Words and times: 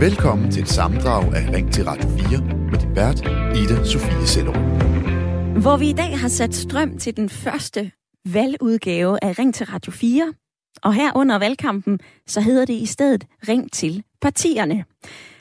Velkommen 0.00 0.50
til 0.50 0.62
et 0.62 0.68
sammendrag 0.68 1.34
af 1.34 1.52
Ring 1.52 1.72
til 1.72 1.84
Radio 1.84 2.08
4 2.08 2.40
med 2.70 2.78
din 2.78 2.96
vært, 2.96 3.20
Ida 3.56 3.84
Sofie 3.84 4.26
Sellerup. 4.26 4.56
Hvor 5.62 5.76
vi 5.76 5.88
i 5.88 5.92
dag 5.92 6.18
har 6.18 6.28
sat 6.28 6.54
strøm 6.54 6.98
til 6.98 7.16
den 7.16 7.28
første 7.28 7.90
valgudgave 8.32 9.24
af 9.24 9.38
Ring 9.38 9.54
til 9.54 9.66
Radio 9.66 9.92
4. 9.92 10.34
Og 10.82 10.94
her 10.94 11.12
under 11.16 11.38
valgkampen, 11.38 12.00
så 12.26 12.40
hedder 12.40 12.64
det 12.64 12.74
i 12.74 12.86
stedet 12.86 13.26
Ring 13.48 13.72
til 13.72 14.02
partierne. 14.20 14.84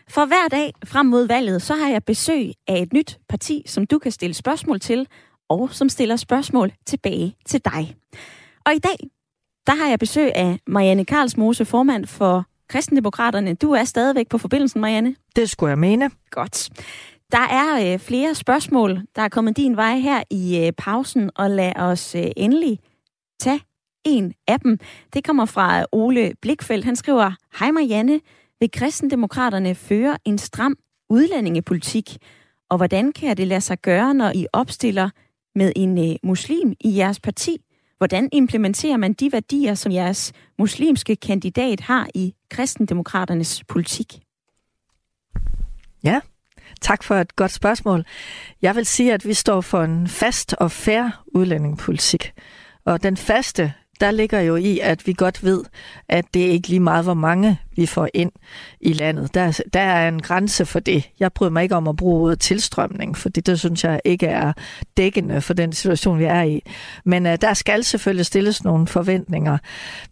For 0.09 0.25
hver 0.25 0.47
dag 0.51 0.73
frem 0.85 1.05
mod 1.05 1.27
valget, 1.27 1.61
så 1.61 1.75
har 1.75 1.89
jeg 1.89 2.03
besøg 2.03 2.51
af 2.67 2.81
et 2.81 2.93
nyt 2.93 3.19
parti, 3.29 3.63
som 3.65 3.87
du 3.87 3.99
kan 3.99 4.11
stille 4.11 4.33
spørgsmål 4.33 4.79
til, 4.79 5.07
og 5.49 5.69
som 5.71 5.89
stiller 5.89 6.15
spørgsmål 6.15 6.71
tilbage 6.85 7.35
til 7.45 7.61
dig. 7.65 7.95
Og 8.65 8.73
i 8.73 8.79
dag, 8.79 8.97
der 9.67 9.75
har 9.75 9.89
jeg 9.89 9.99
besøg 9.99 10.31
af 10.35 10.59
Marianne 10.67 11.05
Karlsmose, 11.05 11.65
formand 11.65 12.05
for 12.05 12.45
Kristendemokraterne. 12.69 13.53
Du 13.53 13.71
er 13.71 13.83
stadigvæk 13.83 14.29
på 14.29 14.37
forbindelsen, 14.37 14.81
Marianne. 14.81 15.15
Det 15.35 15.49
skulle 15.49 15.69
jeg 15.69 15.79
mene. 15.79 16.11
Godt. 16.31 16.69
Der 17.31 17.47
er 17.51 17.93
øh, 17.93 17.99
flere 17.99 18.35
spørgsmål, 18.35 19.01
der 19.15 19.21
er 19.21 19.29
kommet 19.29 19.57
din 19.57 19.75
vej 19.75 19.97
her 19.97 20.23
i 20.31 20.65
øh, 20.65 20.71
pausen, 20.77 21.31
og 21.35 21.49
lad 21.49 21.73
os 21.75 22.15
øh, 22.15 22.25
endelig 22.37 22.79
tage 23.39 23.61
en 24.05 24.33
af 24.47 24.59
dem. 24.59 24.79
Det 25.13 25.23
kommer 25.23 25.45
fra 25.45 25.85
Ole 25.91 26.33
Blikfeldt. 26.41 26.85
Han 26.85 26.95
skriver, 26.95 27.31
Hej 27.59 27.71
Marianne, 27.71 28.19
vil 28.59 28.71
kristendemokraterne 28.71 29.75
føre 29.75 30.17
en 30.25 30.37
stram 30.37 30.75
udlændingepolitik? 31.09 32.17
Og 32.69 32.77
hvordan 32.77 33.11
kan 33.11 33.37
det 33.37 33.47
lade 33.47 33.61
sig 33.61 33.81
gøre, 33.81 34.13
når 34.13 34.31
I 34.35 34.47
opstiller 34.53 35.09
med 35.55 35.71
en 35.75 35.97
øh, 35.97 36.15
muslim 36.23 36.73
i 36.79 36.97
jeres 36.97 37.19
parti? 37.19 37.57
Hvordan 37.97 38.29
implementerer 38.33 38.97
man 38.97 39.13
de 39.13 39.31
værdier, 39.31 39.73
som 39.73 39.91
jeres 39.91 40.33
muslimske 40.59 41.15
kandidat 41.15 41.79
har 41.79 42.07
i 42.15 42.33
kristendemokraternes 42.49 43.63
politik? 43.67 44.19
Ja, 46.03 46.19
tak 46.81 47.03
for 47.03 47.15
et 47.15 47.35
godt 47.35 47.51
spørgsmål. 47.51 48.05
Jeg 48.61 48.75
vil 48.75 48.85
sige, 48.85 49.13
at 49.13 49.25
vi 49.25 49.33
står 49.33 49.61
for 49.61 49.83
en 49.83 50.07
fast 50.07 50.53
og 50.53 50.71
fair 50.71 51.23
udlændingepolitik. 51.27 52.33
Og 52.85 53.03
den 53.03 53.17
faste, 53.17 53.73
der 54.01 54.11
ligger 54.11 54.39
jo 54.39 54.55
i, 54.55 54.79
at 54.79 55.07
vi 55.07 55.13
godt 55.13 55.43
ved, 55.43 55.63
at 56.09 56.25
det 56.33 56.39
ikke 56.39 56.67
lige 56.67 56.79
meget, 56.79 57.03
hvor 57.03 57.13
mange 57.13 57.59
vi 57.75 57.85
får 57.85 58.09
ind 58.13 58.31
i 58.81 58.93
landet. 58.93 59.33
Der, 59.33 59.61
der 59.73 59.79
er 59.79 60.07
en 60.07 60.21
grænse 60.21 60.65
for 60.65 60.79
det. 60.79 61.09
Jeg 61.19 61.33
bryder 61.33 61.51
mig 61.51 61.63
ikke 61.63 61.75
om 61.75 61.87
at 61.87 61.95
bruge 61.95 62.21
ordet 62.21 62.39
tilstrømning, 62.39 63.17
for 63.17 63.29
det 63.29 63.59
synes 63.59 63.83
jeg 63.83 64.01
ikke 64.05 64.27
er 64.27 64.53
dækkende 64.97 65.41
for 65.41 65.53
den 65.53 65.73
situation, 65.73 66.19
vi 66.19 66.23
er 66.23 66.41
i. 66.41 66.61
Men 67.05 67.25
uh, 67.25 67.31
der 67.41 67.53
skal 67.53 67.83
selvfølgelig 67.83 68.25
stilles 68.25 68.63
nogle 68.63 68.87
forventninger. 68.87 69.57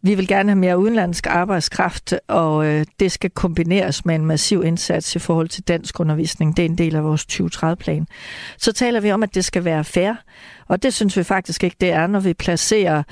Vi 0.01 0.15
vil 0.15 0.27
gerne 0.27 0.49
have 0.49 0.59
mere 0.59 0.77
udenlandsk 0.77 1.27
arbejdskraft, 1.27 2.13
og 2.27 2.55
uh, 2.57 2.81
det 2.99 3.11
skal 3.11 3.29
kombineres 3.29 4.05
med 4.05 4.15
en 4.15 4.25
massiv 4.25 4.63
indsats 4.63 5.15
i 5.15 5.19
forhold 5.19 5.49
til 5.49 5.63
dansk 5.63 5.99
undervisning. 5.99 6.57
Det 6.57 6.65
er 6.65 6.69
en 6.69 6.77
del 6.77 6.95
af 6.95 7.03
vores 7.03 7.25
2030-plan. 7.31 8.07
Så 8.57 8.71
taler 8.71 8.99
vi 8.99 9.11
om, 9.11 9.23
at 9.23 9.35
det 9.35 9.45
skal 9.45 9.65
være 9.65 9.83
fair, 9.83 10.13
og 10.67 10.83
det 10.83 10.93
synes 10.93 11.17
vi 11.17 11.23
faktisk 11.23 11.63
ikke, 11.63 11.75
det 11.81 11.91
er, 11.91 12.07
når 12.07 12.19
vi 12.19 12.33
placerer 12.33 13.03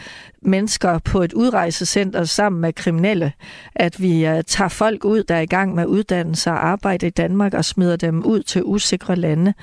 mennesker 0.46 1.00
på 1.00 1.22
et 1.22 1.34
udrejsecenter 1.34 2.24
sammen 2.24 2.62
med 2.62 2.74
kriminelle. 2.74 3.34
At 3.76 4.02
vi 4.02 4.28
uh, 4.28 4.42
tager 4.48 4.68
folk 4.68 5.06
ud, 5.06 5.24
der 5.24 5.36
er 5.36 5.40
i 5.40 5.46
gang 5.46 5.76
med 5.76 5.86
uddannelse 5.86 6.52
og 6.52 6.68
arbejde 6.68 7.08
i 7.08 7.10
Danmark, 7.10 7.54
og 7.54 7.66
smider 7.66 7.96
dem 7.96 8.26
ud 8.26 8.44
til 8.44 8.64
usikre 8.64 9.16
lande. 9.16 9.54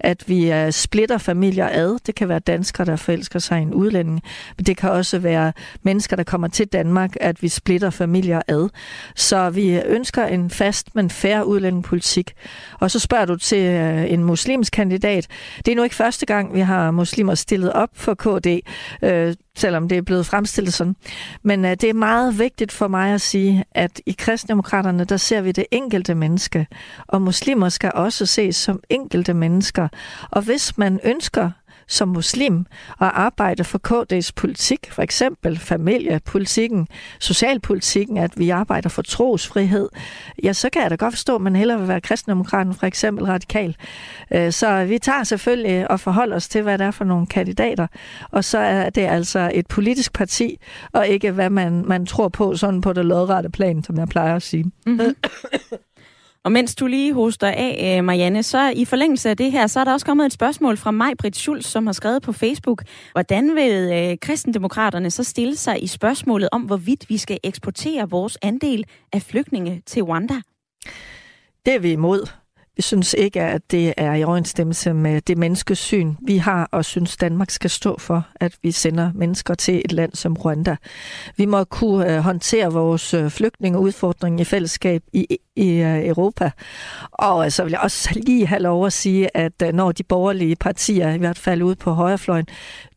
At 0.00 0.24
vi 0.26 0.52
uh, 0.52 0.70
splitter 0.70 1.18
familier 1.18 1.68
ad. 1.72 1.98
Det 2.06 2.14
kan 2.14 2.28
være 2.28 2.38
danskere, 2.38 2.86
der 2.86 2.96
forelsker 2.96 3.38
sig 3.38 3.58
i 3.58 3.62
en 3.62 3.74
udlænding. 3.74 4.22
Men 4.56 4.66
det 4.66 4.76
kan 4.76 4.90
også 4.90 5.18
være 5.18 5.52
mennesker, 5.82 6.16
der 6.16 6.24
kommer 6.24 6.48
til 6.48 6.66
Danmark, 6.66 7.16
at 7.20 7.42
vi 7.42 7.48
splitter 7.48 7.90
familier 7.90 8.42
ad. 8.48 8.68
Så 9.16 9.50
vi 9.50 9.76
øh, 9.76 9.82
ønsker 9.86 10.26
en 10.26 10.50
fast, 10.50 10.94
men 10.94 11.10
færre 11.10 11.46
udlændingepolitik. 11.46 12.32
Og 12.80 12.90
så 12.90 12.98
spørger 12.98 13.24
du 13.24 13.36
til 13.36 13.80
uh, 13.80 14.12
en 14.12 14.24
muslimsk 14.24 14.72
kandidat. 14.72 15.26
Det 15.66 15.72
er 15.72 15.76
nu 15.76 15.82
ikke 15.82 15.96
første 15.96 16.26
gang, 16.26 16.54
vi 16.54 16.60
har 16.60 16.90
muslimer 16.90 17.34
stillet 17.40 17.72
op 17.72 17.90
for 17.94 18.14
KD. 18.14 18.60
øh, 19.02 19.34
selvom 19.56 19.88
det 19.88 19.98
er 19.98 20.02
blevet 20.02 20.26
fremstillet 20.26 20.74
sådan. 20.74 20.96
Men 21.42 21.64
øh, 21.64 21.70
det 21.70 21.84
er 21.84 21.94
meget 21.94 22.38
vigtigt 22.38 22.72
for 22.72 22.88
mig 22.88 23.14
at 23.14 23.20
sige, 23.20 23.64
at 23.72 24.00
i 24.06 24.14
kristendemokraterne, 24.18 25.04
der 25.04 25.16
ser 25.16 25.40
vi 25.40 25.52
det 25.52 25.66
enkelte 25.70 26.14
menneske, 26.14 26.66
og 27.08 27.22
muslimer 27.22 27.68
skal 27.68 27.92
også 27.94 28.26
ses 28.26 28.56
som 28.56 28.80
enkelte 28.90 29.34
mennesker. 29.34 29.88
Og 30.30 30.42
hvis 30.42 30.78
man 30.78 31.00
ønsker 31.04 31.50
som 31.90 32.08
muslim 32.08 32.66
at 33.00 33.10
arbejde 33.14 33.64
for 33.64 33.80
KD's 33.88 34.30
politik, 34.36 34.92
for 34.92 35.02
eksempel 35.02 35.58
familiepolitikken, 35.58 36.88
socialpolitikken, 37.18 38.16
at 38.16 38.30
vi 38.36 38.50
arbejder 38.50 38.88
for 38.88 39.02
trosfrihed, 39.02 39.88
ja, 40.42 40.52
så 40.52 40.70
kan 40.70 40.82
jeg 40.82 40.90
da 40.90 40.96
godt 40.96 41.14
forstå, 41.14 41.34
at 41.34 41.40
man 41.40 41.56
hellere 41.56 41.78
vil 41.78 41.88
være 41.88 42.00
kristendemokraten, 42.00 42.74
for 42.74 42.86
eksempel 42.86 43.24
radikal. 43.24 43.76
Øh, 44.34 44.52
så 44.52 44.84
vi 44.84 44.98
tager 44.98 45.24
selvfølgelig 45.24 45.90
og 45.90 46.00
forholder 46.00 46.36
os 46.36 46.48
til, 46.48 46.62
hvad 46.62 46.78
det 46.78 46.86
er 46.86 46.90
for 46.90 47.04
nogle 47.04 47.26
kandidater, 47.26 47.86
og 48.30 48.44
så 48.44 48.58
er 48.58 48.90
det 48.90 49.02
altså 49.02 49.50
et 49.54 49.66
politisk 49.66 50.12
parti, 50.12 50.58
og 50.92 51.08
ikke 51.08 51.30
hvad 51.30 51.50
man, 51.50 51.84
man 51.86 52.06
tror 52.06 52.28
på 52.28 52.56
sådan 52.56 52.80
på 52.80 52.92
det 52.92 53.04
lodrette 53.04 53.50
plan, 53.50 53.84
som 53.84 53.98
jeg 53.98 54.08
plejer 54.08 54.36
at 54.36 54.42
sige. 54.42 54.64
Mm-hmm. 54.86 55.14
Og 56.44 56.52
mens 56.52 56.74
du 56.74 56.86
lige 56.86 57.14
hoster 57.14 57.48
af, 57.48 57.96
øh, 57.98 58.04
Marianne, 58.04 58.42
så 58.42 58.70
i 58.76 58.84
forlængelse 58.84 59.30
af 59.30 59.36
det 59.36 59.52
her, 59.52 59.66
så 59.66 59.80
er 59.80 59.84
der 59.84 59.92
også 59.92 60.06
kommet 60.06 60.26
et 60.26 60.32
spørgsmål 60.32 60.76
fra 60.76 60.90
mig, 60.90 61.12
Britt 61.18 61.36
Schulz, 61.36 61.66
som 61.66 61.86
har 61.86 61.92
skrevet 61.92 62.22
på 62.22 62.32
Facebook. 62.32 62.82
Hvordan 63.12 63.54
vil 63.54 63.92
øh, 63.92 64.18
kristendemokraterne 64.18 65.10
så 65.10 65.24
stille 65.24 65.56
sig 65.56 65.82
i 65.82 65.86
spørgsmålet 65.86 66.48
om, 66.52 66.62
hvorvidt 66.62 67.08
vi 67.08 67.18
skal 67.18 67.38
eksportere 67.44 68.10
vores 68.10 68.38
andel 68.42 68.84
af 69.12 69.22
flygtninge 69.22 69.82
til 69.86 70.02
Rwanda? 70.02 70.34
Det 71.66 71.74
er 71.74 71.78
vi 71.78 71.92
imod. 71.92 72.39
Vi 72.76 72.82
synes 72.82 73.14
ikke, 73.18 73.40
at 73.40 73.62
det 73.70 73.94
er 73.96 74.14
i 74.14 74.24
overensstemmelse 74.24 74.94
med 74.94 75.20
det 75.20 75.38
menneskesyn, 75.38 76.14
vi 76.26 76.36
har 76.36 76.68
og 76.72 76.84
synes, 76.84 77.16
Danmark 77.16 77.50
skal 77.50 77.70
stå 77.70 77.98
for, 77.98 78.26
at 78.34 78.56
vi 78.62 78.70
sender 78.70 79.10
mennesker 79.14 79.54
til 79.54 79.82
et 79.84 79.92
land 79.92 80.14
som 80.14 80.36
Rwanda. 80.36 80.76
Vi 81.36 81.44
må 81.44 81.64
kunne 81.64 82.14
øh, 82.14 82.20
håndtere 82.20 82.72
vores 82.72 83.14
øh, 83.14 83.30
flygtningeudfordring 83.30 84.40
i 84.40 84.44
fællesskab 84.44 85.02
i, 85.12 85.38
i 85.56 85.70
øh, 85.70 86.06
Europa. 86.06 86.50
Og 87.12 87.52
så 87.52 87.62
vil 87.64 87.70
jeg 87.70 87.80
også 87.80 88.20
lige 88.26 88.46
have 88.46 88.62
lov 88.62 88.86
at 88.86 88.92
sige, 88.92 89.36
at 89.36 89.74
når 89.74 89.92
de 89.92 90.02
borgerlige 90.02 90.56
partier, 90.56 91.10
i 91.10 91.18
hvert 91.18 91.38
fald 91.38 91.62
ude 91.62 91.76
på 91.76 91.92
højrefløjen, 91.92 92.46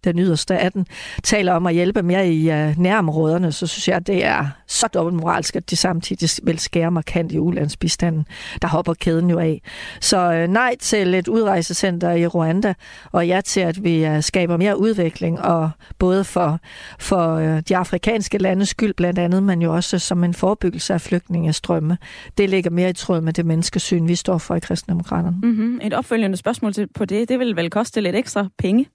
den 0.03 0.19
yderste 0.19 0.57
af 0.57 0.72
den, 0.72 0.85
taler 1.23 1.53
om 1.53 1.66
at 1.66 1.73
hjælpe 1.73 2.03
mere 2.03 2.33
i 2.33 2.44
nærområderne, 2.78 3.51
så 3.51 3.67
synes 3.67 3.88
jeg, 3.88 3.95
at 3.95 4.07
det 4.07 4.25
er 4.25 4.45
så 4.67 4.88
dobbeltmoralsk, 4.88 5.56
at 5.56 5.69
de 5.69 5.75
samtidig 5.75 6.29
vil 6.44 6.59
skære 6.59 6.91
markant 6.91 7.31
i 7.31 7.39
ulandsbistanden. 7.39 8.25
Der 8.62 8.67
hopper 8.67 8.94
kæden 8.94 9.29
jo 9.29 9.39
af. 9.39 9.62
Så 10.00 10.44
uh, 10.44 10.53
nej 10.53 10.75
til 10.79 11.13
et 11.13 11.28
udrejsecenter 11.28 12.11
i 12.11 12.28
Rwanda, 12.28 12.73
og 13.11 13.28
ja 13.28 13.41
til, 13.41 13.59
at 13.59 13.84
vi 13.84 14.07
uh, 14.07 14.22
skaber 14.22 14.57
mere 14.57 14.79
udvikling, 14.79 15.41
og 15.41 15.69
både 16.00 16.23
for, 16.23 16.59
for 17.00 17.35
uh, 17.35 17.59
de 17.59 17.78
afrikanske 17.78 18.38
landes 18.38 18.69
skyld 18.69 18.94
blandt 18.94 19.19
andet, 19.19 19.44
men 19.44 19.62
jo 19.62 19.75
også 19.75 20.00
som 20.00 20.23
en 20.23 20.33
forebyggelse 20.33 20.94
af 20.94 21.01
flygtningestrømme. 21.01 21.97
Det 22.38 22.50
ligger 22.50 22.69
mere 22.69 22.89
i 22.89 22.94
tråd 22.94 23.22
med 23.22 23.33
det 23.33 23.45
menneskesyn, 23.45 24.07
vi 24.07 24.16
står 24.16 24.38
for 24.38 24.56
i 24.56 24.59
kristendemokraterne. 24.59 25.38
Mm-hmm. 25.44 25.79
Et 25.83 25.94
opfølgende 25.94 26.38
spørgsmål 26.38 26.73
til, 26.73 26.88
på 26.95 27.06
det, 27.06 27.29
det 27.29 27.39
vil 27.39 27.56
vel 27.56 27.69
koste 27.69 28.01
lidt 28.01 28.16
ekstra 28.16 28.47
penge? 28.57 28.88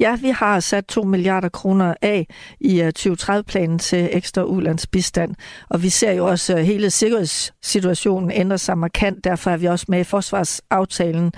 Ja, 0.00 0.16
vi 0.16 0.28
har 0.28 0.60
sat 0.60 0.84
2 0.84 1.02
milliarder 1.02 1.48
kroner 1.48 1.94
af 2.02 2.26
i 2.60 2.90
2030-planen 2.98 3.78
til 3.78 4.08
ekstra 4.12 4.44
ulandsbistand, 4.44 5.34
og 5.68 5.82
vi 5.82 5.88
ser 5.88 6.12
jo 6.12 6.26
også, 6.26 6.56
at 6.56 6.66
hele 6.66 6.90
sikkerhedssituationen 6.90 8.30
ændrer 8.30 8.56
sig 8.56 8.78
markant. 8.78 9.24
Derfor 9.24 9.50
er 9.50 9.56
vi 9.56 9.66
også 9.66 9.86
med 9.88 9.99
i 10.00 10.04
forsvarsaftalen, 10.04 11.32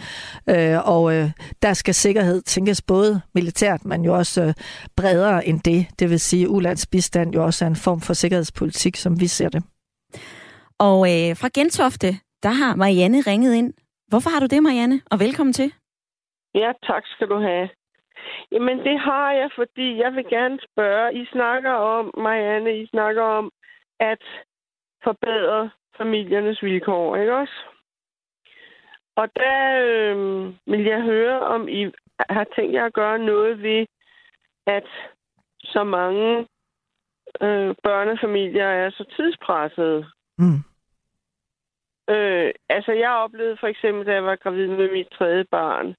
og 0.85 1.13
der 1.63 1.73
skal 1.73 1.95
sikkerhed 1.95 2.43
tænkes 2.43 2.83
både 2.83 3.21
militært, 3.35 3.85
men 3.85 4.05
jo 4.05 4.15
også 4.15 4.55
bredere 4.97 5.47
end 5.47 5.61
det. 5.61 5.87
Det 5.99 6.11
vil 6.11 6.21
sige, 6.21 6.45
at 6.45 6.49
ulandsbistand 6.49 7.35
jo 7.35 7.45
også 7.45 7.65
er 7.65 7.69
en 7.69 7.77
form 7.77 8.01
for 8.01 8.13
sikkerhedspolitik, 8.13 8.97
som 8.97 9.21
vi 9.21 9.27
ser 9.27 9.49
det. 9.49 9.63
Og 10.79 10.99
øh, 11.13 11.37
fra 11.41 11.49
Gentofte, 11.55 12.09
der 12.43 12.53
har 12.61 12.77
Marianne 12.77 13.21
ringet 13.21 13.55
ind. 13.55 13.75
Hvorfor 14.09 14.31
har 14.31 14.41
du 14.41 14.47
det, 14.47 14.63
Marianne? 14.63 15.01
Og 15.11 15.21
velkommen 15.21 15.53
til. 15.53 15.73
Ja, 16.55 16.73
tak 16.83 17.03
skal 17.07 17.29
du 17.29 17.39
have. 17.41 17.69
Jamen, 18.53 18.79
det 18.79 19.01
har 19.01 19.33
jeg, 19.33 19.51
fordi 19.57 19.99
jeg 20.03 20.13
vil 20.13 20.27
gerne 20.31 20.59
spørge. 20.71 21.15
I 21.23 21.27
snakker 21.33 21.71
om, 21.71 22.11
Marianne, 22.17 22.83
I 22.83 22.87
snakker 22.87 23.23
om 23.23 23.51
at 24.01 24.23
forbedre 25.05 25.71
familiernes 25.97 26.63
vilkår, 26.63 27.17
ikke 27.17 27.37
også? 27.37 27.55
Og 29.17 29.29
der 29.37 29.59
øh, 29.85 30.17
vil 30.67 30.85
jeg 30.85 31.03
høre, 31.03 31.41
om 31.41 31.69
I 31.69 31.91
har 32.31 32.47
tænkt 32.57 32.73
jer 32.73 32.85
at 32.85 32.93
gøre 32.93 33.19
noget 33.19 33.63
ved, 33.63 33.87
at 34.67 34.87
så 35.65 35.85
mange 35.85 36.47
øh, 37.41 37.75
børnefamilier 37.83 38.67
er 38.67 38.91
så 38.91 39.05
tidspressede. 39.17 40.07
Mm. 40.39 40.61
Øh, 42.11 42.53
altså, 42.69 42.93
jeg 42.93 43.11
oplevede 43.11 43.57
for 43.61 43.67
eksempel, 43.67 44.07
da 44.07 44.13
jeg 44.13 44.25
var 44.25 44.37
gravid 44.37 44.69
med 44.69 44.93
mit 44.93 45.09
tredje 45.19 45.45
barn, 45.45 45.95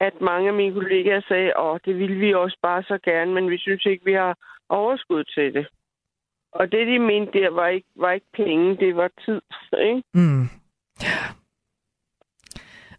at 0.00 0.20
mange 0.20 0.48
af 0.48 0.54
mine 0.54 0.74
kollegaer 0.74 1.20
sagde, 1.28 1.52
at 1.56 1.80
det 1.84 1.98
ville 1.98 2.16
vi 2.16 2.34
også 2.34 2.58
bare 2.62 2.82
så 2.82 2.98
gerne, 3.04 3.34
men 3.34 3.50
vi 3.50 3.58
synes 3.58 3.86
ikke, 3.86 4.04
vi 4.04 4.12
har 4.12 4.36
overskud 4.68 5.24
til 5.24 5.54
det. 5.54 5.66
Og 6.52 6.72
det, 6.72 6.86
de 6.86 6.98
mente 6.98 7.38
der, 7.38 7.50
var 7.50 7.66
ikke, 7.66 7.88
var 7.96 8.12
ikke 8.12 8.26
penge, 8.36 8.76
det 8.76 8.96
var 8.96 9.10
tid. 9.24 9.40
Ikke? 9.80 10.02
Mm. 10.14 10.44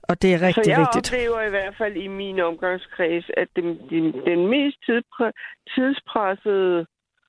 Og 0.10 0.22
det 0.22 0.30
er 0.34 0.42
rigtig 0.48 0.64
Så 0.66 0.72
jeg 0.72 0.80
vigtigt. 0.80 1.14
oplever 1.14 1.42
i 1.42 1.50
hvert 1.50 1.76
fald 1.78 1.96
i 1.96 2.08
min 2.08 2.40
omgangskreds, 2.40 3.26
at 3.38 3.48
den, 3.56 3.66
den, 3.90 4.04
den 4.30 4.48
mest 4.48 4.78
tidspre, 4.86 5.32
tidspressede 5.76 6.86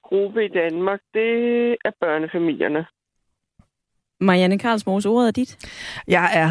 gruppe 0.08 0.44
i 0.44 0.48
Danmark, 0.48 1.00
det 1.14 1.32
er 1.84 1.92
børnefamilierne. 2.00 2.86
Marianne 4.22 4.58
Karlsmose, 4.58 5.08
ordet 5.08 5.28
er 5.28 5.32
dit. 5.32 5.58
Jeg 6.08 6.30
er 6.32 6.50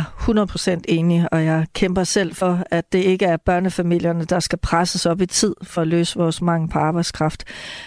100% 0.78 0.82
enig, 0.88 1.28
og 1.32 1.46
jeg 1.46 1.66
kæmper 1.74 2.04
selv 2.04 2.36
for, 2.36 2.64
at 2.72 2.94
det 2.94 3.00
ikke 3.00 3.26
er 3.26 3.38
børnefamilierne, 3.38 4.26
der 4.26 4.40
skal 4.40 4.60
presses 4.60 5.06
op 5.06 5.22
i 5.22 5.26
tid 5.26 5.56
for 5.64 5.82
at 5.82 5.88
løse 5.88 6.20
vores 6.20 6.42
mangel 6.42 6.70
på 6.70 6.80
arbejdskraft. 6.80 7.44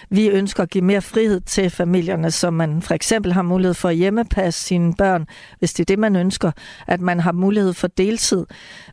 Vi 0.09 0.27
ønsker 0.27 0.63
at 0.63 0.69
give 0.69 0.83
mere 0.83 1.01
frihed 1.01 1.41
til 1.41 1.69
familierne, 1.69 2.31
så 2.31 2.51
man 2.51 2.81
for 2.81 2.93
eksempel 2.93 3.33
har 3.33 3.41
mulighed 3.41 3.73
for 3.73 3.89
at 3.89 3.95
hjemmepasse 3.95 4.63
sine 4.63 4.93
børn, 4.93 5.25
hvis 5.59 5.73
det 5.73 5.83
er 5.83 5.85
det, 5.85 5.99
man 5.99 6.15
ønsker, 6.15 6.51
at 6.87 7.01
man 7.01 7.19
har 7.19 7.31
mulighed 7.31 7.73
for 7.73 7.87
deltid. 7.87 8.45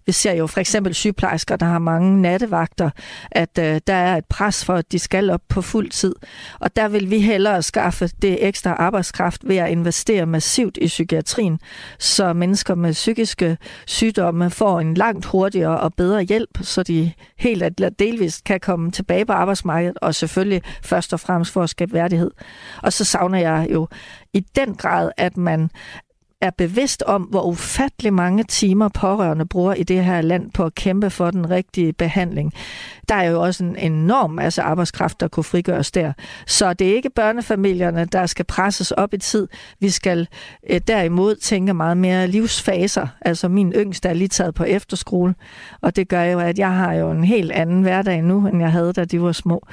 Vi 0.06 0.12
ser 0.12 0.32
jo 0.32 0.46
for 0.46 0.60
eksempel 0.60 0.94
sygeplejersker, 0.94 1.56
der 1.56 1.66
har 1.66 1.78
mange 1.78 2.22
nattevagter, 2.22 2.90
at 3.30 3.58
øh, 3.58 3.80
der 3.86 3.94
er 3.94 4.16
et 4.16 4.24
pres 4.24 4.64
for, 4.64 4.74
at 4.74 4.92
de 4.92 4.98
skal 4.98 5.30
op 5.30 5.42
på 5.48 5.62
fuld 5.62 5.90
tid. 5.90 6.14
Og 6.60 6.76
der 6.76 6.88
vil 6.88 7.10
vi 7.10 7.20
hellere 7.20 7.62
skaffe 7.62 8.10
det 8.22 8.46
ekstra 8.46 8.72
arbejdskraft 8.72 9.48
ved 9.48 9.56
at 9.56 9.70
investere 9.70 10.26
massivt 10.26 10.78
i 10.80 10.86
psykiatrien, 10.86 11.60
så 11.98 12.32
mennesker 12.32 12.74
med 12.74 12.92
psykiske 12.92 13.58
sygdomme 13.86 14.50
får 14.50 14.80
en 14.80 14.94
langt 14.94 15.24
hurtigere 15.26 15.80
og 15.80 15.94
bedre 15.94 16.22
hjælp, 16.22 16.58
så 16.62 16.82
de 16.82 17.12
helt 17.38 17.62
eller 17.62 17.88
delvist 17.88 18.44
kan 18.44 18.60
komme 18.60 18.90
tilbage 18.90 19.24
på 19.24 19.32
arbejdsmarkedet, 19.32 19.98
og 20.02 20.14
selvfølgelig 20.14 20.62
først 20.82 21.12
og 21.12 21.20
fremmest 21.20 21.52
for 21.52 21.62
at 21.62 21.70
skabe 21.70 21.92
værdighed. 21.92 22.30
Og 22.82 22.92
så 22.92 23.04
savner 23.04 23.38
jeg 23.38 23.68
jo 23.72 23.88
i 24.32 24.40
den 24.40 24.74
grad, 24.74 25.10
at 25.16 25.36
man 25.36 25.70
er 26.40 26.50
bevidst 26.50 27.02
om, 27.02 27.22
hvor 27.22 27.42
ufattelig 27.42 28.12
mange 28.12 28.44
timer 28.44 28.88
pårørende 28.88 29.46
bruger 29.46 29.74
i 29.74 29.82
det 29.82 30.04
her 30.04 30.20
land 30.20 30.50
på 30.50 30.64
at 30.64 30.74
kæmpe 30.74 31.10
for 31.10 31.30
den 31.30 31.50
rigtige 31.50 31.92
behandling. 31.92 32.52
Der 33.08 33.14
er 33.14 33.30
jo 33.30 33.42
også 33.42 33.64
en 33.64 33.76
enorm 33.76 34.30
masse 34.30 34.62
arbejdskraft, 34.62 35.20
der 35.20 35.28
kunne 35.28 35.44
frigøres 35.44 35.90
der. 35.90 36.12
Så 36.46 36.72
det 36.72 36.90
er 36.90 36.94
ikke 36.94 37.10
børnefamilierne, 37.10 38.04
der 38.04 38.26
skal 38.26 38.44
presses 38.44 38.90
op 38.90 39.14
i 39.14 39.18
tid. 39.18 39.48
Vi 39.80 39.90
skal 39.90 40.28
eh, 40.62 40.80
derimod 40.88 41.36
tænke 41.36 41.74
meget 41.74 41.96
mere 41.96 42.26
livsfaser. 42.26 43.06
Altså 43.20 43.48
min 43.48 43.72
yngste 43.72 44.08
er 44.08 44.14
lige 44.14 44.28
taget 44.28 44.54
på 44.54 44.64
efterskole, 44.64 45.34
og 45.80 45.96
det 45.96 46.08
gør 46.08 46.22
jo, 46.22 46.38
at 46.38 46.58
jeg 46.58 46.72
har 46.72 46.92
jo 46.92 47.10
en 47.10 47.24
helt 47.24 47.52
anden 47.52 47.82
hverdag 47.82 48.22
nu, 48.22 48.48
end 48.48 48.60
jeg 48.60 48.72
havde, 48.72 48.92
da 48.92 49.04
de 49.04 49.22
var 49.22 49.32
små. 49.32 49.66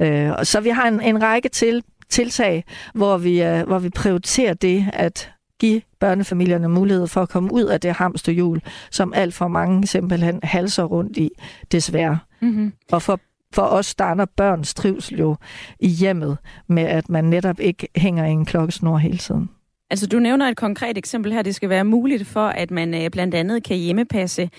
Øh, 0.00 0.32
så 0.42 0.60
vi 0.60 0.68
har 0.68 0.88
en, 0.88 1.00
en 1.00 1.22
række 1.22 1.48
til 1.48 1.82
tiltag, 2.10 2.64
hvor 2.94 3.16
vi, 3.16 3.42
uh, 3.42 3.60
hvor 3.60 3.78
vi 3.78 3.90
prioriterer 3.90 4.54
det, 4.54 4.86
at 4.92 5.30
give 5.58 5.82
børnefamilierne 6.00 6.68
mulighed 6.68 7.06
for 7.06 7.22
at 7.22 7.28
komme 7.28 7.52
ud 7.52 7.64
af 7.64 7.80
det 7.80 7.92
hamsterhjul, 7.92 8.62
som 8.90 9.12
alt 9.14 9.34
for 9.34 9.48
mange 9.48 9.86
simpelthen 9.86 10.40
halser 10.42 10.84
rundt 10.84 11.16
i, 11.16 11.30
desværre. 11.72 12.18
Mm-hmm. 12.40 12.72
Og 12.92 13.02
for, 13.02 13.20
for 13.54 13.62
os 13.62 13.86
starter 13.86 14.24
børns 14.24 14.74
trivsel 14.74 15.18
jo 15.18 15.36
i 15.80 15.88
hjemmet 15.88 16.38
med, 16.68 16.82
at 16.82 17.08
man 17.08 17.24
netop 17.24 17.60
ikke 17.60 17.88
hænger 17.96 18.24
i 18.24 18.30
en 18.30 18.44
klokkesnor 18.44 18.96
hele 18.96 19.18
tiden. 19.18 19.50
Altså, 19.90 20.06
du 20.06 20.18
nævner 20.18 20.48
et 20.48 20.56
konkret 20.56 20.98
eksempel 20.98 21.32
her. 21.32 21.42
Det 21.42 21.54
skal 21.54 21.68
være 21.68 21.84
muligt 21.84 22.26
for, 22.26 22.46
at 22.46 22.70
man 22.70 22.94
øh, 22.94 23.10
blandt 23.10 23.34
andet 23.34 23.64
kan 23.64 23.76
hjemmepasse. 23.76 24.50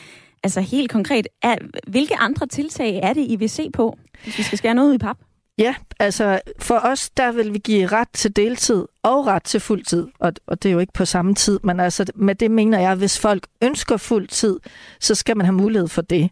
Altså 0.44 0.62
helt 0.62 0.92
konkret, 0.92 1.28
er, 1.44 1.56
hvilke 1.88 2.16
andre 2.16 2.48
tiltag 2.48 3.00
er 3.04 3.14
det, 3.14 3.26
I 3.30 3.36
vil 3.36 3.50
se 3.50 3.70
på, 3.74 3.98
hvis 4.24 4.38
vi 4.38 4.44
skal 4.44 4.58
skære 4.58 4.74
noget 4.74 4.90
ud 4.90 4.96
i 4.96 4.98
pap? 4.98 5.18
Ja, 5.58 5.76
altså 6.00 6.40
for 6.60 6.80
os, 6.84 7.10
der 7.10 7.32
vil 7.32 7.54
vi 7.54 7.60
give 7.60 7.88
ret 7.88 8.08
til 8.14 8.36
deltid 8.36 8.86
og 9.08 9.28
ret 9.28 9.44
til 9.44 9.60
fuld 9.60 9.84
tid, 9.84 10.08
og, 10.20 10.34
og 10.48 10.64
det 10.64 10.70
er 10.70 10.74
jo 10.74 10.80
ikke 10.80 10.94
på 10.94 11.06
samme 11.06 11.36
tid, 11.36 11.60
men 11.64 11.80
altså 11.80 12.06
med 12.16 12.36
det 12.36 12.52
mener 12.52 12.80
jeg, 12.80 12.92
at 12.92 12.98
hvis 12.98 13.20
folk 13.20 13.48
ønsker 13.62 13.98
fuld 13.98 14.28
tid, 14.28 14.60
så 15.00 15.16
skal 15.16 15.38
man 15.38 15.46
have 15.46 15.56
mulighed 15.56 15.88
for 15.88 16.02
det. 16.02 16.30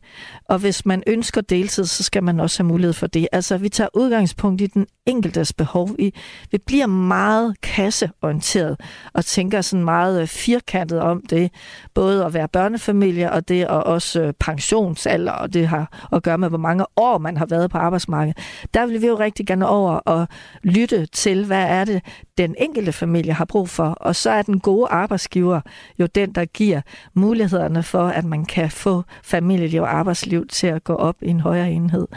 Og 0.49 0.59
hvis 0.59 0.85
man 0.85 1.03
ønsker 1.07 1.41
deltid, 1.41 1.85
så 1.85 2.03
skal 2.03 2.23
man 2.23 2.39
også 2.39 2.63
have 2.63 2.67
mulighed 2.67 2.93
for 2.93 3.07
det. 3.07 3.27
Altså 3.31 3.57
vi 3.57 3.69
tager 3.69 3.87
udgangspunkt 3.93 4.61
i 4.61 4.67
den 4.67 4.87
enkeltes 5.05 5.53
behov. 5.53 5.89
Vi, 5.97 6.13
vi 6.51 6.57
bliver 6.57 6.87
meget 6.87 7.61
kasseorienteret 7.61 8.79
og 9.13 9.25
tænker 9.25 9.61
sådan 9.61 9.85
meget 9.85 10.21
øh, 10.21 10.27
firkantet 10.27 10.99
om 10.99 11.21
det, 11.29 11.51
både 11.93 12.25
at 12.25 12.33
være 12.33 12.47
børnefamilie 12.47 13.31
og 13.31 13.47
det 13.47 13.67
og 13.67 13.83
også 13.83 14.21
øh, 14.21 14.33
pensionsalder, 14.39 15.31
og 15.31 15.53
det 15.53 15.67
har 15.67 16.07
at 16.11 16.23
gøre 16.23 16.37
med, 16.37 16.49
hvor 16.49 16.57
mange 16.57 16.85
år 16.97 17.17
man 17.17 17.37
har 17.37 17.45
været 17.45 17.71
på 17.71 17.77
arbejdsmarkedet. 17.77 18.37
Der 18.73 18.85
vil 18.85 19.01
vi 19.01 19.07
jo 19.07 19.19
rigtig 19.19 19.47
gerne 19.47 19.67
over 19.67 19.91
og 19.91 20.27
lytte 20.63 21.05
til, 21.05 21.45
hvad 21.45 21.63
er 21.63 21.85
det, 21.85 22.01
den 22.37 22.55
enkelte 22.65 22.91
familie 22.91 23.33
har 23.33 23.45
brug 23.45 23.69
for. 23.69 23.83
Og 23.89 24.15
så 24.15 24.29
er 24.29 24.41
den 24.41 24.59
gode 24.59 24.87
arbejdsgiver 24.89 25.61
jo 25.99 26.05
den, 26.05 26.31
der 26.31 26.45
giver 26.45 26.81
mulighederne 27.13 27.83
for, 27.83 28.07
at 28.07 28.25
man 28.25 28.45
kan 28.45 28.69
få 28.69 29.03
familieliv 29.23 29.81
og 29.81 29.95
arbejdsliv 29.95 30.47
til 30.47 30.67
at 30.67 30.83
gå 30.83 30.93
op 30.95 31.15
i 31.21 31.29
en 31.29 31.39
højere 31.39 31.71
enhed. 31.71 32.07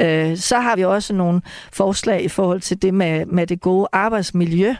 Øh, 0.00 0.36
så 0.36 0.60
har 0.60 0.76
vi 0.76 0.84
også 0.84 1.14
nogle 1.14 1.40
forslag 1.72 2.24
i 2.24 2.28
forhold 2.28 2.60
til 2.60 2.82
det 2.82 2.94
med, 2.94 3.26
med 3.26 3.46
det 3.46 3.60
gode 3.60 3.88
arbejdsmiljø, 3.92 4.74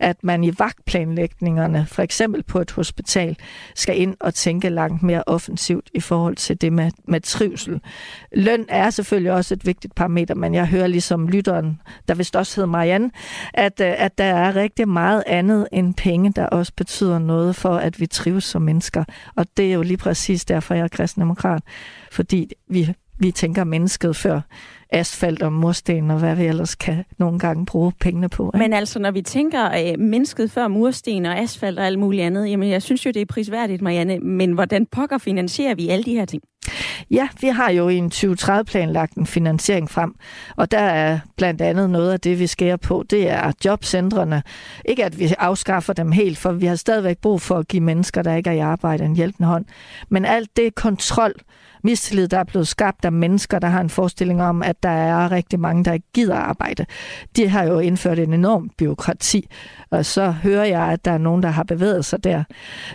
at 0.00 0.16
man 0.22 0.44
i 0.44 0.52
vagtplanlægningerne, 0.58 1.86
for 1.86 2.02
eksempel 2.02 2.42
på 2.42 2.60
et 2.60 2.70
hospital, 2.70 3.36
skal 3.74 4.00
ind 4.00 4.16
og 4.20 4.34
tænke 4.34 4.68
langt 4.68 5.02
mere 5.02 5.22
offensivt 5.26 5.90
i 5.94 6.00
forhold 6.00 6.36
til 6.36 6.60
det 6.60 6.72
med, 6.72 6.90
med 7.04 7.20
trivsel. 7.20 7.80
Løn 8.32 8.64
er 8.68 8.90
selvfølgelig 8.90 9.32
også 9.32 9.54
et 9.54 9.66
vigtigt 9.66 9.94
parameter, 9.94 10.34
men 10.34 10.54
jeg 10.54 10.66
hører 10.66 10.86
ligesom 10.86 11.28
lytteren, 11.28 11.80
der 12.08 12.14
vist 12.14 12.36
også 12.36 12.56
hedder 12.56 12.70
Marianne, 12.70 13.10
at, 13.54 13.80
øh, 13.80 13.94
at 13.98 14.18
der 14.18 14.24
er 14.24 14.56
rigtig 14.58 14.88
meget 14.88 15.24
andet 15.26 15.68
end 15.72 15.94
penge, 15.94 16.32
der 16.32 16.46
også 16.46 16.72
betyder 16.76 17.18
noget 17.18 17.56
for, 17.56 17.76
at 17.76 18.00
vi 18.00 18.06
trives 18.06 18.44
som 18.44 18.62
mennesker. 18.62 19.04
Og 19.36 19.46
det 19.56 19.68
er 19.68 19.72
jo 19.72 19.82
lige 19.82 19.96
præcis 19.96 20.44
derfor, 20.44 20.74
jeg 20.74 20.84
er 20.84 20.88
kristendemokrat. 20.88 21.62
Fordi 22.12 22.52
vi, 22.68 22.94
vi 23.18 23.30
tænker 23.30 23.64
mennesket 23.64 24.16
før 24.16 24.40
asfalt 24.90 25.42
og 25.42 25.52
mursten 25.52 26.10
og 26.10 26.18
hvad 26.18 26.36
vi 26.36 26.44
ellers 26.44 26.74
kan 26.74 27.04
nogle 27.18 27.38
gange 27.38 27.66
bruge 27.66 27.92
pengene 28.00 28.28
på. 28.28 28.50
Ikke? 28.54 28.58
Men 28.58 28.72
altså, 28.72 28.98
når 28.98 29.10
vi 29.10 29.22
tænker 29.22 29.64
øh, 29.64 30.00
mennesket 30.00 30.50
før 30.50 30.68
mursten 30.68 31.26
og 31.26 31.38
asfalt 31.38 31.78
og 31.78 31.86
alt 31.86 31.98
muligt 31.98 32.22
andet, 32.22 32.50
jamen 32.50 32.70
jeg 32.70 32.82
synes 32.82 33.06
jo, 33.06 33.10
det 33.10 33.22
er 33.22 33.26
prisværdigt, 33.26 33.82
Marianne, 33.82 34.18
men 34.18 34.52
hvordan 34.52 34.86
pokker 34.86 35.18
finansierer 35.18 35.74
vi 35.74 35.88
alle 35.88 36.04
de 36.04 36.14
her 36.14 36.24
ting? 36.24 36.42
Ja, 37.10 37.28
vi 37.40 37.46
har 37.46 37.70
jo 37.70 37.88
i 37.88 37.96
en 37.96 38.12
2030-plan 38.14 38.92
lagt 38.92 39.14
en 39.14 39.26
finansiering 39.26 39.90
frem, 39.90 40.14
og 40.56 40.70
der 40.70 40.78
er 40.78 41.18
blandt 41.36 41.60
andet 41.60 41.90
noget 41.90 42.12
af 42.12 42.20
det, 42.20 42.38
vi 42.38 42.46
skærer 42.46 42.76
på, 42.76 43.04
det 43.10 43.30
er 43.30 43.52
jobcentrene. 43.64 44.42
Ikke 44.84 45.04
at 45.04 45.18
vi 45.18 45.34
afskaffer 45.38 45.92
dem 45.92 46.12
helt, 46.12 46.38
for 46.38 46.52
vi 46.52 46.66
har 46.66 46.76
stadigvæk 46.76 47.18
brug 47.18 47.40
for 47.40 47.58
at 47.58 47.68
give 47.68 47.82
mennesker, 47.82 48.22
der 48.22 48.34
ikke 48.34 48.50
er 48.50 48.54
i 48.54 48.58
arbejde, 48.58 49.04
en 49.04 49.16
hjælpende 49.16 49.48
hånd. 49.48 49.64
Men 50.08 50.24
alt 50.24 50.56
det 50.56 50.74
kontrol, 50.74 51.32
mistillid, 51.88 52.28
der 52.28 52.38
er 52.38 52.44
blevet 52.44 52.68
skabt 52.68 53.04
af 53.04 53.12
mennesker, 53.12 53.58
der 53.58 53.68
har 53.68 53.80
en 53.80 53.90
forestilling 53.90 54.42
om, 54.42 54.62
at 54.62 54.82
der 54.82 54.88
er 54.88 55.32
rigtig 55.32 55.60
mange, 55.60 55.84
der 55.84 55.92
ikke 55.92 56.06
gider 56.14 56.36
arbejde. 56.36 56.86
De 57.36 57.48
har 57.48 57.64
jo 57.64 57.78
indført 57.78 58.18
en 58.18 58.34
enorm 58.34 58.70
byråkrati, 58.78 59.48
og 59.90 60.04
så 60.04 60.30
hører 60.30 60.64
jeg, 60.64 60.82
at 60.82 61.04
der 61.04 61.10
er 61.10 61.18
nogen, 61.18 61.42
der 61.42 61.48
har 61.48 61.62
bevæget 61.62 62.04
sig 62.04 62.24
der. 62.24 62.44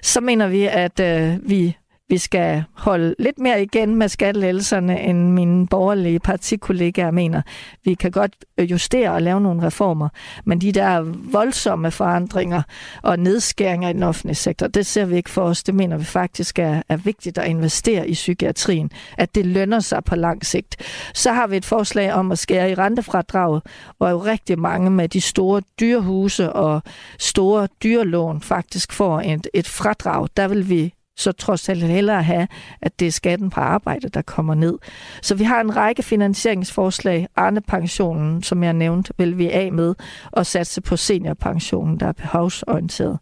Så 0.01 0.21
mener 0.21 0.47
vi, 0.47 0.63
at 0.63 0.99
øh, 0.99 1.49
vi 1.49 1.77
vi 2.09 2.17
skal 2.17 2.63
holde 2.73 3.15
lidt 3.19 3.39
mere 3.39 3.63
igen 3.63 3.95
med 3.95 4.09
skattelældelserne, 4.09 5.01
end 5.01 5.31
mine 5.31 5.67
borgerlige 5.67 6.19
partikollegaer 6.19 7.11
mener. 7.11 7.41
Vi 7.83 7.93
kan 7.93 8.11
godt 8.11 8.35
øh, 8.57 8.71
justere 8.71 9.11
og 9.11 9.21
lave 9.21 9.41
nogle 9.41 9.63
reformer, 9.63 10.09
men 10.45 10.61
de 10.61 10.71
der 10.71 10.99
voldsomme 11.31 11.91
forandringer 11.91 12.61
og 13.03 13.19
nedskæringer 13.19 13.89
i 13.89 13.93
den 13.93 14.03
offentlige 14.03 14.35
sektor, 14.35 14.67
det 14.67 14.85
ser 14.85 15.05
vi 15.05 15.15
ikke 15.15 15.29
for 15.29 15.41
os. 15.41 15.63
Det 15.63 15.75
mener 15.75 15.97
vi 15.97 16.03
faktisk 16.03 16.59
er, 16.59 16.81
er 16.89 16.97
vigtigt 16.97 17.37
at 17.37 17.47
investere 17.47 18.09
i 18.09 18.13
psykiatrien, 18.13 18.91
at 19.17 19.35
det 19.35 19.45
lønner 19.45 19.79
sig 19.79 20.03
på 20.03 20.15
lang 20.15 20.45
sigt. 20.45 20.75
Så 21.13 21.31
har 21.31 21.47
vi 21.47 21.57
et 21.57 21.65
forslag 21.65 22.13
om 22.13 22.31
at 22.31 22.39
skære 22.39 22.71
i 22.71 22.75
rentefradraget, 22.75 23.61
hvor 23.97 24.09
jo 24.09 24.17
rigtig 24.17 24.59
mange 24.59 24.89
med 24.89 25.09
de 25.09 25.21
store 25.21 25.61
dyrehuse 25.79 26.53
og 26.53 26.81
store 27.19 27.67
dyrlån 27.83 28.41
faktisk 28.41 28.93
får 28.93 29.21
et, 29.21 29.47
et 29.53 29.67
fradrag. 29.67 30.27
Der 30.37 30.47
vil 30.47 30.69
vi 30.69 30.93
så 31.17 31.31
trods 31.31 31.69
alt 31.69 31.83
hellere 31.83 32.23
have, 32.23 32.47
at 32.81 32.99
det 32.99 33.07
er 33.07 33.11
skatten 33.11 33.49
på 33.49 33.59
arbejde, 33.59 34.09
der 34.09 34.21
kommer 34.21 34.53
ned. 34.55 34.77
Så 35.21 35.35
vi 35.35 35.43
har 35.43 35.61
en 35.61 35.75
række 35.75 36.03
finansieringsforslag. 36.03 37.27
Arne-pensionen, 37.35 38.43
som 38.43 38.63
jeg 38.63 38.73
nævnte, 38.73 39.13
vil 39.17 39.37
vi 39.37 39.49
af 39.49 39.71
med, 39.71 39.95
og 40.31 40.45
satse 40.45 40.81
på 40.81 40.95
seniorpensionen, 40.95 41.99
der 41.99 42.07
er 42.07 42.11
behovsorienteret. 42.11 43.19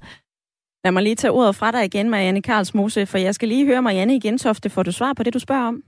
Lad 0.84 0.92
mig 0.92 1.04
lige 1.04 1.16
tage 1.16 1.32
ordet 1.32 1.56
fra 1.56 1.72
dig 1.72 1.86
igen, 1.86 2.10
Marianne 2.10 2.42
Karlsmose, 2.42 3.06
for 3.06 3.18
jeg 3.18 3.36
skal 3.36 3.48
lige 3.48 3.66
høre 3.66 3.82
Marianne 3.82 4.16
igen, 4.16 4.38
Tofte. 4.38 4.70
Får 4.70 4.84
du 4.84 4.92
svar 4.92 5.14
på 5.14 5.24
det, 5.24 5.34
du 5.34 5.40
spørger 5.40 5.68
om? 5.68 5.84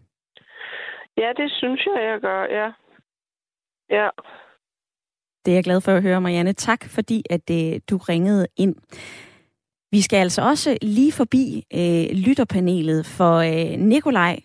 Ja, 1.17 1.29
det 1.37 1.51
synes 1.51 1.85
jeg, 1.85 2.03
jeg 2.03 2.19
gør, 2.21 2.41
ja. 2.43 2.67
Ja. 3.89 4.09
Det 5.45 5.51
er 5.51 5.55
jeg 5.55 5.63
glad 5.63 5.81
for 5.81 5.91
at 5.91 6.01
høre, 6.01 6.21
Marianne. 6.21 6.53
Tak, 6.53 6.85
fordi 6.89 7.23
at 7.29 7.49
øh, 7.51 7.79
du 7.89 7.97
ringede 7.97 8.47
ind. 8.57 8.75
Vi 9.95 10.01
skal 10.01 10.17
altså 10.17 10.41
også 10.41 10.77
lige 10.81 11.11
forbi 11.11 11.45
øh, 11.79 12.05
lytterpanelet, 12.25 13.05
for 13.17 13.33
øh, 13.49 13.79
Nikolaj, 13.91 14.35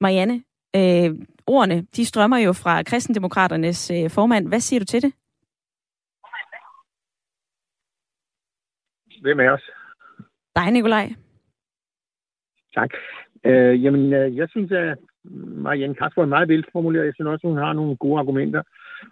Marianne, 0.00 0.36
øh, 0.76 1.10
ordene, 1.46 1.78
de 1.96 2.04
strømmer 2.04 2.38
jo 2.38 2.52
fra 2.52 2.82
kristendemokraternes 2.82 3.90
øh, 3.90 4.10
formand. 4.10 4.48
Hvad 4.48 4.60
siger 4.60 4.80
du 4.80 4.86
til 4.86 5.02
det? 5.02 5.12
Hvem 9.22 9.40
er 9.40 9.50
os? 9.50 9.70
Dig, 10.56 10.70
Nikolaj. 10.70 11.06
Tak. 12.74 12.90
Øh, 13.44 13.84
jamen, 13.84 14.12
øh, 14.12 14.36
jeg 14.36 14.48
synes, 14.50 14.72
at 14.72 14.98
Marianne 15.66 15.94
Kasper 15.94 16.22
er 16.22 16.26
meget 16.26 16.48
velformuleret. 16.48 17.04
Jeg 17.04 17.14
synes 17.14 17.28
også, 17.28 17.46
at 17.46 17.50
hun 17.50 17.62
har 17.64 17.72
nogle 17.72 17.96
gode 17.96 18.18
argumenter. 18.18 18.62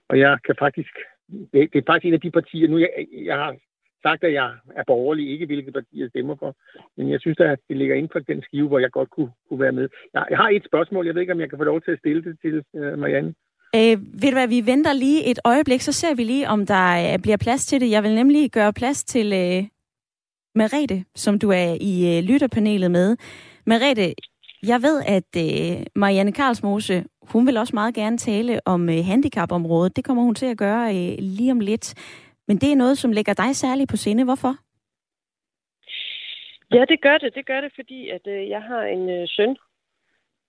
Og 0.08 0.18
jeg 0.18 0.38
kan 0.46 0.54
faktisk... 0.58 0.94
Det, 1.28 1.72
det 1.72 1.78
er 1.78 1.86
faktisk 1.86 2.06
en 2.06 2.14
af 2.14 2.20
de 2.20 2.30
partier... 2.30 2.68
Nu, 2.68 2.78
jeg, 2.78 2.90
jeg 3.12 3.36
har 3.36 3.56
sagt, 4.06 4.24
at 4.24 4.32
jeg 4.40 4.48
er 4.80 4.84
borgerlig, 4.92 5.24
ikke 5.30 5.46
hvilke 5.46 5.72
partier 5.72 6.04
jeg 6.04 6.10
stemmer 6.10 6.36
for. 6.42 6.50
Men 6.96 7.04
jeg 7.12 7.20
synes, 7.20 7.38
at 7.40 7.58
det 7.68 7.76
ligger 7.76 7.94
inden 7.96 8.14
for 8.14 8.18
den 8.18 8.42
skive, 8.46 8.68
hvor 8.68 8.78
jeg 8.84 8.90
godt 8.90 9.10
kunne, 9.10 9.32
kunne 9.48 9.60
være 9.60 9.76
med. 9.78 9.86
Jeg, 10.14 10.24
jeg 10.30 10.38
har 10.38 10.48
et 10.48 10.64
spørgsmål. 10.70 11.06
Jeg 11.06 11.14
ved 11.14 11.22
ikke, 11.22 11.36
om 11.36 11.40
jeg 11.40 11.50
kan 11.50 11.58
få 11.58 11.64
lov 11.64 11.80
til 11.80 11.90
at 11.94 11.98
stille 12.02 12.22
det 12.26 12.34
til 12.42 12.54
uh, 12.78 12.98
Marianne. 13.02 13.34
Øh, 13.78 13.96
ved 14.22 14.28
du 14.30 14.36
hvad, 14.38 14.48
vi 14.48 14.66
venter 14.72 14.92
lige 14.92 15.30
et 15.30 15.40
øjeblik, 15.44 15.80
så 15.80 15.92
ser 15.92 16.14
vi 16.14 16.24
lige, 16.24 16.48
om 16.48 16.66
der 16.66 16.86
øh, 17.12 17.18
bliver 17.24 17.36
plads 17.36 17.66
til 17.66 17.80
det. 17.80 17.90
Jeg 17.90 18.02
vil 18.02 18.14
nemlig 18.14 18.50
gøre 18.50 18.72
plads 18.72 19.04
til 19.04 19.26
øh, 19.32 19.64
Merete, 20.54 21.04
som 21.14 21.38
du 21.38 21.48
er 21.50 21.76
i 21.80 22.18
øh, 22.18 22.24
lytterpanelet 22.24 22.90
med. 22.90 23.16
Merete, 23.66 24.14
jeg 24.66 24.82
ved, 24.82 25.02
at 25.06 25.30
øh, 25.36 25.86
Marianne 25.94 26.32
Karlsmose, 26.32 27.04
hun 27.22 27.46
vil 27.46 27.56
også 27.56 27.76
meget 27.76 27.94
gerne 27.94 28.18
tale 28.18 28.60
om 28.64 28.88
øh, 28.88 29.04
handicapområdet. 29.04 29.96
Det 29.96 30.04
kommer 30.04 30.22
hun 30.22 30.34
til 30.34 30.46
at 30.46 30.58
gøre 30.58 30.96
øh, 30.96 31.16
lige 31.18 31.52
om 31.52 31.60
lidt. 31.60 31.94
Men 32.48 32.56
det 32.56 32.72
er 32.72 32.76
noget, 32.76 32.98
som 32.98 33.12
lægger 33.12 33.34
dig 33.34 33.56
særligt 33.56 33.90
på 33.90 33.96
sinde. 33.96 34.24
Hvorfor? 34.24 34.54
Ja, 36.74 36.84
det 36.88 37.00
gør 37.00 37.18
det. 37.18 37.34
Det 37.34 37.46
gør 37.46 37.60
det, 37.60 37.72
fordi 37.74 38.08
at 38.08 38.26
øh, 38.26 38.48
jeg 38.48 38.62
har 38.62 38.82
en 38.82 39.10
øh, 39.10 39.28
søn, 39.28 39.56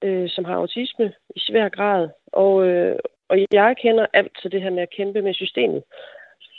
øh, 0.03 0.29
som 0.29 0.45
har 0.45 0.55
autisme 0.55 1.13
i 1.35 1.39
svær 1.39 1.69
grad. 1.69 2.09
Og, 2.27 2.67
øh, 2.67 2.95
og 3.29 3.37
jeg 3.51 3.75
kender 3.81 4.05
alt 4.13 4.37
til 4.41 4.51
det 4.51 4.61
her 4.61 4.69
med 4.69 4.83
at 4.83 4.95
kæmpe 4.97 5.21
med 5.21 5.33
systemet. 5.33 5.83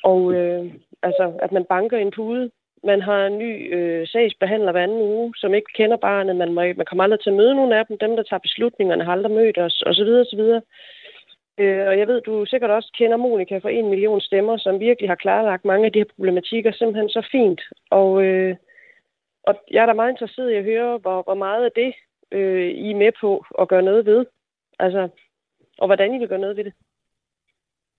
Og 0.05 0.35
øh, 0.35 0.75
altså, 1.03 1.33
at 1.43 1.53
man 1.53 1.65
banker 1.65 1.99
en 1.99 2.11
pude. 2.11 2.51
Man 2.85 3.01
har 3.03 3.27
en 3.27 3.39
ny 3.39 3.75
øh, 3.75 4.09
sagsbehandler 4.09 4.73
hver 4.73 4.83
anden 4.83 5.03
uge, 5.03 5.35
som 5.37 5.55
ikke 5.55 5.73
kender 5.75 5.97
barnet. 5.97 6.37
Man, 6.37 6.53
må, 6.53 6.61
man 6.61 6.87
kommer 6.87 7.05
aldrig 7.05 7.21
til 7.21 7.31
at 7.31 7.37
møde 7.37 7.55
nogen 7.55 7.73
af 7.73 7.87
dem. 7.87 7.99
Dem, 7.99 8.17
der 8.17 8.23
tager 8.23 8.47
beslutningerne, 8.47 9.05
har 9.05 9.13
aldrig 9.13 9.33
mødt 9.33 9.59
os, 9.59 9.83
osv. 9.87 10.11
osv. 10.23 10.43
Øh, 11.59 11.87
og 11.89 11.99
jeg 11.99 12.07
ved, 12.09 12.21
du 12.21 12.45
sikkert 12.47 12.71
også 12.71 12.91
kender 12.99 13.17
Monika 13.17 13.59
for 13.59 13.69
en 13.69 13.89
million 13.89 14.21
stemmer, 14.21 14.57
som 14.57 14.81
virkelig 14.81 15.11
har 15.11 15.15
klarlagt 15.25 15.65
mange 15.65 15.87
af 15.87 15.93
de 15.93 15.99
her 15.99 16.13
problematikker 16.15 16.73
simpelthen 16.73 17.09
så 17.09 17.29
fint. 17.33 17.61
Og, 17.91 18.25
øh, 18.25 18.57
og 19.47 19.55
jeg 19.71 19.83
er 19.83 19.87
da 19.87 19.93
meget 19.93 20.11
interesseret 20.11 20.51
i 20.51 20.55
at 20.55 20.65
høre, 20.65 20.99
hvor, 20.99 21.23
hvor 21.23 21.35
meget 21.35 21.65
af 21.65 21.71
det 21.77 21.95
øh, 22.33 22.71
I 22.71 22.91
er 22.91 22.97
med 22.97 23.13
på 23.21 23.45
at 23.61 23.69
gøre 23.69 23.83
noget 23.83 24.07
ved. 24.07 24.27
Altså, 24.79 25.09
og 25.79 25.87
hvordan 25.87 26.15
I 26.15 26.19
vil 26.19 26.29
gøre 26.29 26.39
noget 26.39 26.57
ved 26.57 26.65
det. 26.65 26.73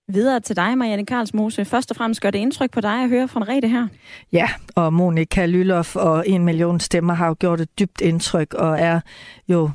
Videre 0.08 0.40
til 0.40 0.56
dig, 0.56 0.78
Marianne 0.78 1.06
Karlsmose. 1.06 1.64
Først 1.64 1.90
og 1.90 1.96
fremmest 1.96 2.22
gør 2.22 2.30
det 2.30 2.38
indtryk 2.38 2.70
på 2.70 2.80
dig 2.80 3.02
at 3.02 3.08
høre 3.08 3.28
fra 3.28 3.40
Rete 3.40 3.68
her. 3.68 3.88
Ja, 4.32 4.48
og 4.76 4.92
Monika 4.92 5.46
Lylof 5.46 5.96
og 5.96 6.28
en 6.28 6.44
million 6.44 6.80
stemmer 6.80 7.14
har 7.14 7.28
jo 7.28 7.36
gjort 7.38 7.60
et 7.60 7.78
dybt 7.78 8.00
indtryk 8.00 8.54
og 8.54 8.78
er 8.78 9.00
jo 9.48 9.70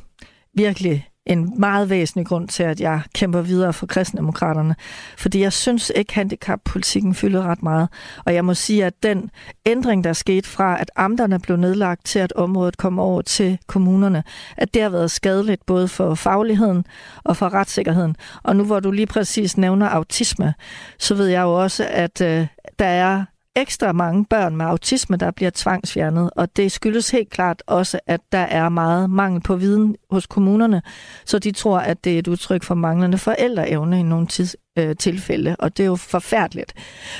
virkelig 0.54 1.08
en 1.25 1.53
meget 1.58 1.89
væsentlig 1.89 2.27
grund 2.27 2.48
til, 2.48 2.63
at 2.63 2.82
jeg 2.82 3.01
kæmper 3.13 3.42
videre 3.42 3.74
for 3.74 3.86
kristendemokraterne. 3.86 4.75
Fordi 5.18 5.42
jeg 5.42 5.53
synes 5.53 5.92
ikke, 5.96 6.13
handicappolitikken 6.13 7.15
fylder 7.15 7.44
ret 7.44 7.63
meget. 7.63 7.89
Og 8.25 8.34
jeg 8.34 8.46
må 8.46 8.53
sige, 8.53 8.86
at 8.86 9.03
den 9.03 9.30
ændring, 9.65 10.03
der 10.03 10.13
skete 10.13 10.50
fra, 10.50 10.82
at 10.82 10.92
amterne 10.96 11.39
blev 11.39 11.58
nedlagt 11.58 12.06
til, 12.06 12.20
at 12.20 12.34
området 12.34 12.77
kom 12.77 13.00
over 13.00 13.22
til 13.22 13.60
kommunerne, 13.68 14.24
at 14.58 14.74
det 14.74 14.82
har 14.82 14.89
været 14.89 15.12
skadeligt 15.12 15.65
både 15.65 15.88
for 15.88 16.15
fagligheden 16.15 16.86
og 17.24 17.38
for 17.38 17.53
retssikkerheden. 17.53 18.15
Og 18.44 18.56
nu 18.56 18.63
hvor 18.63 18.80
du 18.80 18.92
lige 18.92 19.08
præcis 19.08 19.58
nævner 19.58 19.89
autisme, 19.89 20.53
så 21.00 21.15
ved 21.15 21.27
jeg 21.27 21.42
jo 21.42 21.53
også, 21.53 21.88
at 21.89 22.22
øh, 22.22 22.48
der 22.80 22.86
er 22.86 23.25
ekstra 23.56 23.92
mange 23.92 24.26
børn 24.26 24.56
med 24.56 24.66
autisme, 24.66 25.18
der 25.18 25.32
bliver 25.32 25.52
tvangsfjernet, 25.56 26.30
og 26.36 26.56
det 26.56 26.72
skyldes 26.72 27.10
helt 27.10 27.30
klart 27.30 27.64
også, 27.68 28.00
at 28.08 28.22
der 28.32 28.38
er 28.38 28.70
meget 28.70 29.10
mangel 29.10 29.42
på 29.42 29.56
viden 29.56 29.96
hos 30.12 30.28
kommunerne, 30.28 30.82
så 31.26 31.40
de 31.40 31.52
tror, 31.52 31.80
at 31.80 32.04
det 32.04 32.16
er 32.16 32.20
et 32.20 32.28
udtryk 32.28 32.64
for 32.64 32.76
manglende 32.76 33.18
forældreevne 33.18 34.00
i 34.00 34.04
nogle 34.04 34.28
tids, 34.28 34.56
øh, 34.80 34.96
tilfælde, 34.96 35.56
og 35.60 35.78
det 35.78 35.84
er 35.84 35.88
jo 35.88 35.96
forfærdeligt. 35.96 36.74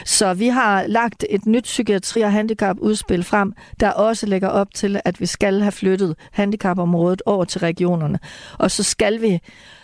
Så 0.06 0.34
vi 0.34 0.48
har 0.48 0.88
lagt 0.88 1.26
et 1.30 1.46
nyt 1.46 1.64
psykiatri- 1.64 2.22
og 2.22 2.32
handicapudspil 2.32 3.24
frem, 3.24 3.54
der 3.80 3.90
også 3.90 4.26
lægger 4.26 4.48
op 4.48 4.68
til, 4.74 5.00
at 5.06 5.20
vi 5.20 5.26
skal 5.26 5.62
have 5.62 5.72
flyttet 5.72 6.16
handicapområdet 6.32 7.22
over 7.26 7.46
til 7.46 7.60
regionerne, 7.60 8.20
og 8.60 8.72
så 8.72 8.84
skal 8.84 9.22
vi 9.22 9.40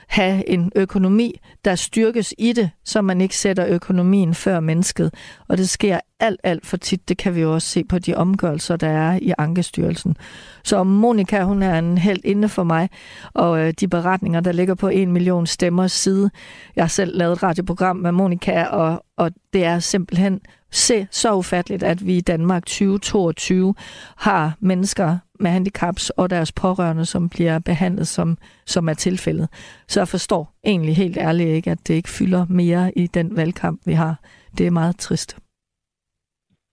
have 0.09 0.49
en 0.49 0.71
økonomi, 0.75 1.39
der 1.65 1.75
styrkes 1.75 2.33
i 2.37 2.53
det, 2.53 2.69
så 2.85 3.01
man 3.01 3.21
ikke 3.21 3.37
sætter 3.37 3.67
økonomien 3.67 4.33
før 4.33 4.59
mennesket. 4.59 5.13
Og 5.47 5.57
det 5.57 5.69
sker 5.69 5.99
alt, 6.19 6.39
alt 6.43 6.65
for 6.65 6.77
tit. 6.77 7.09
Det 7.09 7.17
kan 7.17 7.35
vi 7.35 7.41
jo 7.41 7.53
også 7.53 7.67
se 7.67 7.83
på 7.83 7.99
de 7.99 8.15
omgørelser, 8.15 8.75
der 8.75 8.89
er 8.89 9.19
i 9.21 9.33
Ankestyrelsen. 9.37 10.17
Så 10.63 10.83
Monika, 10.83 11.43
hun 11.43 11.63
er 11.63 11.79
en 11.79 11.97
helt 11.97 12.25
inde 12.25 12.49
for 12.49 12.63
mig, 12.63 12.89
og 13.33 13.59
øh, 13.59 13.73
de 13.79 13.87
beretninger, 13.87 14.39
der 14.39 14.51
ligger 14.51 14.75
på 14.75 14.87
en 14.87 15.11
million 15.11 15.47
stemmers 15.47 15.91
side. 15.91 16.29
Jeg 16.75 16.83
har 16.83 16.89
selv 16.89 17.17
lavet 17.17 17.33
et 17.33 17.43
radioprogram 17.43 17.95
med 17.95 18.11
Monika, 18.11 18.63
og, 18.63 19.03
og 19.17 19.31
det 19.53 19.65
er 19.65 19.79
simpelthen 19.79 20.39
se 20.71 21.07
så 21.11 21.33
ufatteligt, 21.33 21.83
at 21.83 22.05
vi 22.05 22.17
i 22.17 22.21
Danmark 22.21 22.65
2022 22.65 23.75
har 24.17 24.53
mennesker 24.59 25.17
med 25.39 25.51
handicaps 25.51 26.09
og 26.09 26.29
deres 26.29 26.51
pårørende, 26.51 27.05
som 27.05 27.29
bliver 27.29 27.59
behandlet, 27.59 28.07
som, 28.07 28.37
som 28.65 28.89
er 28.89 28.93
tilfældet. 28.93 29.47
Så 29.87 29.99
jeg 29.99 30.07
forstår 30.07 30.53
egentlig 30.65 30.95
helt 30.95 31.17
ærligt 31.17 31.49
ikke, 31.49 31.71
at 31.71 31.87
det 31.87 31.93
ikke 31.93 32.09
fylder 32.09 32.45
mere 32.49 32.91
i 32.95 33.07
den 33.07 33.37
valgkamp, 33.37 33.81
vi 33.85 33.93
har. 33.93 34.15
Det 34.57 34.67
er 34.67 34.71
meget 34.71 34.97
trist. 34.99 35.37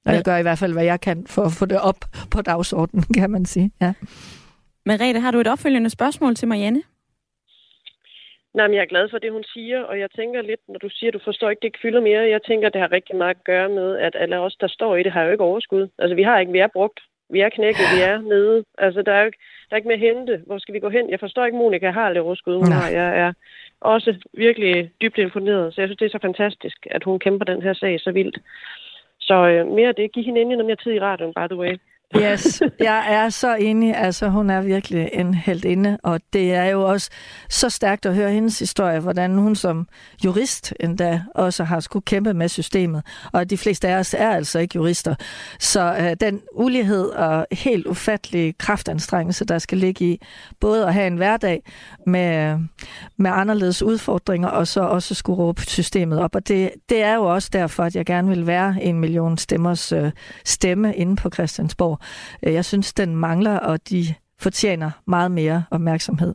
Og 0.07 0.13
jeg 0.15 0.23
gør 0.25 0.37
i 0.37 0.43
hvert 0.43 0.59
fald, 0.59 0.73
hvad 0.73 0.85
jeg 0.85 1.01
kan 1.01 1.27
for 1.27 1.43
at 1.43 1.53
få 1.59 1.67
det 1.67 1.81
op 1.81 2.01
på 2.31 2.43
dagsordenen, 2.43 3.05
kan 3.19 3.31
man 3.31 3.45
sige. 3.45 3.71
Ja. 3.81 3.93
Merete, 4.87 5.21
har 5.21 5.31
du 5.31 5.39
et 5.41 5.47
opfølgende 5.47 5.91
spørgsmål 5.91 6.35
til 6.35 6.49
Marianne? 6.49 6.83
Nej, 8.55 8.67
men 8.67 8.75
jeg 8.75 8.83
er 8.83 8.93
glad 8.95 9.09
for 9.11 9.19
det, 9.19 9.33
hun 9.33 9.45
siger, 9.45 9.81
og 9.83 9.99
jeg 9.99 10.11
tænker 10.11 10.43
lidt, 10.43 10.61
når 10.69 10.79
du 10.79 10.89
siger, 10.89 11.11
at 11.11 11.15
du 11.15 11.21
forstår 11.25 11.51
ikke, 11.51 11.61
det 11.61 11.69
ikke 11.69 11.79
fylder 11.83 12.01
mere, 12.01 12.31
jeg 12.35 12.43
tænker, 12.43 12.69
det 12.69 12.81
har 12.81 12.93
rigtig 12.93 13.17
meget 13.17 13.35
at 13.35 13.45
gøre 13.45 13.69
med, 13.69 13.99
at 13.99 14.15
alle 14.21 14.39
os, 14.39 14.57
der 14.61 14.69
står 14.69 14.97
i 14.97 15.03
det, 15.03 15.13
har 15.13 15.23
jo 15.23 15.33
ikke 15.33 15.45
overskud. 15.45 15.89
Altså, 15.99 16.15
vi 16.15 16.23
har 16.23 16.39
ikke, 16.39 16.53
vi 16.53 16.59
er 16.59 16.77
brugt. 16.77 17.01
Vi 17.31 17.41
er 17.41 17.49
knækket, 17.49 17.87
vi 17.97 18.01
er 18.03 18.21
nede. 18.21 18.65
Altså, 18.79 19.03
der 19.03 19.13
er 19.13 19.21
jo 19.21 19.27
ikke, 19.27 19.39
der 19.69 19.75
er 19.75 19.77
ikke 19.77 19.89
mere 19.89 20.03
at 20.03 20.17
hente. 20.17 20.43
Hvor 20.47 20.59
skal 20.59 20.75
vi 20.75 20.81
gå 20.81 20.89
hen? 20.89 21.11
Jeg 21.11 21.21
forstår 21.21 21.45
ikke, 21.45 21.59
Monika 21.59 21.91
har 21.91 22.09
lidt 22.09 22.19
overskud. 22.19 22.57
Hun 22.57 22.73
har. 22.73 22.89
Jeg 22.89 23.19
er 23.19 23.33
også 23.81 24.15
virkelig 24.33 24.91
dybt 25.03 25.19
imponeret, 25.19 25.75
så 25.75 25.81
jeg 25.81 25.89
synes, 25.89 25.99
det 25.99 26.07
er 26.07 26.19
så 26.19 26.23
fantastisk, 26.23 26.87
at 26.91 27.05
hun 27.05 27.19
kæmper 27.19 27.45
den 27.45 27.63
her 27.63 27.73
sag 27.73 28.01
så 28.01 28.13
vildt. 28.13 28.39
Så 29.21 29.35
øh, 29.35 29.67
mere 29.67 29.89
af 29.89 29.95
det. 29.95 30.13
Giv 30.13 30.25
hende 30.25 30.41
endelig 30.41 30.57
noget 30.57 30.67
mere 30.67 30.83
tid 30.85 30.93
i 30.93 31.01
radioen, 31.01 31.35
by 31.35 31.47
the 31.51 31.57
way. 31.57 31.77
Yes, 32.15 32.63
jeg 32.81 33.13
er 33.13 33.29
så 33.29 33.55
enig. 33.55 33.97
Altså, 33.97 34.29
hun 34.29 34.51
er 34.51 34.61
virkelig 34.61 35.11
en 35.13 35.35
helt 35.35 35.65
inde, 35.65 35.99
og 36.03 36.21
det 36.33 36.55
er 36.55 36.65
jo 36.65 36.83
også 36.83 37.11
så 37.49 37.71
stærkt 37.71 38.07
at 38.07 38.15
høre 38.15 38.31
hendes 38.31 38.59
historie, 38.59 39.01
hvordan 39.01 39.39
hun 39.39 39.57
som 39.57 39.89
jurist 40.25 40.75
endda 40.81 41.23
også 41.35 41.65
har 41.65 41.81
skulle 41.81 42.03
kæmpe 42.03 42.35
med 42.35 42.49
systemet. 42.49 43.03
Og 43.33 43.51
de 43.51 43.59
fleste 43.59 43.89
af 43.89 43.99
os 43.99 44.15
er 44.15 44.31
altså 44.31 44.59
ikke 44.59 44.77
jurister. 44.77 45.15
Så 45.61 45.97
øh, 46.01 46.17
den 46.21 46.41
ulighed 46.55 47.09
og 47.09 47.47
helt 47.53 47.87
ufattelige 47.87 48.53
kraftanstrengelse, 48.53 49.45
der 49.45 49.59
skal 49.59 49.79
ligge 49.79 50.05
i 50.05 50.21
både 50.61 50.87
at 50.87 50.95
have 50.95 51.07
en 51.07 51.17
hverdag 51.17 51.63
med, 52.07 52.59
med 53.17 53.31
anderledes 53.35 53.83
udfordringer, 53.83 54.49
og 54.49 54.67
så 54.67 54.81
også 54.81 55.15
skulle 55.15 55.39
råbe 55.39 55.63
systemet 55.63 56.19
op. 56.19 56.35
Og 56.35 56.49
det, 56.49 56.71
det 56.89 57.03
er 57.03 57.15
jo 57.15 57.23
også 57.25 57.49
derfor, 57.53 57.83
at 57.83 57.97
jeg 57.97 58.07
gerne 58.07 58.29
vil 58.29 58.47
være 58.47 58.77
en 58.83 59.01
million 59.01 59.39
stemmers 59.39 59.93
øh, 59.93 60.11
stemme 60.45 60.95
inde 60.95 61.17
på 61.17 61.31
Christiansborg 61.31 61.96
Øh, 62.43 62.55
jeg 62.55 62.65
synes, 62.65 62.93
den 62.93 63.17
mangler, 63.17 63.59
og 63.59 63.91
de 63.91 64.15
fortjener 64.39 64.91
meget 65.07 65.31
mere 65.31 65.65
opmærksomhed. 65.71 66.35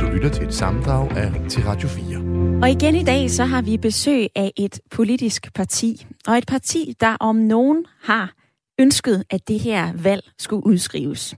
Du 0.00 0.06
lytter 0.12 0.30
til 0.32 0.46
et 0.46 0.54
sammendrag 0.54 1.10
af 1.10 1.32
til 1.48 1.62
Radio 1.62 1.88
4. 1.88 2.60
Og 2.62 2.70
igen 2.70 2.94
i 2.94 3.04
dag, 3.04 3.30
så 3.30 3.44
har 3.44 3.62
vi 3.62 3.76
besøg 3.76 4.26
af 4.36 4.52
et 4.56 4.80
politisk 4.90 5.54
parti. 5.54 6.06
Og 6.26 6.38
et 6.38 6.46
parti, 6.46 6.94
der 7.00 7.16
om 7.20 7.36
nogen 7.36 7.84
har 8.02 8.34
ønsket, 8.80 9.24
at 9.30 9.48
det 9.48 9.60
her 9.60 9.92
valg 10.02 10.22
skulle 10.38 10.66
udskrives. 10.66 11.34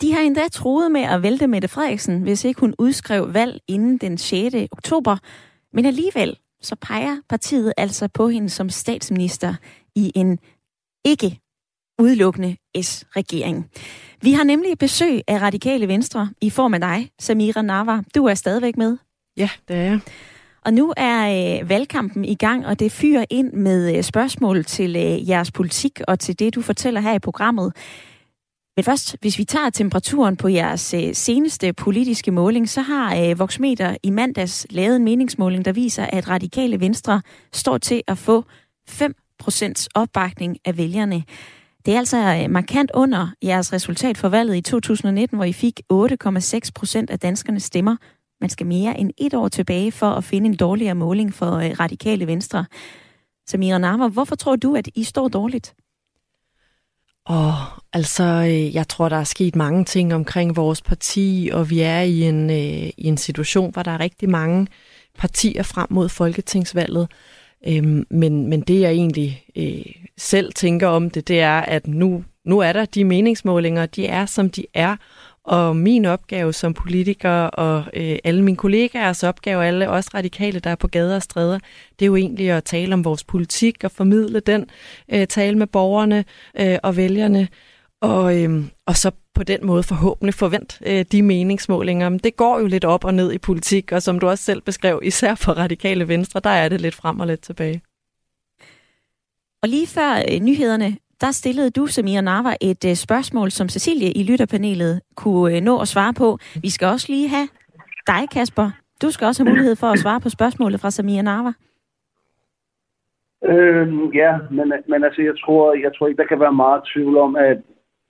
De 0.00 0.12
har 0.12 0.20
endda 0.20 0.48
troet 0.52 0.90
med 0.90 1.00
at 1.00 1.22
vælte 1.22 1.46
Mette 1.46 1.68
Frederiksen, 1.68 2.22
hvis 2.22 2.44
ikke 2.44 2.60
hun 2.60 2.74
udskrev 2.78 3.34
valg 3.34 3.60
inden 3.68 3.98
den 3.98 4.18
6. 4.18 4.54
oktober. 4.72 5.16
Men 5.72 5.86
alligevel, 5.86 6.36
så 6.62 6.76
peger 6.80 7.16
partiet 7.28 7.72
altså 7.76 8.08
på 8.08 8.28
hende 8.28 8.48
som 8.48 8.68
statsminister 8.68 9.54
i 9.96 10.12
en 10.14 10.38
ikke 11.04 11.40
udelukkende 11.98 12.56
S-regering. 12.82 13.70
Vi 14.22 14.32
har 14.32 14.44
nemlig 14.44 14.78
besøg 14.78 15.20
af 15.28 15.40
Radikale 15.42 15.88
Venstre 15.88 16.30
i 16.40 16.50
form 16.50 16.74
af 16.74 16.80
dig, 16.80 17.10
Samira 17.18 17.62
Nava. 17.62 18.02
Du 18.14 18.24
er 18.24 18.34
stadigvæk 18.34 18.76
med. 18.76 18.96
Ja, 19.36 19.50
det 19.68 19.76
er 19.76 19.82
jeg. 19.82 20.00
Og 20.64 20.74
nu 20.74 20.94
er 20.96 21.58
øh, 21.60 21.68
valgkampen 21.68 22.24
i 22.24 22.34
gang, 22.34 22.66
og 22.66 22.78
det 22.80 22.92
fyrer 22.92 23.24
ind 23.30 23.52
med 23.52 23.96
øh, 23.96 24.02
spørgsmål 24.02 24.64
til 24.64 24.96
øh, 24.96 25.28
jeres 25.28 25.50
politik 25.50 26.00
og 26.08 26.18
til 26.18 26.38
det, 26.38 26.54
du 26.54 26.62
fortæller 26.62 27.00
her 27.00 27.14
i 27.14 27.18
programmet. 27.18 27.72
Men 28.76 28.84
først, 28.84 29.16
hvis 29.20 29.38
vi 29.38 29.44
tager 29.44 29.70
temperaturen 29.70 30.36
på 30.36 30.48
jeres 30.48 30.94
øh, 30.94 31.14
seneste 31.14 31.72
politiske 31.72 32.30
måling, 32.30 32.68
så 32.68 32.80
har 32.80 33.16
øh, 33.16 33.38
Voxmeter 33.38 33.96
i 34.02 34.10
mandags 34.10 34.66
lavet 34.70 34.96
en 34.96 35.04
meningsmåling, 35.04 35.64
der 35.64 35.72
viser, 35.72 36.06
at 36.06 36.28
radikale 36.28 36.80
venstre 36.80 37.22
står 37.52 37.78
til 37.78 38.02
at 38.06 38.18
få 38.18 38.44
5 38.88 39.14
procents 39.38 39.88
opbakning 39.94 40.58
af 40.64 40.76
vælgerne. 40.76 41.24
Det 41.86 41.94
er 41.94 41.98
altså 41.98 42.40
øh, 42.42 42.50
markant 42.50 42.90
under 42.94 43.28
jeres 43.42 43.72
resultat 43.72 44.18
for 44.18 44.28
valget 44.28 44.56
i 44.56 44.60
2019, 44.60 45.36
hvor 45.36 45.44
I 45.44 45.52
fik 45.52 45.80
8,6 45.92 46.70
procent 46.74 47.10
af 47.10 47.18
danskernes 47.18 47.62
stemmer. 47.62 47.96
Man 48.40 48.50
skal 48.50 48.66
mere 48.66 48.98
end 48.98 49.10
et 49.18 49.34
år 49.34 49.48
tilbage 49.48 49.92
for 49.92 50.10
at 50.10 50.24
finde 50.24 50.46
en 50.46 50.56
dårligere 50.56 50.94
måling 50.94 51.34
for 51.34 51.52
øh, 51.52 51.70
radikale 51.80 52.26
venstre. 52.26 52.66
Samira 53.46 53.78
Narva, 53.78 54.08
hvorfor 54.08 54.36
tror 54.36 54.56
du, 54.56 54.74
at 54.74 54.88
I 54.94 55.04
står 55.04 55.28
dårligt? 55.28 55.74
Og 57.26 57.54
altså, 57.92 58.24
øh, 58.24 58.74
jeg 58.74 58.88
tror, 58.88 59.08
der 59.08 59.16
er 59.16 59.24
sket 59.24 59.56
mange 59.56 59.84
ting 59.84 60.14
omkring 60.14 60.56
vores 60.56 60.82
parti, 60.82 61.50
og 61.52 61.70
vi 61.70 61.80
er 61.80 62.00
i 62.00 62.22
en, 62.22 62.50
øh, 62.50 62.88
i 62.96 63.04
en 63.04 63.16
situation, 63.16 63.72
hvor 63.72 63.82
der 63.82 63.90
er 63.90 64.00
rigtig 64.00 64.30
mange 64.30 64.66
partier 65.18 65.62
frem 65.62 65.86
mod 65.90 66.08
folketingsvalget. 66.08 67.08
Øhm, 67.68 68.06
men, 68.10 68.46
men 68.46 68.60
det, 68.60 68.80
jeg 68.80 68.92
egentlig 68.92 69.44
øh, 69.56 69.92
selv 70.18 70.52
tænker 70.52 70.88
om 70.88 71.10
det, 71.10 71.28
det 71.28 71.40
er, 71.40 71.60
at 71.60 71.86
nu, 71.86 72.24
nu 72.44 72.58
er 72.58 72.72
der 72.72 72.84
de 72.84 73.04
meningsmålinger, 73.04 73.86
de 73.86 74.06
er, 74.06 74.26
som 74.26 74.50
de 74.50 74.66
er, 74.74 74.96
og 75.46 75.76
min 75.76 76.04
opgave 76.04 76.52
som 76.52 76.74
politiker 76.74 77.30
og 77.30 77.84
øh, 77.94 78.18
alle 78.24 78.42
mine 78.42 78.56
kollegaers 78.56 79.22
opgave, 79.22 79.64
alle 79.64 79.88
os 79.88 80.14
radikale, 80.14 80.60
der 80.60 80.70
er 80.70 80.74
på 80.74 80.88
gader 80.88 81.16
og 81.16 81.22
stræder, 81.22 81.58
det 81.98 82.04
er 82.04 82.06
jo 82.06 82.16
egentlig 82.16 82.50
at 82.50 82.64
tale 82.64 82.94
om 82.94 83.04
vores 83.04 83.24
politik 83.24 83.84
og 83.84 83.90
formidle 83.90 84.40
den, 84.40 84.66
øh, 85.12 85.26
tale 85.26 85.58
med 85.58 85.66
borgerne 85.66 86.24
øh, 86.60 86.78
og 86.82 86.96
vælgerne, 86.96 87.48
og, 88.06 88.42
øh, 88.42 88.50
og 88.86 88.94
så 88.96 89.10
på 89.34 89.42
den 89.42 89.66
måde 89.66 89.82
forhåbentlig 89.82 90.34
forvent 90.34 90.82
øh, 90.86 91.04
de 91.12 91.22
meningsmålinger. 91.22 92.08
Men 92.08 92.18
det 92.18 92.36
går 92.36 92.58
jo 92.60 92.66
lidt 92.66 92.84
op 92.84 93.04
og 93.04 93.14
ned 93.14 93.32
i 93.32 93.38
politik, 93.38 93.92
og 93.92 94.02
som 94.02 94.18
du 94.18 94.28
også 94.28 94.44
selv 94.44 94.60
beskrev, 94.60 95.00
især 95.02 95.34
for 95.34 95.52
radikale 95.52 96.08
venstre, 96.08 96.40
der 96.40 96.50
er 96.50 96.68
det 96.68 96.80
lidt 96.80 96.94
frem 96.94 97.20
og 97.20 97.26
lidt 97.26 97.40
tilbage. 97.40 97.82
Og 99.62 99.68
lige 99.68 99.86
før 99.86 100.12
øh, 100.30 100.40
nyhederne, 100.40 100.96
der 101.20 101.30
stillede 101.30 101.70
du, 101.70 101.86
Samir 101.86 102.20
Narva, 102.20 102.52
et 102.60 102.84
øh, 102.84 102.94
spørgsmål, 102.94 103.50
som 103.50 103.68
Cecilie 103.68 104.12
i 104.12 104.22
lytterpanelet 104.22 105.00
kunne 105.16 105.56
øh, 105.56 105.62
nå 105.62 105.80
at 105.80 105.88
svare 105.88 106.14
på. 106.14 106.38
Vi 106.62 106.70
skal 106.70 106.88
også 106.88 107.06
lige 107.08 107.28
have 107.28 107.48
dig, 108.06 108.30
Kasper. 108.32 108.70
Du 109.02 109.10
skal 109.10 109.26
også 109.26 109.44
have 109.44 109.50
mulighed 109.50 109.76
for 109.76 109.86
at 109.86 109.98
svare 109.98 110.20
på 110.20 110.28
spørgsmålet 110.28 110.80
fra 110.80 110.90
Samir 110.90 111.22
Narva. 111.22 111.52
Øhm, 113.44 114.12
ja, 114.14 114.38
men, 114.50 114.72
men 114.88 115.04
altså, 115.04 115.22
jeg 115.22 115.34
tror, 115.44 115.74
jeg 115.74 115.90
tror 115.94 116.06
ikke, 116.06 116.22
der 116.22 116.28
kan 116.28 116.40
være 116.40 116.52
meget 116.52 116.82
tvivl 116.94 117.16
om, 117.18 117.36
at, 117.36 117.58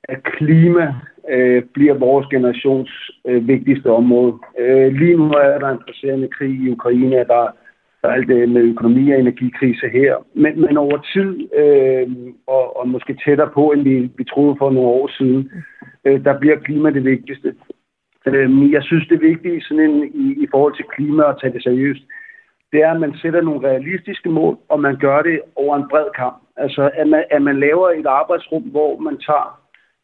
at 0.08 0.22
klima 0.22 0.94
øh, 1.28 1.62
bliver 1.74 1.94
vores 1.94 2.26
generations 2.26 3.10
øh, 3.24 3.48
vigtigste 3.48 3.90
område. 3.90 4.34
Øh, 4.58 4.92
lige 4.92 5.16
nu 5.16 5.24
er 5.30 5.58
der 5.58 5.68
en 5.68 5.84
presserende 5.86 6.28
krig 6.28 6.50
i 6.50 6.70
Ukraine, 6.70 7.16
der 7.16 7.50
der 8.06 8.08
er 8.08 8.16
alt 8.16 8.28
det 8.28 8.48
med 8.48 8.62
økonomi 8.62 9.10
og 9.10 9.20
energikrise 9.20 9.88
her. 9.88 10.16
Men, 10.34 10.60
men 10.60 10.76
over 10.76 10.98
tid, 11.14 11.30
øh, 11.60 12.08
og, 12.46 12.76
og 12.76 12.88
måske 12.88 13.16
tættere 13.24 13.50
på, 13.54 13.72
end 13.72 13.82
vi, 13.82 14.10
vi 14.18 14.24
troede 14.24 14.56
for 14.58 14.70
nogle 14.70 14.90
år 14.90 15.08
siden, 15.18 15.50
øh, 16.04 16.24
der 16.24 16.38
bliver 16.38 16.56
klima 16.56 16.90
det 16.90 17.04
vigtigste. 17.04 17.54
Øh, 18.26 18.72
jeg 18.72 18.82
synes, 18.82 19.08
det 19.08 19.20
vigtige 19.20 19.62
sådan 19.62 19.90
en, 19.90 20.04
i, 20.14 20.26
i 20.44 20.46
forhold 20.50 20.76
til 20.76 20.84
klima 20.84 21.22
og 21.22 21.40
tage 21.40 21.52
det 21.52 21.62
seriøst, 21.62 22.02
det 22.72 22.82
er, 22.82 22.90
at 22.90 23.00
man 23.00 23.14
sætter 23.22 23.40
nogle 23.42 23.68
realistiske 23.68 24.28
mål, 24.28 24.58
og 24.68 24.80
man 24.80 24.96
gør 24.96 25.22
det 25.22 25.40
over 25.56 25.76
en 25.76 25.88
bred 25.90 26.08
kamp. 26.16 26.36
Altså, 26.56 26.90
at 26.94 27.08
man, 27.08 27.24
at 27.30 27.42
man 27.42 27.60
laver 27.60 27.88
et 27.90 28.06
arbejdsrum, 28.06 28.62
hvor 28.62 28.98
man 28.98 29.16
tager 29.18 29.60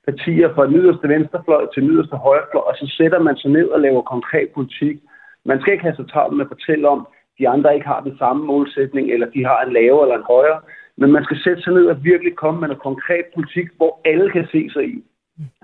partier 0.08 0.54
fra 0.54 0.66
den 0.66 0.76
yderste 0.76 1.08
venstrefløj 1.08 1.66
til 1.74 1.82
den 1.82 1.90
yderste 1.90 2.16
højrefløj, 2.16 2.64
og 2.70 2.74
så 2.76 2.86
sætter 2.96 3.18
man 3.18 3.36
sig 3.36 3.50
ned 3.50 3.68
og 3.68 3.80
laver 3.80 4.02
konkret 4.02 4.48
politik. 4.54 4.96
Man 5.44 5.60
skal 5.60 5.72
ikke 5.72 5.84
have 5.84 5.96
så 5.96 6.04
travlt 6.12 6.36
med 6.36 6.44
at 6.44 6.52
fortælle 6.54 6.88
om, 6.88 7.00
at 7.00 7.38
de 7.38 7.48
andre 7.48 7.74
ikke 7.74 7.86
har 7.86 8.00
den 8.00 8.18
samme 8.18 8.44
målsætning, 8.44 9.10
eller 9.10 9.26
de 9.26 9.44
har 9.44 9.60
en 9.62 9.72
lavere 9.72 10.04
eller 10.04 10.18
en 10.18 10.30
højere. 10.34 10.60
Men 10.96 11.12
man 11.12 11.24
skal 11.24 11.38
sætte 11.44 11.62
sig 11.62 11.72
ned 11.72 11.86
og 11.86 12.04
virkelig 12.04 12.36
komme 12.36 12.60
med 12.60 12.68
noget 12.68 12.82
konkret 12.82 13.26
politik, 13.34 13.68
hvor 13.76 14.00
alle 14.04 14.30
kan 14.30 14.46
se 14.52 14.70
sig 14.70 14.84
i. 14.84 15.04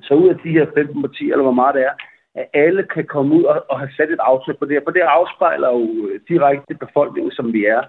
Så 0.03 0.15
ud 0.15 0.29
af 0.29 0.39
de 0.45 0.51
her 0.51 0.67
15 0.75 1.03
partier, 1.03 1.33
eller 1.33 1.49
hvor 1.49 1.61
meget 1.63 1.75
det 1.75 1.85
er, 1.85 1.95
at 2.35 2.47
alle 2.55 2.83
kan 2.95 3.05
komme 3.05 3.35
ud 3.35 3.45
og, 3.45 3.65
og 3.71 3.79
have 3.79 3.91
sat 3.97 4.11
et 4.11 4.27
aftryk 4.31 4.59
på 4.59 4.65
det 4.65 4.75
her. 4.75 4.81
For 4.85 4.91
det 4.91 5.01
afspejler 5.01 5.69
jo 5.69 6.09
øh, 6.09 6.21
direkte 6.29 6.75
befolkningen, 6.75 7.33
som 7.33 7.53
vi 7.53 7.65
er. 7.65 7.83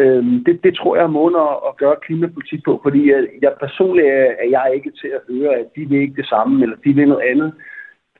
Øhm, 0.00 0.44
det, 0.44 0.64
det 0.64 0.76
tror 0.76 0.96
jeg 0.96 1.04
er 1.04 1.16
måden 1.18 1.36
at, 1.68 1.76
gøre 1.76 1.96
klimapolitik 2.06 2.60
på, 2.64 2.80
fordi 2.82 3.10
jeg, 3.12 3.26
jeg 3.42 3.52
personligt 3.60 4.08
er, 4.08 4.30
er 4.44 4.48
jeg 4.56 4.72
ikke 4.74 4.90
til 5.00 5.10
at 5.18 5.22
høre, 5.30 5.54
at 5.54 5.66
de 5.76 5.86
vil 5.88 6.00
ikke 6.00 6.20
det 6.20 6.28
samme, 6.28 6.62
eller 6.62 6.76
de 6.84 6.92
vil 6.92 7.08
noget 7.08 7.28
andet 7.32 7.52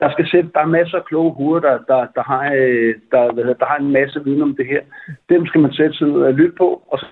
der 0.01 0.11
skal 0.11 0.27
sætte, 0.31 0.49
der 0.53 0.59
er 0.59 0.75
masser 0.77 0.97
af 0.97 1.05
kloge 1.05 1.31
hoveder, 1.33 1.61
der, 1.67 1.77
der, 1.91 2.01
der, 2.15 2.23
har, 2.23 2.43
øh, 2.61 2.95
der, 3.11 3.33
hvad 3.33 3.43
hedder, 3.43 3.63
der 3.63 3.71
har 3.73 3.77
en 3.77 3.91
masse 3.91 4.23
viden 4.23 4.41
om 4.41 4.55
det 4.55 4.65
her. 4.65 4.81
Dem 5.29 5.45
skal 5.45 5.61
man 5.61 5.73
sætte 5.73 5.97
sig 5.97 6.07
ned 6.07 6.21
og 6.21 6.33
lytte 6.33 6.55
på, 6.57 6.83
og 6.91 6.99
så 6.99 7.05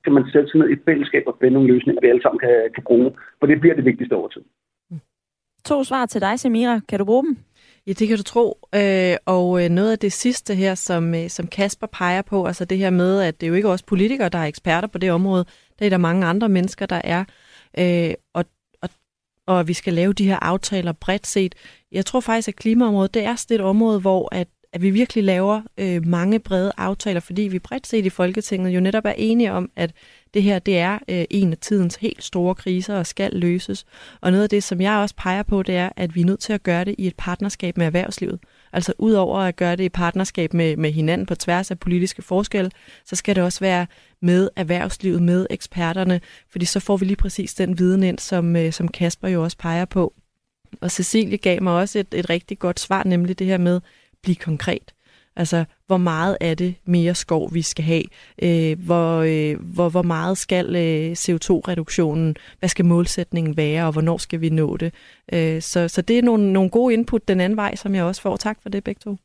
skal 0.00 0.12
man 0.12 0.24
sætte 0.32 0.48
sig 0.50 0.60
ned 0.60 0.70
i 0.70 0.76
fællesskab 0.84 1.22
og 1.26 1.36
finde 1.40 1.54
nogle 1.54 1.72
løsninger, 1.72 2.00
vi 2.00 2.08
alle 2.08 2.22
sammen 2.22 2.38
kan, 2.38 2.56
kan 2.74 2.84
bruge. 2.84 3.12
For 3.38 3.46
det 3.46 3.60
bliver 3.60 3.74
det 3.74 3.84
vigtigste 3.84 4.12
over 4.12 4.28
tid. 4.28 4.42
To 5.64 5.84
svar 5.84 6.06
til 6.06 6.20
dig, 6.20 6.40
Samira. 6.40 6.80
Kan 6.88 6.98
du 6.98 7.04
bruge 7.04 7.24
dem? 7.24 7.36
Ja, 7.86 7.92
det 7.92 8.08
kan 8.08 8.16
du 8.16 8.22
tro. 8.22 8.68
Øh, 8.74 9.16
og 9.26 9.64
øh, 9.64 9.70
noget 9.70 9.92
af 9.92 9.98
det 9.98 10.12
sidste 10.12 10.54
her, 10.54 10.74
som, 10.74 11.14
øh, 11.14 11.30
som 11.30 11.46
Kasper 11.46 11.86
peger 11.86 12.22
på, 12.22 12.46
altså 12.46 12.64
det 12.64 12.78
her 12.78 12.90
med, 12.90 13.20
at 13.20 13.40
det 13.40 13.46
er 13.46 13.48
jo 13.48 13.54
ikke 13.54 13.68
også 13.68 13.84
politikere, 13.84 14.28
der 14.28 14.38
er 14.38 14.44
eksperter 14.46 14.88
på 14.88 14.98
det 14.98 15.12
område. 15.12 15.44
Det 15.78 15.84
er 15.84 15.90
der 15.90 15.96
mange 15.96 16.26
andre 16.26 16.48
mennesker, 16.48 16.86
der 16.86 17.00
er. 17.04 17.24
Øh, 17.78 18.14
og 18.34 18.44
og 18.82 18.88
og 19.46 19.68
vi 19.68 19.72
skal 19.72 19.94
lave 19.94 20.12
de 20.12 20.26
her 20.26 20.36
aftaler 20.36 20.92
bredt 20.92 21.26
set. 21.26 21.54
Jeg 21.92 22.06
tror 22.06 22.20
faktisk, 22.20 22.48
at 22.48 22.56
klimaområdet, 22.56 23.14
det 23.14 23.24
er 23.24 23.36
sådan 23.36 23.54
et 23.54 23.60
område, 23.60 24.00
hvor 24.00 24.34
at, 24.34 24.48
at 24.72 24.82
vi 24.82 24.90
virkelig 24.90 25.24
laver 25.24 25.62
øh, 25.78 26.06
mange 26.06 26.38
brede 26.38 26.72
aftaler, 26.76 27.20
fordi 27.20 27.42
vi 27.42 27.58
bredt 27.58 27.86
set 27.86 28.06
i 28.06 28.10
Folketinget 28.10 28.70
jo 28.70 28.80
netop 28.80 29.04
er 29.04 29.14
enige 29.16 29.52
om, 29.52 29.70
at 29.76 29.92
det 30.34 30.42
her 30.42 30.58
det 30.58 30.78
er 30.78 30.98
øh, 31.08 31.24
en 31.30 31.52
af 31.52 31.58
tidens 31.58 31.96
helt 31.96 32.24
store 32.24 32.54
kriser 32.54 32.96
og 32.96 33.06
skal 33.06 33.32
løses. 33.32 33.86
Og 34.20 34.30
noget 34.30 34.42
af 34.42 34.48
det, 34.48 34.62
som 34.62 34.80
jeg 34.80 34.96
også 34.96 35.14
peger 35.18 35.42
på, 35.42 35.62
det 35.62 35.76
er, 35.76 35.90
at 35.96 36.14
vi 36.14 36.20
er 36.20 36.24
nødt 36.24 36.40
til 36.40 36.52
at 36.52 36.62
gøre 36.62 36.84
det 36.84 36.94
i 36.98 37.06
et 37.06 37.14
partnerskab 37.16 37.76
med 37.76 37.86
erhvervslivet. 37.86 38.38
Altså 38.72 38.92
udover 38.98 39.38
at 39.38 39.56
gøre 39.56 39.76
det 39.76 39.84
i 39.84 39.88
partnerskab 39.88 40.54
med, 40.54 40.76
med 40.76 40.92
hinanden 40.92 41.26
på 41.26 41.34
tværs 41.34 41.70
af 41.70 41.78
politiske 41.78 42.22
forskelle, 42.22 42.70
så 43.04 43.16
skal 43.16 43.36
det 43.36 43.44
også 43.44 43.60
være 43.60 43.86
med 44.22 44.48
erhvervslivet, 44.56 45.22
med 45.22 45.46
eksperterne, 45.50 46.20
fordi 46.50 46.64
så 46.64 46.80
får 46.80 46.96
vi 46.96 47.04
lige 47.04 47.16
præcis 47.16 47.54
den 47.54 47.78
viden 47.78 48.02
ind, 48.02 48.18
som, 48.18 48.56
øh, 48.56 48.72
som 48.72 48.88
Kasper 48.88 49.28
jo 49.28 49.42
også 49.42 49.56
peger 49.58 49.84
på. 49.84 50.14
Og 50.80 50.90
Cecilie 50.90 51.38
gav 51.38 51.62
mig 51.62 51.72
også 51.72 51.98
et, 51.98 52.14
et 52.14 52.30
rigtig 52.30 52.58
godt 52.58 52.80
svar, 52.80 53.04
nemlig 53.04 53.38
det 53.38 53.46
her 53.46 53.58
med, 53.58 53.80
blive 54.22 54.36
konkret. 54.36 54.94
Altså, 55.36 55.64
hvor 55.86 55.96
meget 55.96 56.36
er 56.40 56.54
det 56.54 56.74
mere 56.84 57.14
skov, 57.14 57.54
vi 57.54 57.62
skal 57.62 57.84
have? 57.84 58.02
Øh, 58.42 58.84
hvor, 58.84 59.18
øh, 59.18 59.60
hvor, 59.60 59.88
hvor 59.88 60.02
meget 60.02 60.38
skal 60.38 60.76
øh, 60.76 61.12
CO2-reduktionen, 61.12 62.36
hvad 62.58 62.68
skal 62.68 62.84
målsætningen 62.84 63.56
være, 63.56 63.86
og 63.86 63.92
hvornår 63.92 64.18
skal 64.18 64.40
vi 64.40 64.48
nå 64.48 64.76
det? 64.76 64.94
Øh, 65.32 65.62
så, 65.62 65.88
så 65.88 66.02
det 66.02 66.18
er 66.18 66.22
nogle, 66.22 66.52
nogle 66.52 66.70
gode 66.70 66.94
input 66.94 67.28
den 67.28 67.40
anden 67.40 67.56
vej, 67.56 67.76
som 67.76 67.94
jeg 67.94 68.04
også 68.04 68.22
får. 68.22 68.36
Tak 68.36 68.58
for 68.62 68.68
det 68.68 68.84
begge 68.84 69.00
to. 69.04 69.16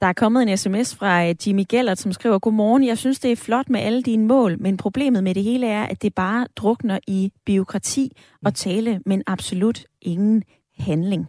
Der 0.00 0.06
er 0.06 0.12
kommet 0.12 0.42
en 0.42 0.56
sms 0.56 0.94
fra 0.94 1.28
øh, 1.28 1.34
Jimmy 1.46 1.64
Gellert, 1.68 1.98
som 1.98 2.12
skriver, 2.12 2.38
Godmorgen, 2.38 2.86
jeg 2.86 2.98
synes, 2.98 3.20
det 3.20 3.32
er 3.32 3.36
flot 3.36 3.68
med 3.68 3.80
alle 3.80 4.02
dine 4.02 4.26
mål, 4.26 4.60
men 4.60 4.76
problemet 4.76 5.24
med 5.24 5.34
det 5.34 5.42
hele 5.42 5.66
er, 5.66 5.82
at 5.82 6.02
det 6.02 6.14
bare 6.14 6.46
drukner 6.56 6.98
i 7.06 7.32
byråkrati 7.46 8.16
og 8.44 8.54
tale, 8.54 9.00
men 9.06 9.22
absolut 9.26 9.84
ingen 10.02 10.42
handling. 10.78 11.26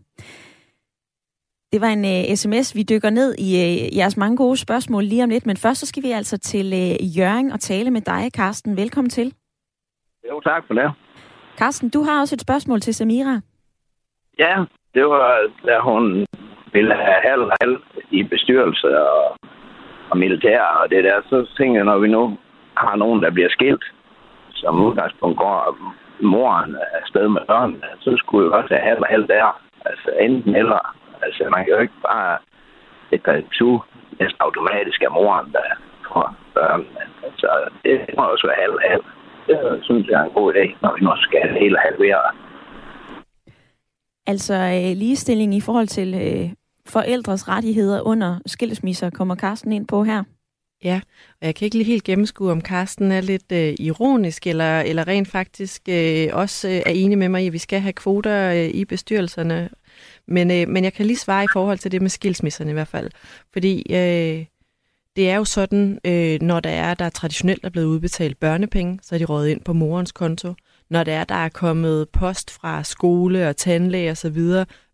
Det 1.72 1.82
var 1.82 1.88
en 1.88 2.06
uh, 2.14 2.36
sms. 2.36 2.76
Vi 2.76 2.84
dykker 2.92 3.10
ned 3.10 3.30
i 3.48 3.50
uh, 3.64 3.98
jeres 3.98 4.18
mange 4.18 4.38
gode 4.38 4.58
spørgsmål 4.58 5.04
lige 5.04 5.24
om 5.24 5.30
lidt, 5.30 5.46
men 5.46 5.58
først 5.58 5.80
så 5.80 5.86
skal 5.86 6.04
vi 6.04 6.12
altså 6.12 6.38
til 6.38 6.66
uh, 6.66 7.18
Jørgen 7.18 7.52
og 7.52 7.60
tale 7.60 7.92
med 7.92 8.02
dig, 8.02 8.34
Karsten. 8.34 8.78
Velkommen 8.78 9.10
til. 9.10 9.34
Jo, 10.30 10.40
tak 10.40 10.64
for 10.68 10.74
det. 10.74 10.92
Karsten, 11.58 11.90
du 11.90 12.02
har 12.02 12.22
også 12.22 12.36
et 12.36 12.42
spørgsmål 12.42 12.80
til 12.80 12.94
Samira. 12.94 13.42
Ja, 14.40 14.56
det 14.94 15.06
var, 15.06 15.50
da 15.66 15.80
hun 15.80 16.26
ville 16.74 16.96
have 16.96 17.22
halv 17.30 17.42
og 17.42 17.52
halv 17.62 17.78
i 18.12 18.24
bestyrelse 18.24 19.00
og, 19.02 19.38
og 20.10 20.18
militær 20.18 20.62
og 20.62 20.90
det 20.90 21.04
der. 21.04 21.22
Så 21.30 21.48
tænker 21.58 21.76
jeg, 21.76 21.86
når 21.86 21.98
vi 21.98 22.08
nu 22.08 22.38
har 22.78 22.96
nogen, 22.96 23.24
der 23.24 23.32
bliver 23.32 23.50
skilt, 23.50 23.84
som 24.54 24.86
udgangspunkt 24.86 25.38
går 25.38 25.78
moren 26.22 26.76
afsted 27.02 27.28
med 27.28 27.42
børnene, 27.48 27.88
så 28.00 28.16
skulle 28.18 28.46
jeg 28.46 28.54
også 28.60 28.74
have 28.74 28.88
halv 28.90 29.02
og 29.02 29.08
halv 29.08 29.28
der. 29.28 29.62
Altså 29.86 30.10
enten 30.20 30.56
eller. 30.56 30.98
Altså, 31.26 31.42
man 31.56 31.62
kan 31.64 31.74
jo 31.74 31.80
ikke 31.80 32.02
bare 32.10 32.38
sætte 33.10 33.44
to 33.60 33.70
næsten 34.20 34.42
automatisk 34.48 35.00
af 35.02 35.12
moren, 35.12 35.52
der 35.52 35.66
får 36.08 36.36
børn. 36.54 36.86
Altså, 37.28 37.50
det 37.84 37.96
må 38.18 38.24
også 38.24 38.48
være 38.48 38.62
halv 38.66 38.78
halv. 38.90 39.06
Det 39.48 39.58
synes 39.88 40.08
jeg 40.08 40.20
er 40.22 40.26
en 40.26 40.38
god 40.40 40.54
idé, 40.54 40.66
når 40.82 40.92
vi 40.96 41.02
nu 41.06 41.12
skal 41.16 41.42
have 41.42 41.60
hele 41.60 41.78
halvere. 41.88 42.24
Altså 44.28 44.54
øh, 44.54 44.98
ligestilling 44.98 45.54
i 45.56 45.62
forhold 45.62 45.88
til 45.88 46.10
øh, 46.14 46.50
forældres 46.86 47.48
rettigheder 47.48 48.02
under 48.02 48.40
skilsmisser, 48.46 49.10
kommer 49.10 49.36
Carsten 49.36 49.72
ind 49.72 49.88
på 49.88 50.04
her? 50.04 50.24
Ja, 50.84 51.02
og 51.42 51.48
jeg 51.48 51.56
kan 51.56 51.66
ikke 51.66 51.78
lige 51.78 51.92
helt 51.92 52.04
gennemskue, 52.04 52.52
om 52.52 52.62
Carsten 52.62 53.12
er 53.12 53.22
lidt 53.22 53.52
øh, 53.52 53.74
ironisk, 53.80 54.48
eller, 54.48 54.82
eller 54.82 55.08
rent 55.08 55.28
faktisk 55.28 55.82
øh, 55.90 56.28
også 56.34 56.68
øh, 56.68 56.76
er 56.76 56.92
enig 56.96 57.18
med 57.18 57.30
mig 57.30 57.44
i, 57.44 57.48
at 57.48 57.54
vi 57.54 57.58
skal 57.58 57.80
have 57.80 57.94
kvoter 57.94 58.52
øh, 58.52 58.70
i 58.70 58.86
bestyrelserne. 58.86 59.70
Men, 60.28 60.52
øh, 60.52 60.68
men 60.68 60.84
jeg 60.84 60.94
kan 60.94 61.06
lige 61.06 61.18
svare 61.18 61.44
i 61.44 61.48
forhold 61.54 61.78
til 61.78 61.92
det 61.92 62.02
med 62.02 62.10
skilsmisserne 62.10 62.70
i 62.70 62.74
hvert 62.74 62.88
fald. 62.88 63.12
Fordi 63.54 63.84
øh, 63.90 64.46
det 65.16 65.30
er 65.30 65.36
jo 65.36 65.46
sådan, 65.46 66.00
øh, 66.06 66.42
når 66.42 66.60
der 66.60 66.70
er, 66.70 66.94
der 66.94 67.10
traditionelt 67.10 67.66
er 67.66 67.70
blevet 67.70 67.88
udbetalt 67.88 68.40
børnepenge, 68.40 69.00
så 69.02 69.16
er 69.16 69.20
de 69.20 69.26
rådet 69.26 69.50
ind 69.50 69.62
på 69.62 69.74
morens 69.74 70.12
konto. 70.12 70.54
Når 70.90 71.04
der 71.04 71.14
er, 71.14 71.24
der 71.24 71.36
er 71.36 71.50
kommet 71.50 72.10
post 72.10 72.52
fra 72.52 72.84
skole 72.84 73.50
og 73.50 73.58
tandlæge 73.58 74.12
osv. 74.12 74.38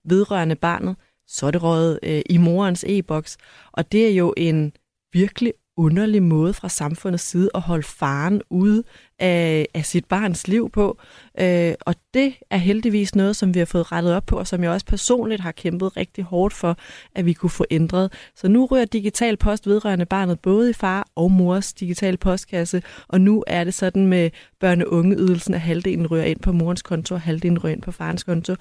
vedrørende 0.06 0.56
barnet, 0.56 0.96
så 1.28 1.46
er 1.46 1.52
det 1.52 1.64
rådet 1.64 2.00
øh, 2.04 2.22
i 2.30 2.38
morens 2.38 2.86
e-boks. 2.88 3.38
Og 3.72 3.92
det 3.92 4.08
er 4.08 4.16
jo 4.16 4.34
en 4.38 4.74
virkelig 5.14 5.54
underlig 5.78 6.24
måde 6.24 6.54
fra 6.54 6.70
samfundets 6.70 7.24
side 7.24 7.50
at 7.56 7.62
holde 7.62 7.84
faren 7.84 8.42
ude 8.50 8.84
af, 9.20 9.68
af 9.74 9.86
sit 9.86 10.06
barns 10.06 10.48
liv 10.48 10.70
på. 10.70 11.00
Øh, 11.40 11.74
og 11.82 11.96
det 12.14 12.34
er 12.50 12.58
heldigvis 12.58 13.16
noget, 13.16 13.36
som 13.36 13.54
vi 13.54 13.60
har 13.60 13.66
fået 13.66 13.92
rettet 13.92 14.16
op 14.16 14.26
på, 14.26 14.38
og 14.38 14.48
som 14.48 14.64
jeg 14.64 14.72
også 14.72 14.86
personligt 14.86 15.42
har 15.42 15.52
kæmpet 15.52 15.98
rigtig 15.98 16.24
hårdt 16.24 16.54
for, 16.54 16.78
at 17.16 17.26
vi 17.26 17.34
kunne 17.34 17.50
få 17.50 17.66
ændret. 17.72 18.14
Så 18.36 18.48
nu 18.48 18.66
rører 18.66 18.86
digital 18.86 19.38
post 19.38 19.68
vedrørende 19.68 20.06
barnet 20.06 20.40
både 20.40 20.70
i 20.70 20.74
far 20.74 21.08
og 21.16 21.32
mors 21.32 21.74
digital 21.74 22.18
postkasse, 22.18 22.84
og 23.08 23.22
nu 23.22 23.44
er 23.48 23.64
det 23.64 23.74
sådan 23.74 24.08
med 24.08 24.30
børne- 24.64 25.54
at 25.54 25.62
halvdelen 25.62 26.08
rører 26.12 26.26
ind 26.26 26.40
på 26.40 26.52
morens 26.52 26.82
konto, 26.82 27.16
og 27.16 27.22
halvdelen 27.22 27.64
rører 27.64 27.74
ind 27.74 27.82
på 27.82 27.92
farens 27.92 28.24
konto. 28.24 28.56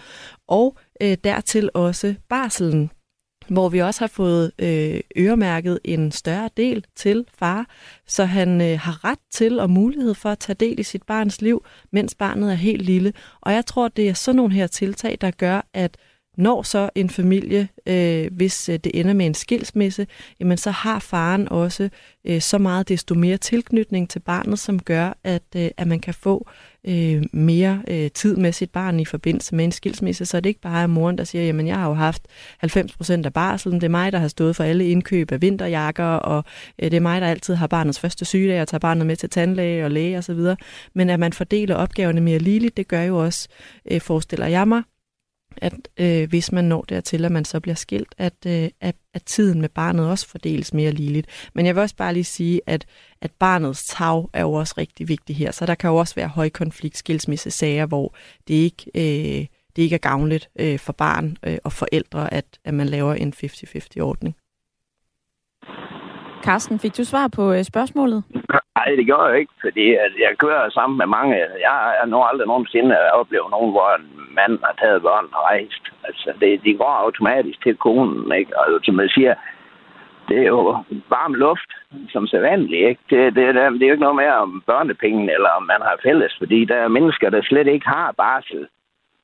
Og 0.49 0.77
øh, 1.03 1.17
dertil 1.25 1.71
også 1.75 2.15
barselen 2.29 2.91
hvor 3.53 3.69
vi 3.69 3.79
også 3.79 4.01
har 4.01 4.07
fået 4.09 4.53
øh, 4.59 5.01
øremærket 5.19 5.79
en 5.85 6.13
større 6.13 6.51
del 6.57 6.85
til 6.97 7.27
far, 7.39 7.67
så 8.07 8.25
han 8.25 8.61
øh, 8.61 8.79
har 8.81 9.05
ret 9.05 9.19
til 9.31 9.61
og 9.61 9.71
mulighed 9.71 10.15
for 10.15 10.29
at 10.29 10.39
tage 10.39 10.57
del 10.61 10.81
i 10.81 10.83
sit 10.83 11.03
barns 11.03 11.43
liv, 11.43 11.65
mens 11.91 12.15
barnet 12.15 12.51
er 12.51 12.55
helt 12.55 12.83
lille. 12.83 13.13
Og 13.41 13.53
jeg 13.53 13.67
tror, 13.67 13.89
det 13.89 14.09
er 14.09 14.15
sådan 14.15 14.37
nogle 14.37 14.55
her 14.55 14.67
tiltag, 14.67 15.19
der 15.21 15.31
gør, 15.31 15.67
at 15.75 15.97
når 16.37 16.63
så 16.63 16.91
en 16.95 17.11
familie, 17.11 17.69
øh, 17.87 18.31
hvis 18.33 18.69
øh, 18.69 18.79
det 18.85 19.01
ender 19.01 19.15
med 19.15 19.27
en 19.27 19.35
skilsmisse, 19.35 20.07
jamen 20.41 20.59
så 20.59 20.71
har 20.71 20.99
faren 20.99 21.49
også 21.49 21.89
øh, 22.25 22.41
så 22.41 22.59
meget 22.59 22.89
desto 22.89 23.15
mere 23.15 23.37
tilknytning 23.37 24.11
til 24.11 24.21
barnet, 24.21 24.59
som 24.59 24.79
gør, 24.79 25.19
at, 25.25 25.43
øh, 25.57 25.71
at 25.77 25.87
man 25.87 26.01
kan 26.01 26.15
få 26.15 26.49
øh, 26.85 27.23
mere 27.33 27.83
øh, 27.89 28.11
tid 28.11 28.37
med 28.37 28.53
sit 28.53 28.71
barn 28.71 29.01
i 29.01 29.05
forbindelse 29.05 29.55
med 29.55 29.65
en 29.65 29.73
skilsmisse, 29.73 30.27
så 30.27 30.37
er 30.37 30.41
det 30.41 30.51
ikke 30.51 30.61
bare 30.61 30.89
moren, 30.89 31.19
der 31.19 31.25
siger, 31.25 31.45
jamen 31.45 31.67
jeg 31.67 31.77
har 31.77 31.89
jo 31.89 31.95
haft 31.95 32.23
90% 32.65 33.25
af 33.25 33.33
barselen, 33.33 33.81
det 33.81 33.85
er 33.85 33.91
mig, 33.91 34.13
der 34.13 34.19
har 34.19 34.29
stået 34.29 34.57
for 34.57 34.65
alle 34.65 34.89
indkøb 34.89 35.33
af 35.33 35.43
vinterjakker, 35.43 36.05
og 36.05 36.45
øh, 36.79 36.91
det 36.91 36.97
er 36.97 37.01
mig, 37.01 37.21
der 37.21 37.27
altid 37.27 37.55
har 37.55 37.67
barnets 37.67 38.01
første 38.01 38.25
sygedag 38.25 38.61
og 38.61 38.69
tager 38.69 38.79
barnet 38.79 39.07
med 39.07 39.17
til 39.17 39.31
tandlæge 39.31 39.85
og 39.85 39.91
læge 39.91 40.19
osv., 40.19 40.41
men 40.95 41.11
at 41.11 41.21
man 41.21 41.33
fordeler 41.33 41.75
opgaverne 41.75 42.21
mere 42.21 42.39
ligeligt, 42.39 42.77
det 42.77 42.89
gør 42.89 43.03
jo 43.03 43.19
også, 43.19 43.49
øh, 43.91 44.01
forestiller 44.01 44.47
jeg 44.47 44.69
mig, 44.69 44.83
at 45.63 45.89
øh, 45.97 46.29
hvis 46.29 46.53
man 46.53 46.65
når 46.65 46.83
dertil, 46.83 47.25
at 47.25 47.33
man 47.33 47.45
så 47.45 47.61
bliver 47.61 47.75
skilt, 47.75 48.15
at, 48.19 48.35
øh, 48.47 48.69
at, 48.81 48.97
at 49.15 49.23
tiden 49.25 49.61
med 49.61 49.69
barnet 49.69 50.09
også 50.09 50.29
fordeles 50.29 50.75
mere 50.75 50.91
ligeligt. 50.91 51.51
Men 51.55 51.67
jeg 51.67 51.75
vil 51.75 51.81
også 51.81 51.97
bare 51.97 52.13
lige 52.13 52.25
sige, 52.25 52.61
at, 52.67 52.87
at 53.21 53.31
barnets 53.39 53.87
tag 53.87 54.29
er 54.33 54.43
jo 54.43 54.53
også 54.53 54.75
rigtig 54.79 55.09
vigtigt 55.09 55.39
her. 55.39 55.51
Så 55.51 55.67
der 55.67 55.75
kan 55.75 55.91
jo 55.91 55.97
også 55.97 56.15
være 56.15 56.29
højkonflikt 56.29 56.97
skilsmissesager, 56.97 57.87
hvor 57.87 58.15
det 58.49 58.55
ikke, 58.55 58.91
øh, 58.95 59.47
det 59.77 59.83
ikke 59.83 59.95
er 59.95 59.99
gavnligt 59.99 60.49
øh, 60.61 60.79
for 60.79 60.93
barn 60.93 61.37
øh, 61.47 61.59
og 61.65 61.73
forældre, 61.73 62.35
at, 62.35 62.45
at 62.65 62.75
man 62.75 62.89
laver 62.89 63.15
en 63.15 63.33
50-50-ordning. 63.37 64.37
Carsten, 66.45 66.79
fik 66.79 66.97
du 66.97 67.05
svar 67.05 67.29
på 67.29 67.53
øh, 67.53 67.65
spørgsmålet? 67.65 68.25
Nej, 68.83 68.95
det 68.97 69.07
gør 69.07 69.29
jeg 69.29 69.39
ikke, 69.41 69.55
fordi 69.61 69.95
altså, 69.95 70.19
jeg 70.27 70.39
kører 70.39 70.71
sammen 70.71 70.99
med 70.99 71.07
mange. 71.07 71.37
Jeg 71.67 71.71
har 71.71 72.07
nu 72.07 72.23
aldrig 72.23 72.47
nogensinde 72.47 73.13
oplevet 73.21 73.51
nogen, 73.51 73.71
hvor 73.71 73.89
en 73.99 74.07
mand 74.39 74.59
har 74.65 74.75
taget 74.83 75.03
børn 75.03 75.27
og 75.37 75.43
rejst. 75.51 75.85
Altså, 76.05 76.33
det, 76.41 76.65
de 76.65 76.75
går 76.75 76.95
automatisk 77.05 77.63
til 77.63 77.77
konen, 77.77 78.33
ikke? 78.39 78.59
Og 78.59 78.67
som 78.85 79.01
jeg 79.01 79.11
siger, 79.11 79.35
det 80.29 80.39
er 80.39 80.49
jo 80.55 80.63
varm 81.17 81.35
luft, 81.35 81.71
som 82.13 82.27
sædvanligt, 82.27 82.89
ikke? 82.91 83.03
Det, 83.11 83.37
det, 83.37 83.55
det, 83.55 83.73
det 83.79 83.83
er 83.83 83.91
jo 83.91 83.95
ikke 83.97 84.07
noget 84.09 84.23
mere 84.23 84.37
om 84.37 84.63
børnepenge, 84.67 85.35
eller 85.35 85.51
om 85.59 85.63
man 85.63 85.83
har 85.89 85.97
fælles, 86.03 86.35
fordi 86.39 86.65
der 86.65 86.77
er 86.77 86.89
mennesker, 86.89 87.31
der 87.31 87.43
slet 87.43 87.67
ikke 87.67 87.89
har 87.89 88.13
barsel. 88.13 88.69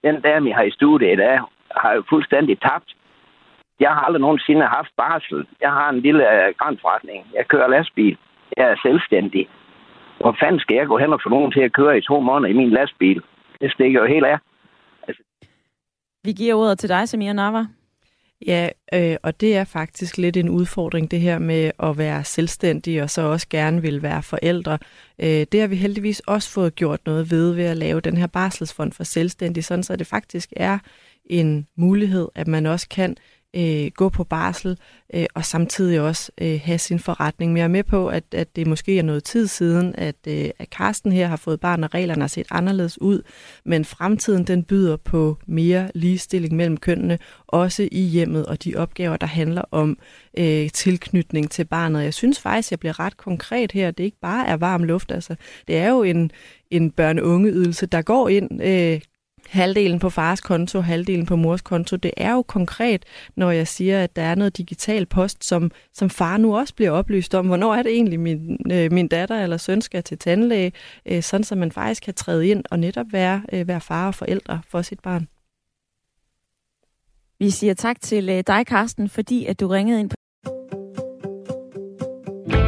Den 0.04 0.20
dame, 0.20 0.44
vi 0.44 0.50
har 0.50 0.62
i 0.62 0.76
studiet 0.78 1.12
i 1.12 1.16
dag, 1.16 1.40
har 1.76 1.92
jo 1.94 2.02
fuldstændig 2.08 2.60
tabt. 2.60 2.94
Jeg 3.80 3.90
har 3.90 4.00
aldrig 4.06 4.20
nogensinde 4.20 4.66
haft 4.66 4.92
barsel. 4.96 5.46
Jeg 5.60 5.72
har 5.72 5.88
en 5.88 6.00
lille 6.00 6.24
øh, 6.34 6.54
grænforretning. 6.58 7.26
Jeg 7.34 7.48
kører 7.48 7.68
lastbil. 7.68 8.16
Jeg 8.56 8.66
er 8.70 8.76
selvstændig. 8.82 9.48
Hvor 10.20 10.36
fanden 10.40 10.60
skal 10.60 10.76
jeg 10.76 10.86
gå 10.86 10.98
hen 10.98 11.12
og 11.12 11.20
få 11.24 11.28
nogen 11.28 11.52
til 11.52 11.60
at 11.60 11.72
køre 11.72 11.98
i 11.98 12.00
to 12.00 12.20
måneder 12.20 12.50
i 12.50 12.56
min 12.60 12.70
lastbil? 12.70 13.22
Det 13.60 13.72
stikker 13.72 14.00
jo 14.00 14.06
helt 14.06 14.24
af. 14.24 14.38
Vi 16.24 16.32
giver 16.32 16.54
ordet 16.54 16.78
til 16.78 16.88
dig, 16.88 17.08
Samir 17.08 17.32
Nava. 17.32 17.64
Ja, 18.46 18.68
øh, 18.94 19.16
og 19.22 19.40
det 19.40 19.56
er 19.56 19.64
faktisk 19.64 20.18
lidt 20.18 20.36
en 20.36 20.48
udfordring, 20.48 21.10
det 21.10 21.20
her 21.20 21.38
med 21.38 21.70
at 21.78 21.98
være 21.98 22.24
selvstændig 22.24 23.02
og 23.02 23.10
så 23.10 23.22
også 23.22 23.48
gerne 23.50 23.82
vil 23.82 24.02
være 24.02 24.22
forældre. 24.22 24.78
Øh, 25.18 25.46
det 25.52 25.60
har 25.60 25.68
vi 25.68 25.76
heldigvis 25.76 26.20
også 26.20 26.54
fået 26.54 26.74
gjort 26.74 27.00
noget 27.06 27.30
ved 27.30 27.54
ved 27.54 27.64
at 27.64 27.76
lave 27.76 28.00
den 28.00 28.16
her 28.16 28.26
barselsfond 28.26 28.92
for 28.92 29.04
selvstændige, 29.04 29.64
sådan 29.64 29.82
så 29.82 29.96
det 29.96 30.06
faktisk 30.06 30.52
er 30.56 30.78
en 31.24 31.66
mulighed, 31.76 32.28
at 32.34 32.48
man 32.48 32.66
også 32.66 32.88
kan 32.88 33.16
øh, 33.58 33.90
gå 33.94 34.08
på 34.08 34.24
barsel 34.24 34.78
øh, 35.14 35.26
og 35.34 35.44
samtidig 35.44 36.00
også 36.00 36.32
øh, 36.40 36.60
have 36.64 36.78
sin 36.78 36.98
forretning. 36.98 37.52
Men 37.52 37.56
jeg 37.56 37.64
er 37.64 37.68
med 37.68 37.84
på, 37.84 38.08
at, 38.08 38.24
at 38.32 38.56
det 38.56 38.66
måske 38.66 38.98
er 38.98 39.02
noget 39.02 39.24
tid 39.24 39.46
siden, 39.46 39.94
at, 39.98 40.16
øh, 40.28 40.50
at 40.58 40.70
Karsten 40.70 41.12
her 41.12 41.26
har 41.26 41.36
fået 41.36 41.60
barn, 41.60 41.84
og 41.84 41.94
reglerne 41.94 42.20
har 42.20 42.28
set 42.28 42.46
anderledes 42.50 43.00
ud. 43.00 43.22
Men 43.64 43.84
fremtiden 43.84 44.44
den 44.44 44.64
byder 44.64 44.96
på 44.96 45.36
mere 45.46 45.90
ligestilling 45.94 46.56
mellem 46.56 46.76
kønnene, 46.76 47.18
også 47.46 47.88
i 47.92 48.00
hjemmet 48.00 48.46
og 48.46 48.64
de 48.64 48.76
opgaver, 48.76 49.16
der 49.16 49.26
handler 49.26 49.62
om 49.70 49.98
øh, 50.38 50.70
tilknytning 50.70 51.50
til 51.50 51.64
barnet. 51.64 52.02
Jeg 52.04 52.14
synes 52.14 52.40
faktisk, 52.40 52.70
jeg 52.70 52.80
bliver 52.80 53.00
ret 53.00 53.16
konkret 53.16 53.72
her. 53.72 53.90
Det 53.90 54.04
ikke 54.04 54.20
bare 54.20 54.46
er 54.46 54.56
varm 54.56 54.84
luft. 54.84 55.12
Altså, 55.12 55.36
det 55.68 55.76
er 55.76 55.88
jo 55.88 56.02
en, 56.02 56.30
en 56.70 56.90
børne-unge-ydelse, 56.90 57.86
der 57.86 58.02
går 58.02 58.28
ind 58.28 58.62
øh, 58.62 59.00
halvdelen 59.48 59.98
på 59.98 60.10
fars 60.10 60.40
konto, 60.40 60.80
halvdelen 60.80 61.26
på 61.26 61.36
mors 61.36 61.62
konto. 61.62 61.96
Det 61.96 62.10
er 62.16 62.32
jo 62.32 62.42
konkret, 62.42 63.04
når 63.36 63.50
jeg 63.50 63.68
siger, 63.68 64.04
at 64.04 64.16
der 64.16 64.22
er 64.22 64.34
noget 64.34 64.56
digital 64.56 65.06
post, 65.06 65.44
som, 65.44 65.70
som 65.92 66.10
far 66.10 66.36
nu 66.36 66.56
også 66.56 66.74
bliver 66.74 66.90
oplyst 66.90 67.34
om. 67.34 67.46
Hvornår 67.46 67.74
er 67.74 67.82
det 67.82 67.92
egentlig, 67.92 68.20
min, 68.20 68.58
øh, 68.72 68.92
min 68.92 69.08
datter 69.08 69.42
eller 69.42 69.56
søn 69.56 69.82
skal 69.82 70.02
til 70.02 70.18
tandlæge, 70.18 70.72
øh, 71.06 71.22
sådan 71.22 71.44
så 71.44 71.54
man 71.54 71.72
faktisk 71.72 72.02
kan 72.02 72.14
træde 72.14 72.48
ind 72.48 72.64
og 72.70 72.78
netop 72.78 73.06
være, 73.12 73.42
øh, 73.52 73.68
være 73.68 73.80
far 73.80 74.06
og 74.06 74.14
forældre 74.14 74.60
for 74.68 74.82
sit 74.82 75.00
barn. 75.00 75.28
Vi 77.38 77.50
siger 77.50 77.74
tak 77.74 78.00
til 78.00 78.28
øh, 78.28 78.42
dig, 78.46 78.66
Karsten, 78.66 79.08
fordi 79.08 79.46
at 79.46 79.60
du 79.60 79.68
ringede 79.68 80.00
ind 80.00 80.10
på 80.10 80.14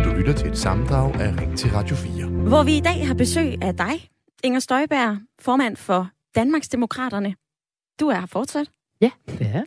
Du 0.05 0.11
lytter 0.11 0.33
til 0.33 0.49
et 0.49 0.59
sammendrag 0.59 1.15
af 1.15 1.41
Ring 1.41 1.59
til 1.59 1.71
Radio 1.71 1.97
4. 1.97 2.27
hvor 2.27 2.63
vi 2.63 2.77
i 2.77 2.81
dag 2.81 3.07
har 3.07 3.15
besøg 3.15 3.63
af 3.63 3.77
dig, 3.77 4.09
Inger 4.45 4.61
Støjberg, 4.61 5.19
formand 5.41 5.77
for 5.77 6.11
Danmarksdemokraterne. 6.35 7.35
Du 8.01 8.09
er 8.09 8.19
her 8.19 8.27
fortsat. 8.27 8.71
Ja, 9.01 9.11
det 9.27 9.47
er. 9.55 9.63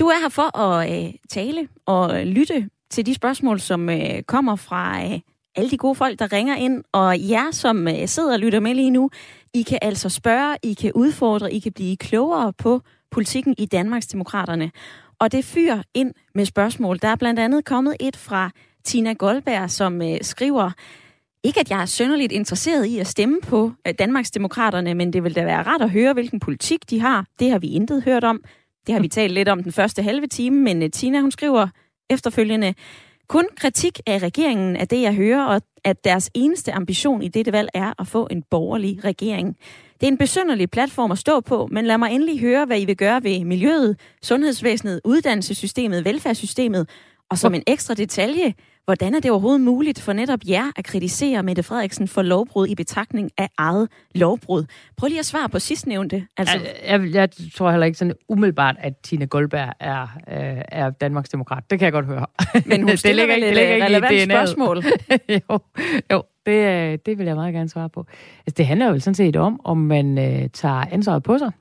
Du 0.00 0.06
er 0.06 0.20
her 0.20 0.28
for 0.28 0.58
at 0.58 1.04
øh, 1.06 1.14
tale 1.28 1.68
og 1.86 2.26
lytte 2.26 2.70
til 2.90 3.06
de 3.06 3.14
spørgsmål, 3.14 3.60
som 3.60 3.88
øh, 3.88 4.22
kommer 4.22 4.56
fra 4.56 5.04
øh, 5.04 5.20
alle 5.56 5.70
de 5.70 5.76
gode 5.76 5.94
folk, 5.94 6.18
der 6.18 6.32
ringer 6.32 6.56
ind. 6.56 6.84
Og 6.92 7.28
jer, 7.28 7.50
som 7.50 7.88
øh, 7.88 8.08
sidder 8.08 8.32
og 8.32 8.38
lytter 8.38 8.60
med 8.60 8.74
lige 8.74 8.90
nu, 8.90 9.10
I 9.54 9.62
kan 9.62 9.78
altså 9.82 10.08
spørge, 10.08 10.56
I 10.62 10.74
kan 10.74 10.92
udfordre, 10.94 11.52
I 11.52 11.58
kan 11.58 11.72
blive 11.72 11.96
klogere 11.96 12.52
på 12.52 12.80
politikken 13.10 13.54
i 13.58 13.66
Danmarksdemokraterne. 13.66 14.70
Og 15.18 15.32
det 15.32 15.44
fyrer 15.44 15.82
ind 15.94 16.14
med 16.34 16.44
spørgsmål. 16.44 16.98
Der 17.02 17.08
er 17.08 17.16
blandt 17.16 17.40
andet 17.40 17.64
kommet 17.64 17.96
et 18.00 18.16
fra 18.16 18.50
Tina 18.84 19.12
Goldberg, 19.12 19.70
som 19.70 20.02
øh, 20.02 20.18
skriver, 20.22 20.70
ikke 21.44 21.60
at 21.60 21.70
jeg 21.70 21.82
er 21.82 21.86
sønderligt 21.86 22.32
interesseret 22.32 22.86
i 22.86 22.98
at 22.98 23.06
stemme 23.06 23.40
på 23.40 23.72
øh, 23.86 23.94
Danmarksdemokraterne, 23.98 24.94
men 24.94 25.12
det 25.12 25.24
vil 25.24 25.36
da 25.36 25.44
være 25.44 25.62
rart 25.62 25.82
at 25.82 25.90
høre, 25.90 26.12
hvilken 26.12 26.40
politik 26.40 26.90
de 26.90 27.00
har. 27.00 27.26
Det 27.38 27.50
har 27.50 27.58
vi 27.58 27.68
intet 27.68 28.02
hørt 28.02 28.24
om. 28.24 28.40
Det 28.86 28.92
har 28.92 29.00
vi 29.00 29.08
talt 29.08 29.32
lidt 29.32 29.48
om 29.48 29.62
den 29.62 29.72
første 29.72 30.02
halve 30.02 30.26
time, 30.26 30.56
men 30.60 30.82
øh, 30.82 30.90
Tina 30.90 31.20
hun 31.20 31.30
skriver 31.30 31.68
efterfølgende, 32.10 32.74
kun 33.28 33.46
kritik 33.56 34.00
af 34.06 34.18
regeringen 34.18 34.76
er 34.76 34.84
det, 34.84 35.02
jeg 35.02 35.14
hører, 35.14 35.44
og 35.44 35.62
at 35.84 36.04
deres 36.04 36.30
eneste 36.34 36.72
ambition 36.72 37.22
i 37.22 37.28
dette 37.28 37.52
valg 37.52 37.68
er 37.74 37.92
at 37.98 38.06
få 38.06 38.28
en 38.30 38.42
borgerlig 38.50 39.04
regering. 39.04 39.56
Det 40.00 40.06
er 40.06 40.10
en 40.10 40.18
besynderlig 40.18 40.70
platform 40.70 41.12
at 41.12 41.18
stå 41.18 41.40
på, 41.40 41.68
men 41.70 41.86
lad 41.86 41.98
mig 41.98 42.10
endelig 42.12 42.40
høre, 42.40 42.66
hvad 42.66 42.80
I 42.80 42.84
vil 42.84 42.96
gøre 42.96 43.22
ved 43.24 43.44
miljøet, 43.44 44.00
sundhedsvæsenet, 44.22 45.00
uddannelsessystemet, 45.04 46.04
velfærdssystemet, 46.04 46.88
og 47.30 47.38
som 47.38 47.54
en 47.54 47.62
ekstra 47.66 47.94
detalje, 47.94 48.54
hvordan 48.84 49.14
er 49.14 49.20
det 49.20 49.30
overhovedet 49.30 49.60
muligt 49.60 50.00
for 50.00 50.12
netop 50.12 50.40
jer 50.48 50.70
at 50.76 50.84
kritisere 50.84 51.42
Mette 51.42 51.62
Frederiksen 51.62 52.08
for 52.08 52.22
lovbrud 52.22 52.66
i 52.66 52.74
betragtning 52.74 53.30
af 53.38 53.48
eget 53.58 53.88
lovbrud? 54.14 54.64
Prøv 54.96 55.08
lige 55.08 55.18
at 55.18 55.26
svare 55.26 55.48
på 55.48 55.58
sidstnævnte. 55.58 56.26
Altså... 56.36 56.58
Jeg, 56.86 57.00
jeg, 57.02 57.14
jeg 57.14 57.28
tror 57.54 57.70
heller 57.70 57.86
ikke 57.86 57.98
sådan 57.98 58.14
umiddelbart, 58.28 58.76
at 58.78 58.96
Tina 58.96 59.24
Goldberg 59.24 59.72
er, 59.80 60.02
øh, 60.02 60.62
er 60.68 60.90
Danmarks 60.90 61.28
demokrat. 61.28 61.70
Det 61.70 61.78
kan 61.78 61.84
jeg 61.84 61.92
godt 61.92 62.06
høre. 62.06 62.26
Men 62.66 62.82
hun 62.82 62.96
stiller 62.96 63.26
det 63.26 63.38
ligger, 63.38 63.48
vel 63.48 63.56
det 63.56 63.68
ligger 63.68 63.86
relevant 63.86 64.12
i 64.12 64.24
spørgsmål. 64.24 64.84
jo, 65.50 65.58
jo 66.12 66.22
det, 66.46 66.92
øh, 66.92 66.98
det 67.06 67.18
vil 67.18 67.26
jeg 67.26 67.34
meget 67.34 67.54
gerne 67.54 67.68
svare 67.68 67.88
på. 67.88 68.06
Altså, 68.46 68.54
det 68.56 68.66
handler 68.66 68.88
jo 68.88 68.98
sådan 68.98 69.14
set 69.14 69.36
om, 69.36 69.60
om 69.64 69.78
man 69.78 70.18
øh, 70.18 70.48
tager 70.52 70.84
ansvaret 70.92 71.22
på 71.22 71.38
sig. 71.38 71.52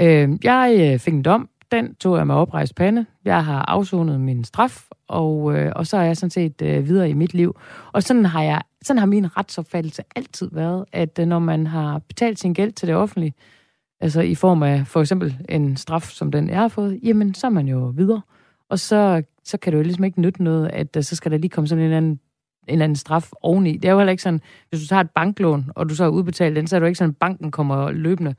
Øh, 0.00 0.28
jeg 0.44 0.76
øh, 0.80 0.98
fik 0.98 1.14
en 1.14 1.22
dom 1.22 1.48
den 1.72 1.94
tog 1.94 2.16
jeg 2.16 2.26
med 2.26 2.34
oprejst 2.34 2.74
pande. 2.74 3.06
Jeg 3.24 3.44
har 3.44 3.62
afsonet 3.62 4.20
min 4.20 4.44
straf, 4.44 4.84
og, 5.08 5.54
øh, 5.54 5.72
og 5.76 5.86
så 5.86 5.96
er 5.96 6.02
jeg 6.02 6.16
sådan 6.16 6.30
set 6.30 6.62
øh, 6.62 6.88
videre 6.88 7.10
i 7.10 7.12
mit 7.12 7.34
liv. 7.34 7.56
Og 7.92 8.02
sådan 8.02 8.24
har, 8.24 8.42
jeg, 8.42 8.62
sådan 8.82 8.98
har 8.98 9.06
min 9.06 9.36
retsopfattelse 9.36 10.02
altid 10.16 10.50
været, 10.52 10.84
at 10.92 11.18
øh, 11.18 11.26
når 11.26 11.38
man 11.38 11.66
har 11.66 11.98
betalt 11.98 12.38
sin 12.38 12.54
gæld 12.54 12.72
til 12.72 12.88
det 12.88 12.96
offentlige, 12.96 13.34
altså 14.00 14.20
i 14.20 14.34
form 14.34 14.62
af 14.62 14.86
for 14.86 15.00
eksempel 15.00 15.36
en 15.48 15.76
straf, 15.76 16.02
som 16.02 16.32
den 16.32 16.48
jeg 16.48 16.58
har 16.58 16.68
fået, 16.68 17.00
jamen 17.02 17.34
så 17.34 17.46
er 17.46 17.50
man 17.50 17.68
jo 17.68 17.92
videre. 17.96 18.22
Og 18.68 18.78
så, 18.78 19.22
så 19.44 19.56
kan 19.56 19.72
det 19.72 19.78
jo 19.78 19.82
ligesom 19.82 20.04
ikke 20.04 20.20
nytte 20.20 20.42
noget, 20.42 20.70
at 20.72 20.96
øh, 20.96 21.02
så 21.02 21.16
skal 21.16 21.32
der 21.32 21.38
lige 21.38 21.50
komme 21.50 21.68
sådan 21.68 21.80
en 21.80 21.84
eller 21.84 21.96
anden 21.96 22.20
en 22.68 22.72
eller 22.72 22.84
anden 22.84 22.96
straf 22.96 23.30
oveni. 23.42 23.76
Det 23.76 23.88
er 23.88 23.92
jo 23.92 23.98
heller 23.98 24.10
ikke 24.10 24.22
sådan, 24.22 24.40
hvis 24.68 24.80
du 24.80 24.86
tager 24.86 25.00
et 25.00 25.10
banklån, 25.10 25.70
og 25.74 25.88
du 25.88 25.94
så 25.94 26.02
har 26.02 26.10
udbetalt 26.10 26.56
den, 26.56 26.66
så 26.66 26.76
er 26.76 26.80
det 26.80 26.84
jo 26.84 26.88
ikke 26.88 26.98
sådan, 26.98 27.10
at 27.10 27.16
banken 27.16 27.50
kommer 27.50 27.90
løbende 27.90 28.34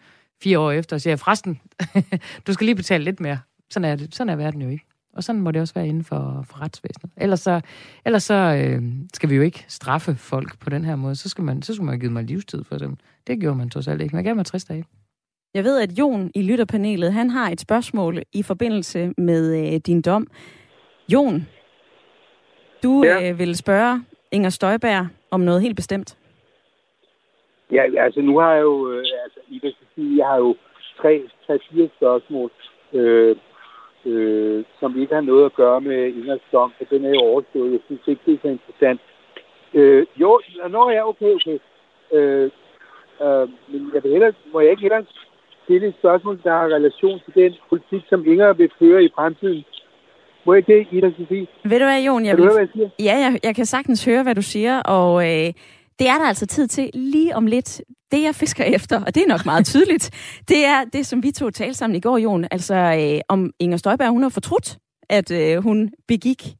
fire 0.45 0.59
år 0.59 0.71
efter 0.71 0.95
og 0.95 1.01
siger, 1.01 1.15
forresten, 1.15 1.61
du 2.47 2.53
skal 2.53 2.65
lige 2.65 2.75
betale 2.75 3.03
lidt 3.03 3.19
mere. 3.19 3.39
Sådan 3.69 3.91
er, 3.91 3.95
det. 3.95 4.15
Sådan 4.15 4.33
er 4.33 4.35
verden 4.35 4.61
jo 4.61 4.69
ikke. 4.69 4.85
Og 5.15 5.23
sådan 5.23 5.41
må 5.41 5.51
det 5.51 5.61
også 5.61 5.73
være 5.73 5.87
inden 5.87 6.03
for, 6.03 6.45
for 6.49 6.61
retsvæsenet. 6.61 7.11
Ellers 7.17 7.39
så, 7.39 7.61
ellers 8.05 8.23
så 8.23 8.33
øh, 8.33 8.81
skal 9.13 9.29
vi 9.29 9.35
jo 9.35 9.41
ikke 9.41 9.65
straffe 9.67 10.15
folk 10.15 10.59
på 10.59 10.69
den 10.69 10.85
her 10.85 10.95
måde. 10.95 11.15
Så 11.15 11.29
skal 11.29 11.43
man, 11.43 11.61
så 11.61 11.73
skal 11.73 11.85
man 11.85 11.99
give 11.99 12.11
mig 12.11 12.23
livstid 12.23 12.63
for 12.63 12.77
dem. 12.77 12.97
Det 13.27 13.39
gjorde 13.39 13.57
man 13.57 13.69
trods 13.69 13.87
alt 13.87 14.01
ikke. 14.01 14.15
Man 14.15 14.23
gav 14.23 14.35
mig 14.35 14.45
60 14.45 14.65
dage. 14.65 14.85
Jeg 15.53 15.63
ved, 15.63 15.81
at 15.81 15.99
Jon 15.99 16.31
i 16.35 16.41
lytterpanelet, 16.41 17.13
han 17.13 17.29
har 17.29 17.49
et 17.49 17.61
spørgsmål 17.61 18.21
i 18.33 18.43
forbindelse 18.43 19.13
med 19.17 19.73
øh, 19.73 19.79
din 19.79 20.01
dom. 20.01 20.27
Jon, 21.13 21.47
du 22.83 23.03
ja. 23.05 23.29
øh, 23.29 23.39
vil 23.39 23.55
spørge 23.55 24.03
Inger 24.31 24.49
Støjberg 24.49 25.07
om 25.31 25.39
noget 25.39 25.61
helt 25.61 25.75
bestemt. 25.75 26.17
Ja, 27.71 27.83
altså 28.05 28.21
nu 28.21 28.39
har 28.39 28.53
jeg 28.53 28.61
jo, 28.61 28.91
øh, 28.91 29.05
altså, 29.23 29.34
I 29.49 29.75
sige, 29.95 30.17
jeg 30.17 30.27
har 30.27 30.37
jo 30.37 30.55
tre, 31.01 31.23
tre, 31.47 31.59
fire 31.69 31.89
spørgsmål, 31.97 32.51
øh, 32.93 33.35
øh, 34.05 34.63
som 34.79 35.01
ikke 35.01 35.13
har 35.13 35.21
noget 35.21 35.45
at 35.45 35.53
gøre 35.53 35.81
med 35.81 36.07
Ingers 36.07 36.39
dom, 36.51 36.73
for 36.77 36.85
den 36.85 37.05
er 37.05 37.09
jo 37.09 37.19
overstået. 37.19 37.71
Jeg 37.71 37.79
synes 37.85 38.01
ikke, 38.07 38.21
det 38.25 38.33
er 38.33 38.37
så 38.41 38.47
interessant. 38.47 39.01
Øh, 39.73 40.05
jo, 40.21 40.41
nå 40.69 40.89
ja, 40.89 41.07
okay, 41.09 41.31
okay. 41.37 41.57
Øh, 42.13 42.51
øh, 43.23 43.49
men 43.71 43.91
jeg 43.93 44.03
vil 44.03 44.11
hellere, 44.11 44.33
må 44.53 44.59
jeg 44.59 44.71
ikke 44.71 44.81
hellere 44.81 45.05
stille 45.63 45.87
et 45.87 45.95
spørgsmål, 45.99 46.39
der 46.43 46.51
har 46.51 46.65
relation 46.77 47.19
til 47.25 47.33
den 47.43 47.53
politik, 47.69 48.01
som 48.09 48.25
Inger 48.25 48.53
vil 48.53 48.71
føre 48.79 49.03
i 49.03 49.09
fremtiden? 49.15 49.63
Må 50.45 50.53
jeg 50.53 50.57
ikke 50.57 50.73
det, 50.73 50.97
Ida 50.97 51.11
sige? 51.29 51.47
Ved 51.63 51.79
du 51.79 51.85
hvad, 51.85 52.01
Jon? 52.03 52.25
Jeg 52.25 52.35
kan 52.35 52.37
vil... 52.37 52.45
høre, 52.45 52.53
hvad 52.53 52.67
jeg 52.67 52.73
siger? 52.73 52.89
Ja, 52.99 53.15
jeg, 53.25 53.39
jeg 53.43 53.55
kan 53.55 53.65
sagtens 53.65 54.05
høre, 54.05 54.23
hvad 54.23 54.35
du 54.35 54.41
siger, 54.41 54.81
og 54.81 55.23
øh, 55.23 55.53
det 55.99 56.07
er 56.13 56.17
der 56.19 56.27
altså 56.27 56.45
tid 56.47 56.67
til 56.67 56.89
lige 56.93 57.35
om 57.35 57.45
lidt. 57.47 57.81
Det, 58.15 58.23
jeg 58.23 58.35
fisker 58.35 58.63
efter, 58.63 59.01
og 59.03 59.15
det 59.15 59.23
er 59.23 59.27
nok 59.27 59.45
meget 59.45 59.65
tydeligt, 59.73 60.09
det 60.47 60.65
er 60.65 60.83
det, 60.93 61.05
som 61.05 61.23
vi 61.23 61.31
to 61.31 61.49
talte 61.49 61.73
sammen 61.73 61.95
i 61.95 61.99
går, 61.99 62.17
Jon. 62.17 62.45
Altså, 62.51 62.75
øh, 62.75 63.21
om 63.29 63.51
Inger 63.59 63.77
Støjberg, 63.77 64.09
hun 64.09 64.21
har 64.21 64.29
fortrudt, 64.29 64.77
at 65.09 65.31
øh, 65.31 65.63
hun 65.63 65.91
begik 66.07 66.55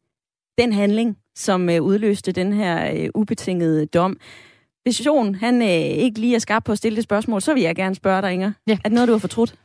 den 0.57 0.73
handling, 0.73 1.17
som 1.35 1.69
øh, 1.69 1.81
udløste 1.81 2.31
den 2.31 2.53
her 2.53 2.93
øh, 2.95 3.09
ubetingede 3.15 3.85
dom. 3.85 4.17
Hvis 4.83 5.05
Jon, 5.05 5.35
han 5.35 5.61
øh, 5.61 5.67
ikke 6.03 6.19
lige 6.19 6.35
er 6.35 6.39
skarp 6.39 6.63
på 6.63 6.71
at 6.71 6.77
stille 6.77 6.95
det 6.95 7.03
spørgsmål, 7.03 7.41
så 7.41 7.53
vil 7.53 7.63
jeg 7.63 7.75
gerne 7.75 7.95
spørge 7.95 8.21
dig, 8.21 8.33
Inger. 8.33 8.51
Ja. 8.67 8.73
Er 8.73 8.89
det 8.89 8.91
noget, 8.91 9.07
du 9.07 9.13
har 9.13 9.19
fortrudt? 9.19 9.55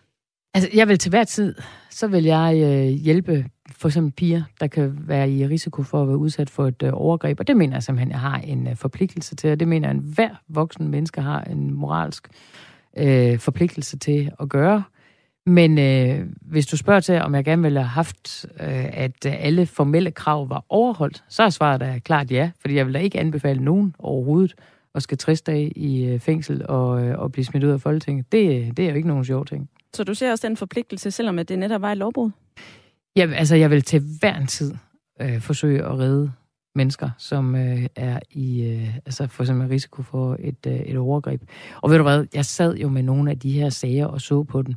Altså, 0.54 0.70
jeg 0.74 0.88
vil 0.88 0.98
til 0.98 1.10
hver 1.10 1.24
tid, 1.24 1.54
så 1.90 2.06
vil 2.06 2.24
jeg 2.24 2.56
øh, 2.56 2.86
hjælpe 2.86 3.44
for 3.72 3.88
eksempel 3.88 4.12
piger, 4.12 4.42
der 4.60 4.66
kan 4.66 4.98
være 5.06 5.30
i 5.30 5.46
risiko 5.46 5.82
for 5.82 6.02
at 6.02 6.08
være 6.08 6.16
udsat 6.16 6.50
for 6.50 6.66
et 6.66 6.82
øh, 6.82 6.90
overgreb. 6.92 7.40
Og 7.40 7.46
det 7.46 7.56
mener 7.56 7.76
jeg 7.76 7.82
simpelthen, 7.82 8.10
jeg 8.10 8.20
har 8.20 8.38
en 8.38 8.68
øh, 8.68 8.76
forpligtelse 8.76 9.36
til. 9.36 9.50
Og 9.50 9.60
det 9.60 9.68
mener 9.68 9.88
jeg, 9.88 9.96
at 9.96 10.02
hver 10.02 10.30
voksen 10.48 10.88
menneske 10.88 11.20
har 11.20 11.40
en 11.40 11.74
moralsk 11.74 12.28
øh, 12.96 13.38
forpligtelse 13.38 13.98
til 13.98 14.30
at 14.40 14.48
gøre. 14.48 14.82
Men 15.46 15.78
øh, 15.78 16.26
hvis 16.42 16.66
du 16.66 16.76
spørger 16.76 17.00
til, 17.00 17.14
om 17.14 17.34
jeg 17.34 17.44
gerne 17.44 17.62
ville 17.62 17.78
have 17.80 17.88
haft, 17.88 18.46
øh, 18.60 18.84
at 18.92 19.26
øh, 19.26 19.44
alle 19.44 19.66
formelle 19.66 20.10
krav 20.10 20.50
var 20.50 20.64
overholdt, 20.68 21.24
så 21.28 21.42
er 21.42 21.50
svaret 21.50 21.80
da 21.80 21.98
klart 22.04 22.30
ja. 22.30 22.50
Fordi 22.60 22.74
jeg 22.74 22.86
vil 22.86 22.94
da 22.94 22.98
ikke 22.98 23.20
anbefale 23.20 23.64
nogen 23.64 23.94
overhovedet 23.98 24.54
at 24.94 25.02
skal 25.02 25.18
60 25.18 25.42
dage 25.42 25.70
i 25.70 26.04
øh, 26.04 26.20
fængsel 26.20 26.66
og, 26.68 27.02
øh, 27.02 27.18
og 27.18 27.32
blive 27.32 27.44
smidt 27.44 27.64
ud 27.64 27.70
af 27.70 27.80
Folketinget. 27.80 28.32
Det, 28.32 28.60
øh, 28.60 28.70
det 28.76 28.78
er 28.78 28.90
jo 28.90 28.96
ikke 28.96 29.08
nogen 29.08 29.24
sjov 29.24 29.46
ting. 29.46 29.70
Så 29.94 30.04
du 30.04 30.14
ser 30.14 30.30
også 30.30 30.48
den 30.48 30.56
forpligtelse, 30.56 31.10
selvom 31.10 31.38
at 31.38 31.48
det 31.48 31.58
netop 31.58 31.82
var 31.82 31.92
et 31.92 31.98
lovbrud? 31.98 32.30
Ja, 33.16 33.30
altså 33.34 33.56
jeg 33.56 33.70
vil 33.70 33.82
til 33.82 34.02
hver 34.20 34.36
en 34.36 34.46
tid 34.46 34.74
øh, 35.20 35.40
forsøge 35.40 35.84
at 35.84 35.98
redde 35.98 36.32
mennesker, 36.74 37.10
som 37.18 37.54
øh, 37.56 37.86
er 37.96 38.20
i 38.30 38.62
øh, 38.62 38.96
altså 38.96 39.26
for 39.26 39.42
eksempel 39.42 39.68
risiko 39.68 40.02
for 40.02 40.36
et, 40.40 40.66
øh, 40.66 40.80
et 40.80 40.96
overgreb. 40.96 41.42
Og 41.80 41.90
ved 41.90 41.96
du 41.96 42.02
hvad, 42.02 42.26
jeg 42.34 42.44
sad 42.44 42.76
jo 42.76 42.88
med 42.88 43.02
nogle 43.02 43.30
af 43.30 43.38
de 43.38 43.52
her 43.52 43.70
sager 43.70 44.06
og 44.06 44.20
så 44.20 44.42
på 44.42 44.62
den. 44.62 44.76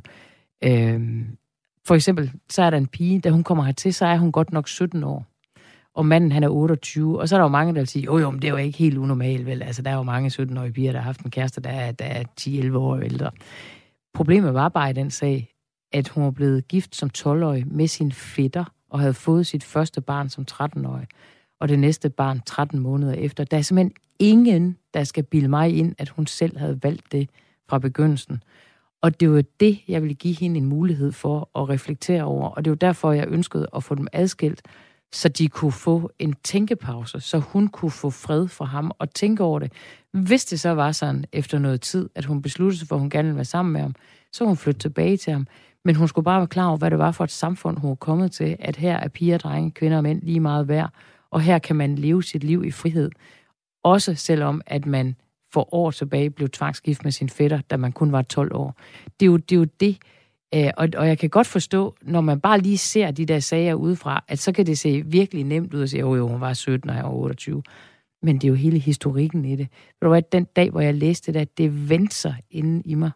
Øh, 0.64 1.26
for 1.86 1.94
eksempel, 1.94 2.32
så 2.50 2.62
er 2.62 2.70
der 2.70 2.76
en 2.76 2.86
pige, 2.86 3.20
da 3.20 3.30
hun 3.30 3.44
kommer 3.44 3.64
hertil, 3.64 3.94
så 3.94 4.06
er 4.06 4.16
hun 4.16 4.32
godt 4.32 4.52
nok 4.52 4.68
17 4.68 5.04
år. 5.04 5.26
Og 5.94 6.06
manden, 6.06 6.32
han 6.32 6.42
er 6.42 6.48
28. 6.48 7.20
Og 7.20 7.28
så 7.28 7.34
er 7.34 7.38
der 7.38 7.44
jo 7.44 7.48
mange, 7.48 7.74
der 7.74 7.80
vil 7.80 7.88
sige, 7.88 8.04
jo 8.04 8.18
jo, 8.18 8.30
men 8.30 8.42
det 8.42 8.48
er 8.48 8.52
jo 8.52 8.56
ikke 8.56 8.78
helt 8.78 8.98
unormalt, 8.98 9.46
vel? 9.46 9.62
Altså, 9.62 9.82
der 9.82 9.90
er 9.90 9.94
jo 9.94 10.02
mange 10.02 10.30
17-årige 10.42 10.72
piger, 10.72 10.92
der 10.92 10.98
har 10.98 11.04
haft 11.04 11.20
en 11.20 11.30
kæreste, 11.30 11.60
der 11.60 11.70
er, 11.70 11.92
der 11.92 12.04
er 12.04 12.24
10-11 12.40 12.76
år 12.76 12.98
ældre. 12.98 13.30
Problemet 14.14 14.54
var 14.54 14.68
bare 14.68 14.90
i 14.90 14.92
den 14.92 15.10
sag, 15.10 15.53
at 15.94 16.08
hun 16.08 16.24
var 16.24 16.30
blevet 16.30 16.68
gift 16.68 16.96
som 16.96 17.10
12-årig 17.18 17.64
med 17.66 17.86
sin 17.86 18.12
fætter, 18.12 18.64
og 18.90 19.00
havde 19.00 19.14
fået 19.14 19.46
sit 19.46 19.64
første 19.64 20.00
barn 20.00 20.28
som 20.28 20.46
13-årig, 20.50 21.06
og 21.60 21.68
det 21.68 21.78
næste 21.78 22.10
barn 22.10 22.40
13 22.46 22.78
måneder 22.78 23.12
efter. 23.12 23.44
Der 23.44 23.56
er 23.56 23.62
simpelthen 23.62 23.92
ingen, 24.18 24.76
der 24.94 25.04
skal 25.04 25.24
bilde 25.24 25.48
mig 25.48 25.76
ind, 25.76 25.94
at 25.98 26.08
hun 26.08 26.26
selv 26.26 26.58
havde 26.58 26.82
valgt 26.82 27.12
det 27.12 27.30
fra 27.68 27.78
begyndelsen. 27.78 28.42
Og 29.02 29.20
det 29.20 29.30
var 29.30 29.42
det, 29.60 29.78
jeg 29.88 30.02
ville 30.02 30.14
give 30.14 30.34
hende 30.34 30.56
en 30.56 30.64
mulighed 30.64 31.12
for 31.12 31.50
at 31.58 31.68
reflektere 31.68 32.24
over. 32.24 32.48
Og 32.48 32.64
det 32.64 32.70
var 32.70 32.76
derfor, 32.76 33.12
jeg 33.12 33.28
ønskede 33.28 33.66
at 33.76 33.84
få 33.84 33.94
dem 33.94 34.06
adskilt, 34.12 34.62
så 35.12 35.28
de 35.28 35.48
kunne 35.48 35.72
få 35.72 36.10
en 36.18 36.34
tænkepause, 36.44 37.20
så 37.20 37.38
hun 37.38 37.68
kunne 37.68 37.90
få 37.90 38.10
fred 38.10 38.48
fra 38.48 38.64
ham 38.64 38.92
og 38.98 39.14
tænke 39.14 39.42
over 39.42 39.58
det. 39.58 39.72
Hvis 40.12 40.44
det 40.44 40.60
så 40.60 40.70
var 40.70 40.92
sådan 40.92 41.24
efter 41.32 41.58
noget 41.58 41.80
tid, 41.80 42.08
at 42.14 42.24
hun 42.24 42.42
besluttede 42.42 42.78
sig 42.78 42.88
for, 42.88 42.94
at 42.94 43.00
hun 43.00 43.10
gerne 43.10 43.28
ville 43.28 43.36
være 43.36 43.44
sammen 43.44 43.72
med 43.72 43.80
ham, 43.80 43.94
så 44.32 44.44
hun 44.44 44.56
flytte 44.56 44.80
tilbage 44.80 45.16
til 45.16 45.32
ham. 45.32 45.46
Men 45.84 45.96
hun 45.96 46.08
skulle 46.08 46.24
bare 46.24 46.40
være 46.40 46.46
klar 46.46 46.66
over, 46.66 46.76
hvad 46.76 46.90
det 46.90 46.98
var 46.98 47.12
for 47.12 47.24
et 47.24 47.30
samfund, 47.30 47.78
hun 47.78 47.88
var 47.88 47.94
kommet 47.94 48.32
til, 48.32 48.56
at 48.58 48.76
her 48.76 48.96
er 48.96 49.08
piger, 49.08 49.38
drenge, 49.38 49.70
kvinder 49.70 49.96
og 49.96 50.02
mænd 50.02 50.22
lige 50.22 50.40
meget 50.40 50.68
værd, 50.68 50.90
og 51.30 51.40
her 51.40 51.58
kan 51.58 51.76
man 51.76 51.94
leve 51.94 52.22
sit 52.22 52.44
liv 52.44 52.64
i 52.64 52.70
frihed. 52.70 53.10
Også 53.84 54.14
selvom, 54.14 54.60
at 54.66 54.86
man 54.86 55.16
for 55.52 55.74
år 55.74 55.90
tilbage 55.90 56.30
blev 56.30 56.48
tvangsgift 56.48 57.04
med 57.04 57.12
sin 57.12 57.28
fætter, 57.28 57.60
da 57.60 57.76
man 57.76 57.92
kun 57.92 58.12
var 58.12 58.22
12 58.22 58.54
år. 58.54 58.76
Det 59.20 59.26
er 59.26 59.30
jo 59.30 59.36
det, 59.36 59.52
er 59.52 59.58
jo 59.58 59.66
det 59.80 59.98
Øh, 60.54 60.70
og, 60.76 60.88
og 60.96 61.08
jeg 61.08 61.18
kan 61.18 61.30
godt 61.30 61.46
forstå, 61.46 61.94
når 62.02 62.20
man 62.20 62.40
bare 62.40 62.60
lige 62.60 62.78
ser 62.78 63.10
de 63.10 63.26
der 63.26 63.38
sager 63.38 63.74
udefra, 63.74 64.24
at 64.28 64.38
så 64.38 64.52
kan 64.52 64.66
det 64.66 64.78
se 64.78 65.02
virkelig 65.06 65.44
nemt 65.44 65.74
ud 65.74 65.82
at 65.82 65.90
sige, 65.90 66.00
jo 66.00 66.14
jo, 66.14 66.28
hun 66.28 66.40
var 66.40 66.52
17, 66.52 66.90
og 66.90 66.96
jeg 66.96 67.04
var 67.04 67.10
28. 67.10 67.62
Men 68.22 68.34
det 68.34 68.44
er 68.44 68.48
jo 68.48 68.54
hele 68.54 68.78
historikken 68.78 69.44
i 69.44 69.56
det. 69.56 69.68
Ved 70.00 70.02
du 70.02 70.08
hvad, 70.08 70.22
den 70.22 70.44
dag, 70.44 70.70
hvor 70.70 70.80
jeg 70.80 70.94
læste 70.94 71.32
det, 71.32 71.40
at 71.40 71.58
det 71.58 71.88
vendte 71.88 72.14
sig 72.14 72.36
inden 72.50 72.82
i 72.84 72.94
mig. 72.94 73.10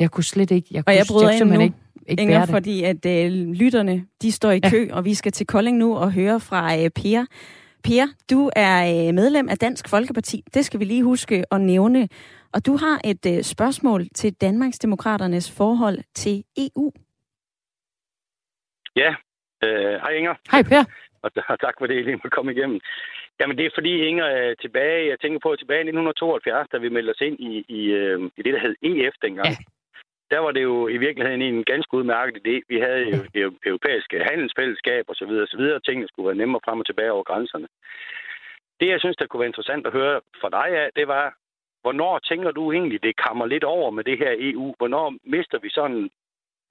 Jeg 0.00 0.10
kunne 0.10 0.24
slet 0.24 0.50
ikke, 0.50 0.68
jeg 0.70 0.84
Og 0.86 0.94
jeg 0.94 1.06
kunne 1.06 1.14
bryder 1.14 1.30
jeg 1.30 1.40
ind 1.40 1.50
nu, 1.50 1.60
ikke, 1.60 1.76
ikke 2.08 2.22
Inger, 2.22 2.38
bære 2.38 2.46
det. 2.46 2.54
fordi 2.54 2.84
at 2.84 3.06
øh, 3.06 3.32
lytterne, 3.62 4.06
de 4.22 4.32
står 4.32 4.50
i 4.50 4.60
kø, 4.70 4.88
og 4.92 5.04
vi 5.04 5.14
skal 5.14 5.32
til 5.32 5.46
Kolding 5.46 5.76
nu 5.78 5.96
og 5.96 6.12
høre 6.12 6.40
fra 6.40 6.76
øh, 6.76 6.90
Per. 6.90 7.24
Per, 7.84 8.06
du 8.30 8.50
er 8.56 8.76
øh, 8.92 9.14
medlem 9.14 9.48
af 9.48 9.58
Dansk 9.58 9.88
Folkeparti. 9.88 10.42
Det 10.54 10.64
skal 10.64 10.80
vi 10.80 10.84
lige 10.84 11.04
huske 11.04 11.44
at 11.50 11.60
nævne. 11.60 12.08
Og 12.54 12.66
du 12.66 12.76
har 12.76 13.00
et 13.04 13.36
øh, 13.36 13.42
spørgsmål 13.42 14.08
til 14.14 14.34
Danmarksdemokraternes 14.34 15.56
forhold 15.56 15.98
til 16.14 16.44
EU. 16.64 16.92
Ja, 18.96 19.14
øh, 19.64 19.94
hej 20.02 20.10
Inger. 20.10 20.34
Hej 20.50 20.62
Per. 20.62 20.84
Og, 21.22 21.30
og 21.48 21.60
tak 21.60 21.74
for 21.78 21.86
det, 21.86 21.96
jeg 21.96 22.04
lige 22.04 22.16
måtte 22.16 22.36
komme 22.36 22.52
igennem. 22.52 22.80
Jamen 23.40 23.58
det 23.58 23.66
er 23.66 23.70
fordi 23.74 23.92
Inger 24.08 24.24
er 24.24 24.54
tilbage, 24.54 25.08
jeg 25.08 25.20
tænker 25.20 25.38
på 25.42 25.56
tilbage 25.56 25.78
i 25.78 25.88
1972, 25.88 26.68
da 26.72 26.76
vi 26.78 26.88
meldte 26.88 27.10
os 27.10 27.20
ind 27.20 27.36
i, 27.40 27.52
i, 27.78 27.82
øh, 28.00 28.30
i 28.38 28.42
det, 28.42 28.52
der 28.54 28.60
hed 28.60 28.74
EF 28.82 29.14
dengang. 29.22 29.48
Ja. 29.48 29.56
Der 30.30 30.38
var 30.38 30.52
det 30.52 30.62
jo 30.62 30.88
i 30.88 30.98
virkeligheden 31.06 31.42
en 31.42 31.64
ganske 31.64 31.94
udmærket 31.98 32.36
idé. 32.42 32.54
Vi 32.68 32.78
havde 32.86 33.04
jo 33.14 33.18
det 33.34 33.42
europæiske 33.70 34.16
handelsfællesskab 34.30 35.04
og 35.08 35.14
så 35.14 35.24
videre, 35.28 35.42
og 35.42 35.48
så 35.48 35.56
videre. 35.56 35.80
Tingene 35.80 36.08
skulle 36.08 36.26
være 36.26 36.40
nemmere 36.42 36.64
frem 36.64 36.80
og 36.80 36.86
tilbage 36.86 37.12
over 37.12 37.24
grænserne. 37.30 37.68
Det, 38.80 38.88
jeg 38.88 39.00
synes, 39.00 39.16
der 39.16 39.26
kunne 39.26 39.40
være 39.40 39.52
interessant 39.52 39.86
at 39.86 39.92
høre 39.92 40.20
fra 40.40 40.48
dig 40.58 40.68
af, 40.82 40.88
det 40.96 41.08
var, 41.08 41.24
hvornår 41.82 42.18
tænker 42.18 42.50
du 42.50 42.72
egentlig, 42.72 43.02
det 43.02 43.22
kommer 43.26 43.46
lidt 43.46 43.64
over 43.64 43.90
med 43.90 44.04
det 44.04 44.18
her 44.18 44.32
EU? 44.38 44.74
Hvornår 44.78 45.06
mister 45.34 45.58
vi 45.64 45.70
sådan 45.70 46.10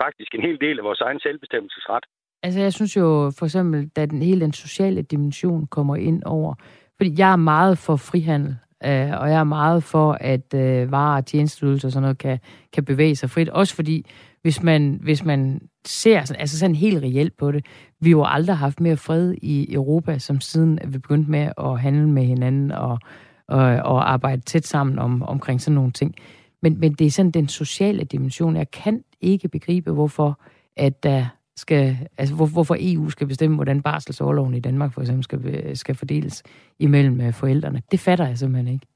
faktisk 0.04 0.36
en 0.36 0.42
hel 0.48 0.62
del 0.62 0.80
af 0.80 0.86
vores 0.86 1.02
egen 1.02 1.20
selvbestemmelsesret? 1.20 2.04
Altså, 2.44 2.60
jeg 2.60 2.74
synes 2.74 2.96
jo 2.98 3.32
for 3.38 3.46
eksempel, 3.46 3.90
da 3.96 4.06
den 4.06 4.22
hele 4.22 4.42
den 4.42 4.54
sociale 4.54 5.02
dimension 5.02 5.68
kommer 5.68 5.96
ind 5.96 6.24
over, 6.26 6.54
fordi 6.98 7.12
jeg 7.18 7.32
er 7.32 7.46
meget 7.54 7.78
for 7.78 7.96
frihandel, 7.96 8.56
øh, 8.86 9.22
og 9.22 9.30
jeg 9.30 9.40
er 9.40 9.44
meget 9.44 9.84
for, 9.84 10.18
at 10.22 10.54
øh, 10.54 10.92
varer 10.92 11.18
og 11.18 11.26
tjenestydelser 11.26 11.88
og 11.88 11.92
sådan 11.92 12.02
noget 12.02 12.18
kan, 12.18 12.40
kan 12.74 12.86
bevæge 12.86 13.16
sig 13.16 13.30
frit. 13.30 13.50
Også 13.50 13.76
fordi, 13.76 14.06
hvis 14.42 14.64
man, 14.64 15.00
hvis 15.04 15.26
man 15.26 15.62
ser 15.86 16.26
sådan, 16.26 16.42
altså 16.42 16.60
sådan 16.60 16.76
helt 16.76 17.04
reelt 17.04 17.38
på 17.38 17.52
det, 17.52 17.66
vi 18.00 18.10
har 18.10 18.18
jo 18.18 18.26
aldrig 18.28 18.58
haft 18.58 18.80
mere 18.80 18.98
fred 18.98 19.34
i 19.42 19.74
Europa, 19.74 20.20
som 20.20 20.42
siden 20.42 20.80
vi 20.88 20.98
begyndte 20.98 21.32
med 21.32 21.52
at 21.58 21.80
handle 21.80 22.10
med 22.10 22.24
hinanden 22.24 22.72
og, 22.72 23.00
og, 23.48 23.60
og 23.64 24.12
arbejde 24.12 24.42
tæt 24.42 24.66
sammen 24.66 25.00
om, 25.00 25.24
omkring 25.24 25.62
sådan 25.62 25.76
nogle 25.76 25.92
ting. 25.92 26.16
Men, 26.62 26.80
men 26.80 26.94
det 26.94 27.08
er 27.08 27.12
sådan 27.12 27.32
den 27.32 27.48
sociale 27.48 28.04
dimension. 28.04 28.56
Jeg 28.56 28.72
kan 28.72 29.04
ikke 29.22 29.48
begribe, 29.48 29.92
hvorfor 29.92 30.40
at 30.78 31.04
der 31.04 31.26
skal, 31.64 31.86
altså 32.20 32.34
hvor, 32.36 32.50
hvorfor 32.56 32.76
EU 32.80 33.10
skal 33.10 33.28
bestemme, 33.28 33.56
hvordan 33.56 33.84
barselsårloven 33.90 34.54
i 34.54 34.66
Danmark 34.68 34.92
for 34.94 35.02
eksempel 35.02 35.24
skal, 35.24 35.40
skal 35.78 35.96
fordeles 35.96 36.36
imellem 36.80 37.22
øh, 37.22 37.34
forældrene. 37.42 37.82
Det 37.92 38.00
fatter 38.00 38.28
jeg 38.28 38.38
simpelthen 38.38 38.74
ikke. 38.74 38.88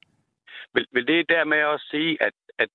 Vil, 0.73 0.85
vil 0.93 1.07
det 1.07 1.29
dermed 1.29 1.63
også 1.73 1.87
sige, 1.91 2.11
at, 2.27 2.33
at 2.59 2.69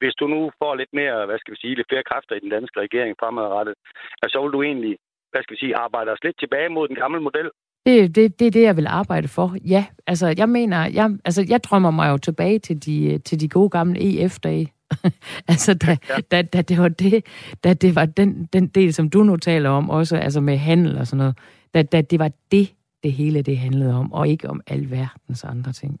hvis 0.00 0.14
du 0.20 0.26
nu 0.34 0.40
får 0.60 0.74
lidt 0.74 0.92
mere, 1.00 1.26
hvad 1.26 1.38
skal 1.38 1.52
vi 1.54 1.60
sige, 1.60 1.74
lidt 1.74 1.90
flere 1.90 2.08
kræfter 2.10 2.34
i 2.36 2.44
den 2.44 2.50
danske 2.56 2.80
regering 2.80 3.16
fremadrettet, 3.20 3.74
at 4.22 4.30
så 4.30 4.38
vil 4.42 4.52
du 4.56 4.62
egentlig, 4.62 4.94
hvad 5.30 5.42
skal 5.42 5.54
vi 5.54 5.62
sige, 5.62 5.76
arbejde 5.76 6.10
os 6.14 6.24
lidt 6.24 6.38
tilbage 6.38 6.68
mod 6.68 6.88
den 6.88 6.96
gamle 7.02 7.20
model? 7.28 7.50
Det, 7.86 8.14
det, 8.14 8.38
det 8.38 8.46
er 8.46 8.50
det, 8.50 8.62
jeg 8.62 8.76
vil 8.76 8.86
arbejde 8.86 9.28
for. 9.28 9.56
Ja, 9.64 9.86
altså 10.06 10.34
jeg 10.36 10.48
mener, 10.48 10.86
jeg, 10.86 11.10
altså, 11.24 11.46
jeg 11.48 11.64
drømmer 11.64 11.90
mig 11.90 12.10
jo 12.10 12.16
tilbage 12.16 12.58
til 12.58 12.86
de, 12.86 13.18
til 13.18 13.40
de 13.40 13.48
gode 13.48 13.70
gamle 13.70 14.24
EF-dage. 14.24 14.72
altså, 15.52 15.74
da, 15.74 15.96
da, 16.30 16.42
da, 16.42 16.62
det 16.62 16.78
var 16.78 16.88
det, 16.88 17.26
da 17.64 17.74
det 17.74 17.94
var 17.94 18.06
den, 18.06 18.48
den 18.52 18.68
del, 18.68 18.94
som 18.94 19.10
du 19.10 19.22
nu 19.22 19.36
taler 19.36 19.70
om, 19.70 19.90
også 19.90 20.16
altså 20.16 20.40
med 20.40 20.56
handel 20.56 20.98
og 20.98 21.06
sådan 21.06 21.18
noget, 21.18 21.38
da, 21.74 21.82
da 21.82 22.00
det 22.00 22.18
var 22.18 22.30
det, 22.52 22.74
det 23.02 23.12
hele 23.12 23.42
det 23.42 23.58
handlede 23.58 23.94
om, 23.94 24.12
og 24.12 24.28
ikke 24.28 24.48
om 24.48 24.60
alverdens 24.66 25.44
andre 25.44 25.72
ting. 25.72 26.00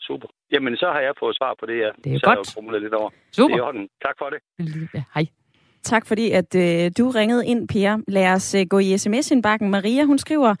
Super. 0.00 0.28
Jamen, 0.52 0.76
så 0.76 0.86
har 0.86 1.00
jeg 1.00 1.12
fået 1.18 1.36
svar 1.36 1.54
på 1.60 1.66
det, 1.66 1.78
ja. 1.78 1.90
Det 2.04 2.14
er 2.14 2.18
så 2.18 2.26
godt. 2.26 2.72
Jeg 2.72 2.80
lidt 2.80 2.94
over. 2.94 3.10
Super. 3.32 3.54
Det 3.54 3.60
er 3.60 3.66
orden. 3.66 3.88
Tak 4.02 4.14
for 4.18 4.30
det. 4.30 4.40
Ja, 4.94 5.02
hej. 5.14 5.26
Tak 5.84 6.06
fordi, 6.06 6.30
at 6.30 6.54
øh, 6.54 6.90
du 6.98 7.10
ringede 7.10 7.46
ind, 7.46 7.68
Per. 7.68 7.98
Lad 8.08 8.28
os 8.28 8.54
øh, 8.54 8.66
gå 8.66 8.78
i 8.78 8.98
sms-indbakken. 8.98 9.70
Maria, 9.70 10.04
hun 10.04 10.18
skriver, 10.18 10.54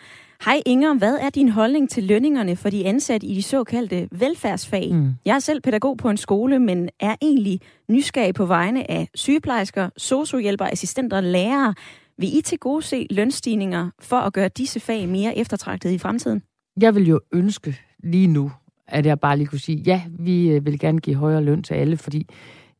Hej 0.44 0.62
Inger, 0.66 0.94
hvad 0.94 1.18
er 1.18 1.30
din 1.30 1.48
holdning 1.48 1.90
til 1.90 2.04
lønningerne 2.04 2.56
for 2.56 2.70
de 2.70 2.86
ansatte 2.86 3.26
i 3.26 3.34
de 3.34 3.42
såkaldte 3.42 4.08
velfærdsfag? 4.12 4.94
Mm. 4.94 5.10
Jeg 5.24 5.34
er 5.34 5.38
selv 5.38 5.60
pædagog 5.60 5.96
på 5.96 6.10
en 6.10 6.16
skole, 6.16 6.58
men 6.58 6.88
er 7.00 7.16
egentlig 7.22 7.60
nysgerrig 7.88 8.34
på 8.34 8.46
vegne 8.46 8.90
af 8.90 9.08
sygeplejersker, 9.14 9.88
sociohjælper, 9.96 10.64
assistenter 10.64 11.16
og 11.16 11.22
lærere. 11.22 11.74
Vil 12.18 12.38
I 12.38 12.40
til 12.40 12.58
gode 12.58 12.82
se 12.82 13.06
lønstigninger 13.10 13.90
for 14.00 14.16
at 14.16 14.32
gøre 14.32 14.48
disse 14.48 14.80
fag 14.80 15.08
mere 15.08 15.38
eftertragtet 15.38 15.90
i 15.90 15.98
fremtiden? 15.98 16.42
Jeg 16.80 16.94
vil 16.94 17.08
jo 17.08 17.20
ønske 17.32 17.76
lige 18.04 18.26
nu, 18.26 18.52
at 18.88 19.06
jeg 19.06 19.20
bare 19.20 19.36
lige 19.36 19.46
kunne 19.46 19.58
sige, 19.58 19.78
ja, 19.78 20.02
vi 20.18 20.48
øh, 20.48 20.66
vil 20.66 20.78
gerne 20.78 21.00
give 21.00 21.16
højere 21.16 21.42
løn 21.42 21.62
til 21.62 21.74
alle, 21.74 21.96
fordi 21.96 22.28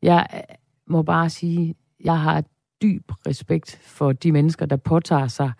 jeg 0.01 0.27
øh, 0.33 0.39
må 0.87 1.01
bare 1.01 1.29
sige, 1.29 1.75
jeg 2.03 2.19
har 2.19 2.43
dyb 2.81 3.11
respekt 3.27 3.79
for 3.83 4.11
de 4.11 4.31
mennesker, 4.31 4.65
der 4.65 4.75
påtager 4.75 5.27
sig 5.27 5.51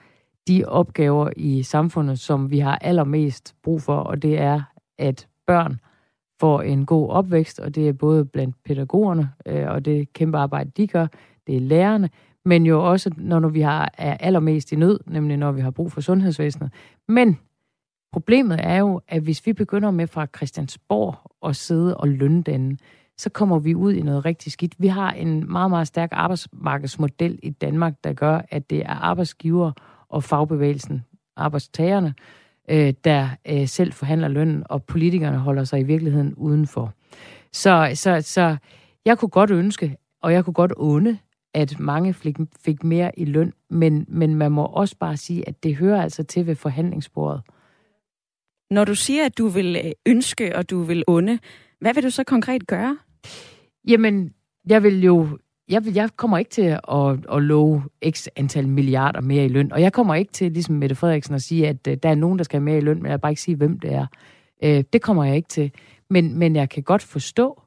de 0.47 0.65
opgaver 0.65 1.29
i 1.37 1.63
samfundet, 1.63 2.19
som 2.19 2.51
vi 2.51 2.59
har 2.59 2.77
allermest 2.77 3.55
brug 3.63 3.81
for, 3.81 3.95
og 3.95 4.21
det 4.21 4.39
er, 4.39 4.61
at 4.97 5.27
børn 5.47 5.79
får 6.39 6.61
en 6.61 6.85
god 6.85 7.09
opvækst, 7.09 7.59
og 7.59 7.75
det 7.75 7.89
er 7.89 7.93
både 7.93 8.25
blandt 8.25 8.55
pædagogerne, 8.65 9.29
øh, 9.45 9.67
og 9.67 9.85
det 9.85 10.13
kæmpe 10.13 10.37
arbejde, 10.37 10.71
de 10.77 10.87
gør, 10.87 11.07
det 11.47 11.55
er 11.55 11.59
lærerne, 11.59 12.09
men 12.45 12.65
jo 12.65 12.89
også, 12.89 13.11
når 13.17 13.47
vi 13.47 13.61
har, 13.61 13.91
er 13.97 14.17
allermest 14.17 14.71
i 14.71 14.75
nød, 14.75 14.99
nemlig 15.07 15.37
når 15.37 15.51
vi 15.51 15.61
har 15.61 15.71
brug 15.71 15.91
for 15.91 16.01
sundhedsvæsenet. 16.01 16.71
Men 17.07 17.39
problemet 18.11 18.59
er 18.63 18.77
jo, 18.77 19.01
at 19.07 19.21
hvis 19.21 19.45
vi 19.45 19.53
begynder 19.53 19.91
med 19.91 20.07
fra 20.07 20.27
Christiansborg 20.35 21.15
at 21.49 21.55
sidde 21.55 21.97
og 21.97 22.07
lønne 22.07 22.43
så 23.23 23.29
kommer 23.29 23.59
vi 23.59 23.75
ud 23.75 23.93
i 23.93 24.01
noget 24.01 24.25
rigtig 24.25 24.51
skidt. 24.51 24.75
Vi 24.77 24.87
har 24.87 25.11
en 25.11 25.51
meget, 25.51 25.69
meget 25.69 25.87
stærk 25.87 26.09
arbejdsmarkedsmodel 26.11 27.39
i 27.43 27.49
Danmark, 27.49 27.93
der 28.03 28.13
gør, 28.13 28.41
at 28.49 28.69
det 28.69 28.79
er 28.79 28.93
arbejdsgiver 28.93 29.71
og 30.09 30.23
fagbevægelsen, 30.23 31.05
arbejdstagerne, 31.35 32.13
øh, 32.69 32.93
der 33.03 33.29
øh, 33.47 33.67
selv 33.67 33.93
forhandler 33.93 34.27
lønnen, 34.27 34.63
og 34.69 34.83
politikerne 34.83 35.37
holder 35.37 35.63
sig 35.63 35.79
i 35.79 35.83
virkeligheden 35.83 36.33
udenfor. 36.35 36.93
Så, 37.51 37.91
så, 37.93 38.21
så 38.21 38.57
jeg 39.05 39.17
kunne 39.17 39.29
godt 39.29 39.51
ønske, 39.51 39.97
og 40.21 40.33
jeg 40.33 40.45
kunne 40.45 40.53
godt 40.53 40.73
onde, 40.77 41.17
at 41.53 41.79
mange 41.79 42.13
fik, 42.13 42.37
fik 42.65 42.83
mere 42.83 43.19
i 43.19 43.25
løn, 43.25 43.53
men, 43.69 44.05
men 44.07 44.35
man 44.35 44.51
må 44.51 44.65
også 44.65 44.95
bare 44.99 45.17
sige, 45.17 45.47
at 45.49 45.63
det 45.63 45.75
hører 45.75 46.01
altså 46.01 46.23
til 46.23 46.47
ved 46.47 46.55
forhandlingsbordet. 46.55 47.41
Når 48.71 48.85
du 48.85 48.95
siger, 48.95 49.25
at 49.25 49.37
du 49.37 49.47
vil 49.47 49.75
øh, 49.85 49.91
ønske, 50.05 50.55
og 50.55 50.69
du 50.69 50.81
vil 50.81 51.03
onde, 51.07 51.39
hvad 51.79 51.93
vil 51.93 52.03
du 52.03 52.09
så 52.09 52.23
konkret 52.23 52.67
gøre? 52.67 52.97
Jamen, 53.87 54.33
jeg 54.69 54.83
vil 54.83 55.03
jo 55.03 55.27
jeg, 55.69 55.95
jeg 55.95 56.09
kommer 56.15 56.37
ikke 56.37 56.51
til 56.51 56.61
at, 56.61 57.25
at 57.31 57.43
love 57.43 57.83
x 58.09 58.27
antal 58.35 58.67
milliarder 58.67 59.21
mere 59.21 59.45
i 59.45 59.47
løn, 59.47 59.71
og 59.71 59.81
jeg 59.81 59.93
kommer 59.93 60.15
ikke 60.15 60.31
til, 60.31 60.51
ligesom 60.51 60.75
Mette 60.75 60.95
Frederiksen, 60.95 61.35
at 61.35 61.41
sige, 61.41 61.67
at 61.67 61.87
uh, 61.87 61.93
der 62.03 62.09
er 62.09 62.15
nogen, 62.15 62.37
der 62.37 62.43
skal 62.43 62.57
have 62.57 62.65
mere 62.65 62.77
i 62.77 62.81
løn, 62.81 62.97
men 62.97 63.05
jeg 63.05 63.11
vil 63.11 63.21
bare 63.21 63.31
ikke 63.31 63.41
sige, 63.41 63.55
hvem 63.55 63.79
det 63.79 63.93
er. 63.93 64.05
Uh, 64.65 64.83
det 64.93 65.01
kommer 65.01 65.23
jeg 65.23 65.35
ikke 65.35 65.49
til. 65.49 65.71
Men, 66.09 66.37
men 66.37 66.55
jeg 66.55 66.69
kan 66.69 66.83
godt 66.83 67.01
forstå, 67.01 67.61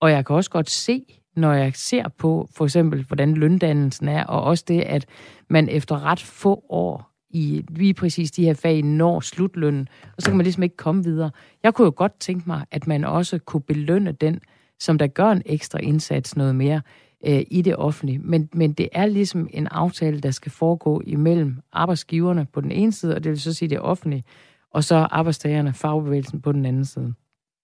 og 0.00 0.10
jeg 0.10 0.26
kan 0.26 0.36
også 0.36 0.50
godt 0.50 0.70
se, 0.70 1.04
når 1.36 1.52
jeg 1.52 1.72
ser 1.74 2.08
på 2.08 2.48
for 2.56 2.64
eksempel, 2.64 3.04
hvordan 3.04 3.34
løndannelsen 3.34 4.08
er, 4.08 4.24
og 4.24 4.42
også 4.42 4.64
det, 4.68 4.80
at 4.80 5.06
man 5.50 5.68
efter 5.68 6.04
ret 6.04 6.20
få 6.20 6.64
år 6.68 7.10
i 7.30 7.64
lige 7.68 7.94
præcis 7.94 8.30
de 8.30 8.44
her 8.44 8.54
fag 8.54 8.82
når 8.82 9.20
slutlønnen, 9.20 9.88
og 10.16 10.22
så 10.22 10.30
kan 10.30 10.36
man 10.36 10.44
ligesom 10.44 10.62
ikke 10.62 10.76
komme 10.76 11.04
videre. 11.04 11.30
Jeg 11.62 11.74
kunne 11.74 11.84
jo 11.84 11.92
godt 11.96 12.20
tænke 12.20 12.44
mig, 12.46 12.64
at 12.70 12.86
man 12.86 13.04
også 13.04 13.38
kunne 13.38 13.60
belønne 13.60 14.12
den, 14.12 14.40
som 14.80 14.98
der 14.98 15.06
gør 15.06 15.30
en 15.30 15.42
ekstra 15.46 15.78
indsats 15.78 16.36
noget 16.36 16.54
mere 16.54 16.80
øh, 17.26 17.42
i 17.50 17.62
det 17.62 17.76
offentlige. 17.76 18.18
Men, 18.18 18.48
men 18.52 18.72
det 18.72 18.88
er 18.92 19.06
ligesom 19.06 19.48
en 19.52 19.66
aftale, 19.66 20.20
der 20.20 20.30
skal 20.30 20.52
foregå 20.52 21.02
imellem 21.06 21.56
arbejdsgiverne 21.72 22.46
på 22.52 22.60
den 22.60 22.72
ene 22.72 22.92
side, 22.92 23.14
og 23.14 23.24
det 23.24 23.30
vil 23.30 23.40
så 23.40 23.54
sige 23.54 23.68
det 23.68 23.80
offentlige, 23.80 24.24
og 24.70 24.84
så 24.84 24.96
arbejdstagerne, 24.96 25.74
fagbevægelsen 25.74 26.40
på 26.40 26.52
den 26.52 26.66
anden 26.66 26.84
side. 26.84 27.14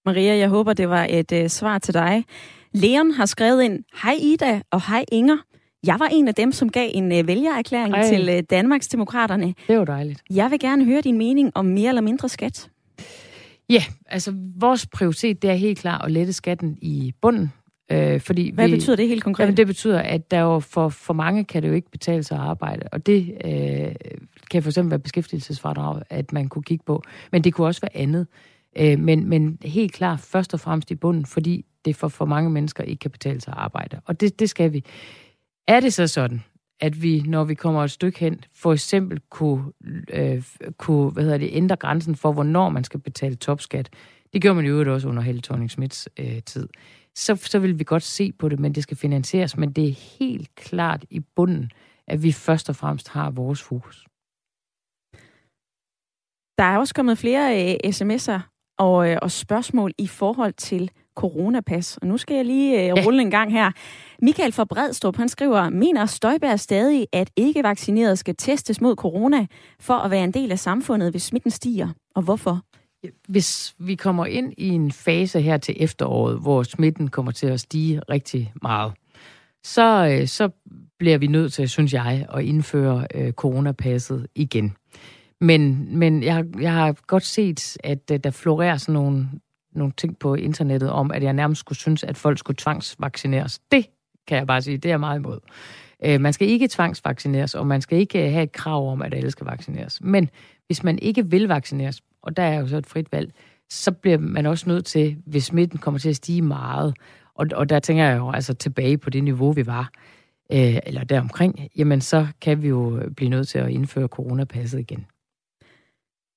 Maria, 0.07 0.37
jeg 0.37 0.48
håber, 0.48 0.72
det 0.72 0.88
var 0.88 1.07
et 1.11 1.33
øh, 1.33 1.48
svar 1.48 1.79
til 1.79 1.94
dig. 1.94 2.24
Leon 2.72 3.11
har 3.11 3.26
skrevet 3.26 3.62
ind, 3.62 3.85
Hej 4.02 4.14
Ida 4.20 4.61
og 4.70 4.83
hej 4.88 5.05
Inger. 5.12 5.37
Jeg 5.87 5.96
var 6.00 6.09
en 6.12 6.29
af 6.29 6.35
dem, 6.35 6.52
som 6.52 6.68
gav 6.70 6.90
en 6.94 7.12
øh, 7.12 7.26
vælgererklæring 7.26 7.94
Ej. 7.94 8.09
til 8.09 8.29
øh, 8.29 8.42
Danmarks 8.50 8.88
Demokraterne. 8.88 9.55
Det 9.68 9.79
var 9.79 9.85
dejligt. 9.85 10.22
Jeg 10.31 10.50
vil 10.50 10.59
gerne 10.59 10.85
høre 10.85 11.00
din 11.00 11.18
mening 11.18 11.52
om 11.55 11.64
mere 11.64 11.88
eller 11.88 12.02
mindre 12.02 12.29
skat. 12.29 12.70
Ja, 13.70 13.83
altså 14.07 14.35
vores 14.57 14.87
prioritet 14.87 15.42
det 15.42 15.50
er 15.50 15.55
helt 15.55 15.79
klart 15.79 16.05
at 16.05 16.11
lette 16.11 16.33
skatten 16.33 16.79
i 16.83 17.14
bunden. 17.20 17.52
Øh, 17.92 18.20
fordi 18.20 18.50
Hvad 18.50 18.68
vi, 18.68 18.74
betyder 18.74 18.96
det 18.96 19.09
helt 19.09 19.24
konkret? 19.24 19.44
Jamen, 19.44 19.57
det 19.57 19.66
betyder, 19.66 20.00
at 20.00 20.31
der 20.31 20.40
jo 20.40 20.61
for, 20.61 20.88
for 20.88 21.14
mange 21.14 21.44
kan 21.44 21.62
det 21.62 21.68
jo 21.68 21.74
ikke 21.74 21.90
betale 21.90 22.22
sig 22.22 22.38
at 22.38 22.44
arbejde, 22.44 22.88
og 22.92 23.07
det 23.07 23.38
øh, 23.44 23.94
kan 24.50 24.62
for 24.62 24.70
eksempel 24.70 24.90
være 24.90 24.98
beskæftigelsesfradrag, 24.98 26.02
at 26.11 26.33
man 26.33 26.48
kunne 26.48 26.62
kigge 26.62 26.85
på, 26.87 27.02
men 27.33 27.44
det 27.44 27.55
kunne 27.55 27.66
også 27.66 27.81
være 27.81 27.96
andet. 27.96 28.26
Øh, 28.79 28.98
men, 28.98 29.29
men 29.29 29.59
helt 29.62 29.92
klart 29.92 30.20
først 30.20 30.55
og 30.55 30.61
fremmest 30.61 30.90
i 30.90 30.94
bunden, 30.94 31.26
fordi 31.26 31.64
det 31.85 31.96
for, 31.96 32.09
for 32.09 32.24
mange 32.24 32.50
mennesker 32.50 32.85
ikke 32.85 33.00
kan 33.00 33.11
betale 33.11 33.40
sig 33.40 33.52
at 33.52 33.59
arbejde, 33.59 34.00
og 34.05 34.20
det, 34.20 34.38
det 34.38 34.50
skal 34.50 34.72
vi. 34.72 34.85
Er 35.68 35.81
det 35.81 35.92
så 35.92 36.07
sådan, 36.07 36.42
at 36.80 37.02
vi, 37.02 37.22
når 37.26 37.44
vi 37.44 37.54
kommer 37.54 37.84
et 37.84 37.90
stykke 37.90 38.18
hen, 38.18 38.44
for 38.54 38.72
eksempel 38.72 39.20
kunne, 39.30 39.64
øh, 40.12 40.42
kunne 40.78 41.10
hvad 41.10 41.22
hedder 41.22 41.38
det, 41.38 41.48
ændre 41.52 41.76
grænsen 41.76 42.16
for, 42.16 42.32
hvornår 42.32 42.68
man 42.68 42.84
skal 42.84 43.00
betale 43.00 43.34
topskat. 43.34 43.90
Det 44.32 44.42
gjorde 44.42 44.54
man 44.54 44.64
jo 44.64 44.92
også 44.94 45.08
under 45.08 45.22
Helle 45.22 45.42
thorning 45.42 45.70
øh, 46.18 46.42
tid 46.42 46.68
så, 47.16 47.36
så 47.36 47.58
vil 47.58 47.78
vi 47.78 47.84
godt 47.84 48.02
se 48.02 48.32
på 48.32 48.48
det, 48.48 48.60
men 48.60 48.74
det 48.74 48.82
skal 48.82 48.96
finansieres. 48.96 49.56
Men 49.56 49.72
det 49.72 49.88
er 49.88 50.18
helt 50.18 50.54
klart 50.54 51.04
i 51.10 51.20
bunden, 51.20 51.70
at 52.06 52.22
vi 52.22 52.32
først 52.32 52.68
og 52.68 52.76
fremmest 52.76 53.08
har 53.08 53.30
vores 53.30 53.62
fokus. 53.62 54.06
Der 56.58 56.64
er 56.64 56.78
også 56.78 56.94
kommet 56.94 57.18
flere 57.18 57.72
øh, 57.72 57.90
sms'er 57.92 58.40
og, 58.78 59.10
øh, 59.10 59.18
og 59.22 59.30
spørgsmål 59.30 59.92
i 59.98 60.06
forhold 60.06 60.52
til 60.52 60.90
coronapas. 61.16 61.96
Og 61.96 62.07
nu 62.07 62.16
skal 62.16 62.37
jeg 62.37 62.44
lige 62.44 62.90
øh, 62.90 63.07
rulle 63.07 63.22
en 63.22 63.31
gang 63.31 63.52
her. 63.52 63.70
Michael 64.22 64.52
fra 64.52 64.64
Bredstrup, 64.64 65.16
han 65.16 65.29
skriver, 65.29 65.70
mener 65.70 66.07
Støjberg 66.07 66.61
stadig, 66.61 67.07
at 67.12 67.31
ikke-vaccinerede 67.37 68.16
skal 68.16 68.35
testes 68.38 68.81
mod 68.81 68.96
corona 68.96 69.46
for 69.81 69.94
at 69.94 70.11
være 70.11 70.24
en 70.24 70.33
del 70.33 70.52
af 70.52 70.59
samfundet, 70.59 71.11
hvis 71.11 71.22
smitten 71.22 71.50
stiger? 71.50 71.88
Og 72.14 72.22
hvorfor? 72.22 72.61
Hvis 73.29 73.74
vi 73.79 73.94
kommer 73.94 74.26
ind 74.26 74.52
i 74.59 74.68
en 74.68 74.92
fase 74.92 75.40
her 75.40 75.57
til 75.57 75.74
efteråret, 75.79 76.40
hvor 76.40 76.62
smitten 76.62 77.09
kommer 77.09 77.33
til 77.33 77.46
at 77.46 77.61
stige 77.61 78.00
rigtig 78.11 78.52
meget, 78.62 78.92
så, 79.64 80.09
øh, 80.11 80.26
så 80.26 80.48
bliver 80.98 81.18
vi 81.18 81.26
nødt 81.26 81.52
til, 81.52 81.68
synes 81.68 81.92
jeg, 81.92 82.26
at 82.35 82.44
indføre 82.44 83.07
øh, 83.14 83.33
coronapasset 83.33 84.26
igen. 84.35 84.76
Men, 85.40 85.88
men 85.99 86.22
jeg, 86.22 86.45
jeg 86.61 86.72
har 86.72 86.97
godt 87.07 87.24
set, 87.24 87.76
at 87.84 88.11
øh, 88.12 88.18
der 88.24 88.30
florerer 88.30 88.76
sådan 88.76 88.93
nogle, 88.93 89.28
nogle 89.77 89.93
ting 89.97 90.18
på 90.18 90.35
internettet 90.35 90.91
om, 90.91 91.11
at 91.11 91.22
jeg 91.22 91.33
nærmest 91.33 91.61
skulle 91.61 91.79
synes, 91.79 92.05
at 92.05 92.16
folk 92.16 92.39
skulle 92.39 92.57
tvangsvaccineres. 92.57 93.59
Det 93.72 93.87
kan 94.27 94.39
jeg 94.39 94.47
bare 94.47 94.62
sige, 94.62 94.77
det 94.77 94.89
er 94.89 94.93
jeg 94.93 95.01
meget 95.01 95.18
imod. 95.18 95.39
Øh, 96.05 96.20
man 96.20 96.33
skal 96.33 96.49
ikke 96.49 96.68
tvangsvaccineres, 96.68 97.55
og 97.55 97.66
man 97.66 97.81
skal 97.81 97.99
ikke 97.99 98.27
øh, 98.27 98.33
have 98.33 98.43
et 98.43 98.53
krav 98.53 98.93
om, 98.93 99.03
at 99.03 99.14
alle 99.14 99.31
skal 99.31 99.47
vaccineres. 99.47 100.01
Men 100.03 100.31
hvis 100.66 100.85
man 100.85 100.99
ikke 100.99 101.31
vil 101.31 101.49
vaccineres, 101.49 102.03
og 102.22 102.37
der 102.37 102.43
er 102.43 102.61
jo 102.61 102.68
så 102.68 102.77
et 102.77 102.87
frit 102.87 103.12
valg, 103.12 103.33
så 103.70 103.93
bliver 103.93 104.18
man 104.18 104.47
også 104.47 104.68
nødt 104.68 104.85
til, 104.85 105.16
hvis 105.27 105.45
smitten 105.45 105.79
kommer 105.79 105.99
til 105.99 106.09
at 106.09 106.16
stige 106.16 106.43
meget, 106.43 106.97
og, 107.35 107.47
og 107.55 107.68
der 107.68 107.79
tænker 107.79 108.05
jeg 108.05 108.18
jo 108.18 108.31
altså 108.31 108.55
tilbage 108.55 108.99
på 108.99 109.11
det 109.11 109.24
niveau, 109.24 109.53
vi 109.53 109.66
var, 109.66 109.91
øh, 110.53 110.79
eller 110.87 111.05
deromkring, 111.05 111.68
jamen 111.77 112.01
så 112.01 112.27
kan 112.41 112.62
vi 112.62 112.68
jo 112.68 113.03
blive 113.16 113.31
nødt 113.31 113.49
til 113.49 113.59
at 113.59 113.70
indføre 113.70 114.09
coronapasset 114.09 114.81
igen. 114.81 115.07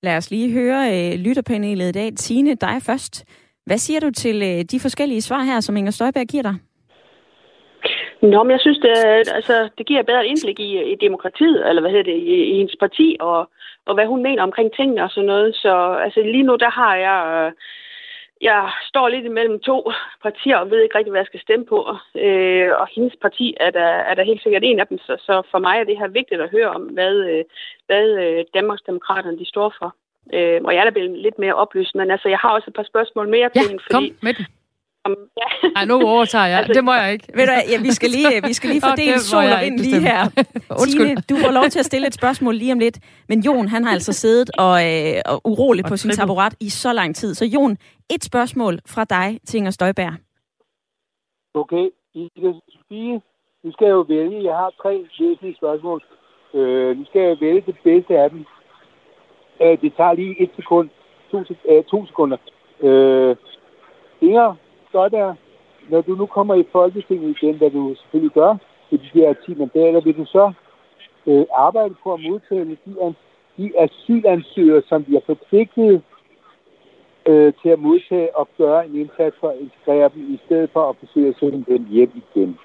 Lad 0.04 0.18
os 0.18 0.32
lige 0.32 0.54
høre 0.54 0.82
øh, 0.96 1.20
lytterpanelet 1.20 1.90
i 1.90 1.92
dag. 1.92 2.10
Tine, 2.16 2.56
dig 2.56 2.78
først. 2.82 3.26
Hvad 3.66 3.78
siger 3.78 4.00
du 4.00 4.12
til 4.12 4.36
øh, 4.42 4.64
de 4.72 4.80
forskellige 4.80 5.22
svar 5.22 5.42
her, 5.44 5.60
som 5.60 5.78
Inger 5.78 5.92
Støjberg 5.92 6.28
giver 6.28 6.44
dig? 6.44 6.56
Nå, 8.22 8.44
men 8.44 8.52
jeg 8.52 8.60
synes, 8.60 8.80
det, 8.80 8.94
altså, 9.40 9.70
det 9.78 9.86
giver 9.88 10.04
bedre 10.04 10.28
indblik 10.28 10.60
i, 10.60 10.92
i 10.94 10.96
demokratiet, 11.02 11.70
eller 11.70 11.82
hvad 11.82 11.92
hedder 11.92 12.12
det, 12.12 12.18
i, 12.18 12.36
i 12.52 12.58
hendes 12.58 12.76
parti, 12.80 13.18
og, 13.20 13.50
og 13.86 13.94
hvad 13.96 14.06
hun 14.06 14.24
mener 14.24 14.44
omkring 14.44 14.70
tingene 14.74 15.04
og 15.04 15.10
sådan 15.10 15.28
noget. 15.28 15.56
Så 15.56 15.74
altså, 16.06 16.20
lige 16.22 16.44
nu, 16.44 16.56
der 16.56 16.70
har 16.70 16.96
jeg... 16.96 17.20
Øh, 17.46 17.52
jeg 18.42 18.72
står 18.90 19.10
lidt 19.10 19.26
imellem 19.26 19.60
to 19.60 19.92
partier 20.24 20.58
og 20.58 20.70
ved 20.72 20.82
ikke 20.82 20.98
rigtig, 20.98 21.12
hvad 21.12 21.22
jeg 21.22 21.32
skal 21.32 21.46
stemme 21.46 21.66
på. 21.66 21.80
Øh, 22.16 22.70
og 22.82 22.88
hendes 22.96 23.16
parti 23.22 23.56
er 23.60 23.72
der, 23.72 23.90
er 24.10 24.14
der 24.16 24.24
helt 24.24 24.44
sikkert 24.44 24.64
en 24.66 24.80
af 24.80 24.88
dem. 24.88 24.98
Så, 24.98 25.18
så 25.20 25.42
for 25.52 25.60
mig 25.60 25.76
er 25.80 25.84
det 25.84 25.98
her 25.98 26.08
vigtigt 26.08 26.42
at 26.42 26.50
høre 26.50 26.70
om, 26.70 26.82
hvad, 26.82 27.16
øh, 27.16 27.44
hvad 27.86 28.08
øh, 28.24 28.46
Danmarksdemokraterne 28.54 29.40
de 29.40 29.46
står 29.46 29.74
for. 29.80 29.96
Øh, 30.34 30.62
og 30.64 30.74
jeg 30.74 30.80
er 30.80 30.84
da 30.84 30.90
blevet 30.90 31.20
lidt 31.20 31.40
mere 31.40 31.54
oplyst, 31.54 31.96
men 31.96 32.12
altså, 32.12 32.30
jeg 32.30 32.38
har 32.38 32.50
også 32.50 32.68
et 32.68 32.74
par 32.80 32.90
spørgsmål 32.92 33.30
mere 33.30 33.50
til 33.50 33.62
ja, 33.62 33.70
hende. 33.70 33.84
Fordi, 33.84 34.08
kom 34.10 34.18
med 34.22 34.34
den. 34.34 34.46
Om, 35.06 35.16
ja. 35.38 35.70
Ej, 35.76 35.86
nu 35.86 36.02
overtager 36.02 36.46
jeg. 36.46 36.58
Altså, 36.60 36.74
det 36.74 36.84
må 36.84 36.94
jeg 36.94 37.14
ikke. 37.14 37.28
Ved 37.36 37.46
du, 37.48 37.54
ja, 37.72 37.82
vi 37.82 37.92
skal 37.92 38.10
lige, 38.10 38.42
vi 38.48 38.54
skal 38.54 38.70
lige 38.70 38.82
fordele 38.90 39.12
okay, 39.12 39.20
sol 39.20 39.44
og 39.44 39.60
vind 39.62 39.80
lige 39.80 40.02
her. 40.02 40.22
Tine, 40.86 41.16
du 41.30 41.36
får 41.46 41.52
lov 41.52 41.64
til 41.64 41.80
at 41.80 41.86
stille 41.86 42.08
et 42.08 42.14
spørgsmål 42.14 42.56
lige 42.56 42.74
om 42.74 42.80
lidt. 42.80 43.00
Men 43.30 43.40
Jon, 43.40 43.68
han 43.68 43.84
har 43.84 43.92
altså 43.92 44.14
siddet 44.14 44.50
og, 44.60 44.76
øh, 44.88 45.22
og 45.26 45.42
urolig 45.46 45.86
på 45.86 45.98
sin 45.98 46.12
taburet 46.12 46.54
i 46.60 46.70
så 46.70 46.94
lang 46.94 47.16
tid. 47.16 47.34
Så 47.34 47.46
Jon, 47.46 47.78
et 48.16 48.24
spørgsmål 48.24 48.80
fra 48.88 49.04
dig 49.04 49.40
til 49.46 49.58
Inger 49.58 49.72
Støjberg. 49.72 50.14
Okay, 51.54 51.90
Ida 52.14 52.52
Sofie, 52.70 53.22
nu 53.64 53.72
skal 53.72 53.86
jeg 53.86 53.92
jo 53.92 54.06
vælge. 54.10 54.44
Jeg 54.44 54.56
har 54.56 54.72
tre 54.82 55.06
væsentlige 55.20 55.56
spørgsmål. 55.56 56.04
Øh, 56.54 56.98
nu 56.98 57.06
skal 57.06 57.22
jeg 57.22 57.38
vælge 57.42 57.64
det 57.66 57.76
bedste 57.84 58.18
af 58.18 58.30
dem. 58.30 58.46
Øh, 59.62 59.82
det 59.82 59.94
tager 59.98 60.14
lige 60.14 60.42
et 60.44 60.50
sekund. 60.56 60.90
To, 61.32 61.44
øh, 61.70 61.84
to 61.84 62.06
sekunder. 62.06 62.38
Øh, 62.84 63.36
Inger, 64.22 64.56
Støjberg, 64.90 65.36
når 65.90 66.02
du 66.02 66.16
nu 66.16 66.26
kommer 66.26 66.56
i 66.56 66.64
Folketinget 66.72 67.38
igen, 67.38 67.58
hvad 67.58 67.72
du 67.72 67.96
selvfølgelig 68.00 68.34
gør, 68.34 68.58
i 68.92 68.98
de 68.98 69.10
her 69.14 69.34
10 69.46 69.54
mandater, 69.56 70.02
vil 70.02 70.18
du 70.18 70.26
så 70.26 70.54
øh, 71.28 71.46
arbejde 71.56 71.96
på 72.04 72.14
at 72.14 72.20
modtage 72.30 72.66
de, 72.66 72.78
de 73.58 73.72
asylansøgere, 73.84 74.82
som 74.90 75.06
vi 75.08 75.14
har 75.14 75.24
forpligtet 75.26 76.02
øh, 77.30 77.54
til 77.62 77.70
at 77.70 77.80
modtage 77.80 78.38
og 78.38 78.48
gøre 78.58 78.86
en 78.88 78.96
indsats 78.96 79.36
for 79.40 79.50
at 79.50 79.60
integrere 79.66 80.10
dem, 80.14 80.34
i 80.34 80.40
stedet 80.46 80.70
for 80.74 80.90
at 80.90 80.96
forsøge 81.00 81.30
at 81.30 81.36
sende 81.40 81.66
dem 81.68 81.86
hjem 81.86 82.12
igen? 82.24 82.58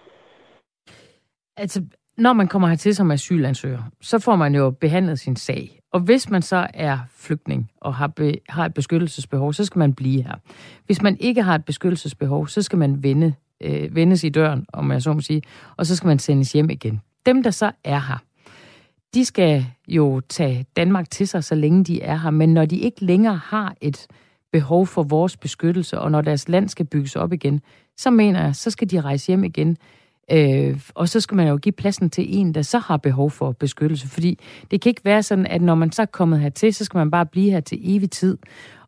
Altså, 1.57 1.83
når 2.17 2.33
man 2.33 2.49
kommer 2.49 2.69
hertil 2.69 2.95
som 2.95 3.11
asylansøger, 3.11 3.83
så 4.01 4.19
får 4.19 4.37
man 4.37 4.55
jo 4.55 4.71
behandlet 4.71 5.19
sin 5.19 5.37
sag. 5.37 5.81
Og 5.95 6.01
hvis 6.01 6.31
man 6.31 6.43
så 6.43 6.67
er 6.75 6.99
flygtning 7.17 7.71
og 7.81 7.95
har, 7.95 8.07
be, 8.07 8.35
har 8.49 8.67
et 8.67 8.75
beskyttelsesbehov, 8.75 9.53
så 9.53 9.65
skal 9.65 9.79
man 9.79 9.95
blive 9.95 10.23
her. 10.23 10.35
Hvis 10.87 11.03
man 11.03 11.17
ikke 11.21 11.43
har 11.43 11.55
et 11.55 11.65
beskyttelsesbehov, 11.65 12.49
så 12.49 12.63
skal 12.63 12.79
man 12.79 13.03
vende, 13.03 13.35
øh, 13.61 13.95
vendes 13.95 14.25
i 14.25 14.29
døren, 14.29 14.67
om 14.73 14.93
jeg 14.93 15.03
så 15.03 15.13
må 15.13 15.21
sige, 15.21 15.43
og 15.77 15.87
så 15.87 15.97
skal 15.97 16.07
man 16.07 16.19
sendes 16.19 16.53
hjem 16.53 16.71
igen. 16.71 17.01
Dem, 17.27 17.43
der 17.43 17.51
så 17.51 17.73
er 17.85 17.99
her, 17.99 18.19
de 19.15 19.25
skal 19.25 19.67
jo 19.89 20.21
tage 20.29 20.67
Danmark 20.77 21.11
til 21.11 21.29
sig, 21.29 21.45
så 21.45 21.55
længe 21.55 21.85
de 21.85 22.03
er 22.03 22.17
her. 22.17 22.31
Men 22.31 22.55
når 22.55 22.65
de 22.65 22.77
ikke 22.77 23.05
længere 23.05 23.37
har 23.37 23.75
et 23.81 24.07
behov 24.53 24.87
for 24.87 25.03
vores 25.03 25.37
beskyttelse, 25.37 25.99
og 25.99 26.11
når 26.11 26.21
deres 26.21 26.49
land 26.49 26.69
skal 26.69 26.87
bygges 26.87 27.17
op 27.17 27.33
igen, 27.33 27.61
så 27.97 28.11
mener 28.11 28.45
jeg, 28.45 28.57
så 28.57 28.71
skal 28.71 28.91
de 28.91 29.01
rejse 29.01 29.27
hjem 29.27 29.45
igen. 29.45 29.77
Øh, 30.31 30.81
og 30.95 31.09
så 31.09 31.21
skal 31.21 31.37
man 31.37 31.49
jo 31.49 31.57
give 31.57 31.73
pladsen 31.73 32.11
til 32.11 32.39
en, 32.39 32.55
der 32.55 32.63
så 32.63 32.79
har 32.79 32.97
behov 32.97 33.31
for 33.31 33.53
beskyttelse. 33.53 34.09
Fordi 34.09 34.39
det 34.71 34.81
kan 34.81 34.91
ikke 34.91 35.05
være 35.05 35.23
sådan, 35.23 35.47
at 35.47 35.63
når 35.63 35.75
man 35.75 35.93
så 35.93 36.03
er 36.03 36.07
kommet 36.07 36.41
hertil, 36.41 36.75
så 36.75 36.85
skal 36.85 36.99
man 36.99 37.11
bare 37.11 37.27
blive 37.27 37.51
her 37.51 37.61
til 37.61 37.79
evig 37.83 38.11
tid. 38.11 38.39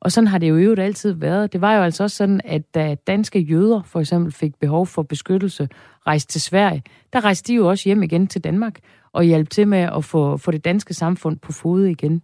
Og 0.00 0.12
sådan 0.12 0.28
har 0.28 0.38
det 0.38 0.48
jo 0.48 0.56
øvrigt 0.56 0.80
altid 0.80 1.12
været. 1.12 1.52
Det 1.52 1.60
var 1.60 1.74
jo 1.74 1.82
altså 1.82 2.02
også 2.02 2.16
sådan, 2.16 2.40
at 2.44 2.74
da 2.74 2.96
danske 3.06 3.40
jøder 3.40 3.82
for 3.82 4.00
eksempel 4.00 4.32
fik 4.32 4.54
behov 4.60 4.86
for 4.86 5.02
beskyttelse, 5.02 5.68
rejste 6.06 6.32
til 6.32 6.40
Sverige, 6.40 6.82
der 7.12 7.24
rejste 7.24 7.52
de 7.52 7.56
jo 7.56 7.68
også 7.68 7.88
hjem 7.88 8.02
igen 8.02 8.26
til 8.26 8.44
Danmark 8.44 8.78
og 9.12 9.24
hjalp 9.24 9.50
til 9.50 9.68
med 9.68 9.78
at 9.78 10.04
få, 10.04 10.36
få 10.36 10.50
det 10.50 10.64
danske 10.64 10.94
samfund 10.94 11.38
på 11.38 11.52
fod 11.52 11.84
igen. 11.84 12.22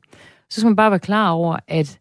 Så 0.50 0.60
skal 0.60 0.68
man 0.68 0.76
bare 0.76 0.90
være 0.90 1.00
klar 1.00 1.30
over, 1.30 1.56
at 1.68 1.98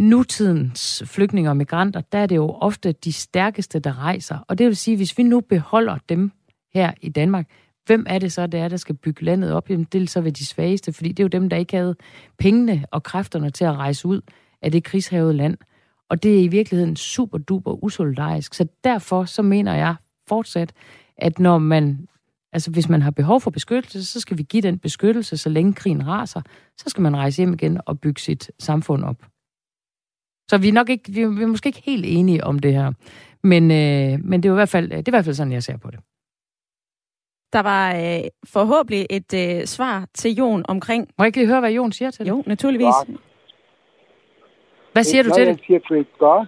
nutidens 0.00 1.02
flygtninge 1.06 1.50
og 1.50 1.56
migranter, 1.56 2.00
der 2.00 2.18
er 2.18 2.26
det 2.26 2.36
jo 2.36 2.50
ofte 2.50 2.92
de 2.92 3.12
stærkeste, 3.12 3.78
der 3.78 3.98
rejser. 3.98 4.38
Og 4.48 4.58
det 4.58 4.66
vil 4.66 4.76
sige, 4.76 4.96
hvis 4.96 5.18
vi 5.18 5.22
nu 5.22 5.40
beholder 5.40 5.98
dem 6.08 6.32
her 6.74 6.92
i 7.00 7.08
Danmark, 7.08 7.46
hvem 7.86 8.06
er 8.08 8.18
det 8.18 8.32
så, 8.32 8.46
der 8.46 8.64
er, 8.64 8.68
der 8.68 8.76
skal 8.76 8.94
bygge 8.94 9.24
landet 9.24 9.52
op? 9.52 9.70
Jamen, 9.70 9.86
det 9.92 10.02
er 10.02 10.06
så 10.06 10.20
ved 10.20 10.32
de 10.32 10.46
svageste, 10.46 10.92
fordi 10.92 11.08
det 11.08 11.20
er 11.20 11.24
jo 11.24 11.28
dem, 11.28 11.48
der 11.48 11.56
ikke 11.56 11.76
havde 11.76 11.96
pengene 12.38 12.84
og 12.90 13.02
kræfterne 13.02 13.50
til 13.50 13.64
at 13.64 13.76
rejse 13.76 14.08
ud 14.08 14.20
af 14.62 14.72
det 14.72 14.84
krigshavede 14.84 15.34
land. 15.34 15.56
Og 16.08 16.22
det 16.22 16.38
er 16.38 16.42
i 16.42 16.48
virkeligheden 16.48 16.96
super 16.96 17.38
duper 17.38 17.84
usolidarisk. 17.84 18.54
Så 18.54 18.66
derfor 18.84 19.24
så 19.24 19.42
mener 19.42 19.74
jeg 19.74 19.94
fortsat, 20.28 20.72
at 21.16 21.38
når 21.38 21.58
man, 21.58 22.08
altså 22.52 22.70
hvis 22.70 22.88
man 22.88 23.02
har 23.02 23.10
behov 23.10 23.40
for 23.40 23.50
beskyttelse, 23.50 24.04
så 24.04 24.20
skal 24.20 24.38
vi 24.38 24.42
give 24.42 24.62
den 24.62 24.78
beskyttelse, 24.78 25.36
så 25.36 25.48
længe 25.48 25.72
krigen 25.72 26.06
raser. 26.06 26.42
Så 26.78 26.84
skal 26.86 27.02
man 27.02 27.16
rejse 27.16 27.36
hjem 27.36 27.52
igen 27.52 27.80
og 27.86 28.00
bygge 28.00 28.20
sit 28.20 28.50
samfund 28.58 29.04
op. 29.04 29.16
Så 30.50 30.58
vi 30.58 30.68
er 30.68 30.72
nok 30.72 30.88
ikke, 30.90 31.12
vi 31.12 31.20
er, 31.22 31.28
vi 31.28 31.42
er 31.42 31.46
måske 31.46 31.66
ikke 31.66 31.82
helt 31.84 32.04
enige 32.08 32.44
om 32.44 32.58
det 32.58 32.72
her. 32.72 32.92
Men, 33.42 33.62
øh, 33.70 34.12
men 34.24 34.42
det, 34.42 34.48
er 34.48 34.52
i 34.52 34.60
hvert 34.62 34.68
fald, 34.68 34.90
det 34.90 35.08
er 35.08 35.12
i 35.12 35.16
hvert 35.16 35.24
fald 35.24 35.34
sådan, 35.34 35.52
jeg 35.52 35.62
ser 35.62 35.78
på 35.84 35.90
det. 35.90 36.00
Der 37.52 37.62
var 37.62 37.84
øh, 38.02 38.24
forhåbentlig 38.54 39.06
et 39.10 39.30
øh, 39.42 39.64
svar 39.64 40.06
til 40.14 40.30
Jon 40.34 40.64
omkring... 40.68 41.02
Må 41.18 41.24
jeg 41.24 41.26
ikke 41.26 41.38
lige 41.38 41.48
høre, 41.48 41.60
hvad 41.60 41.72
Jon 41.72 41.92
siger 41.92 42.10
til 42.10 42.24
det? 42.24 42.30
Jo, 42.30 42.42
naturligvis. 42.46 42.96
Ja. 43.08 43.14
Hvad 44.92 45.04
siger 45.04 45.22
du 45.22 45.30
til 45.34 45.46
det? 45.46 45.48
Jeg 45.48 45.58
siger, 45.66 45.80
great 45.88 46.06
God. 46.18 46.46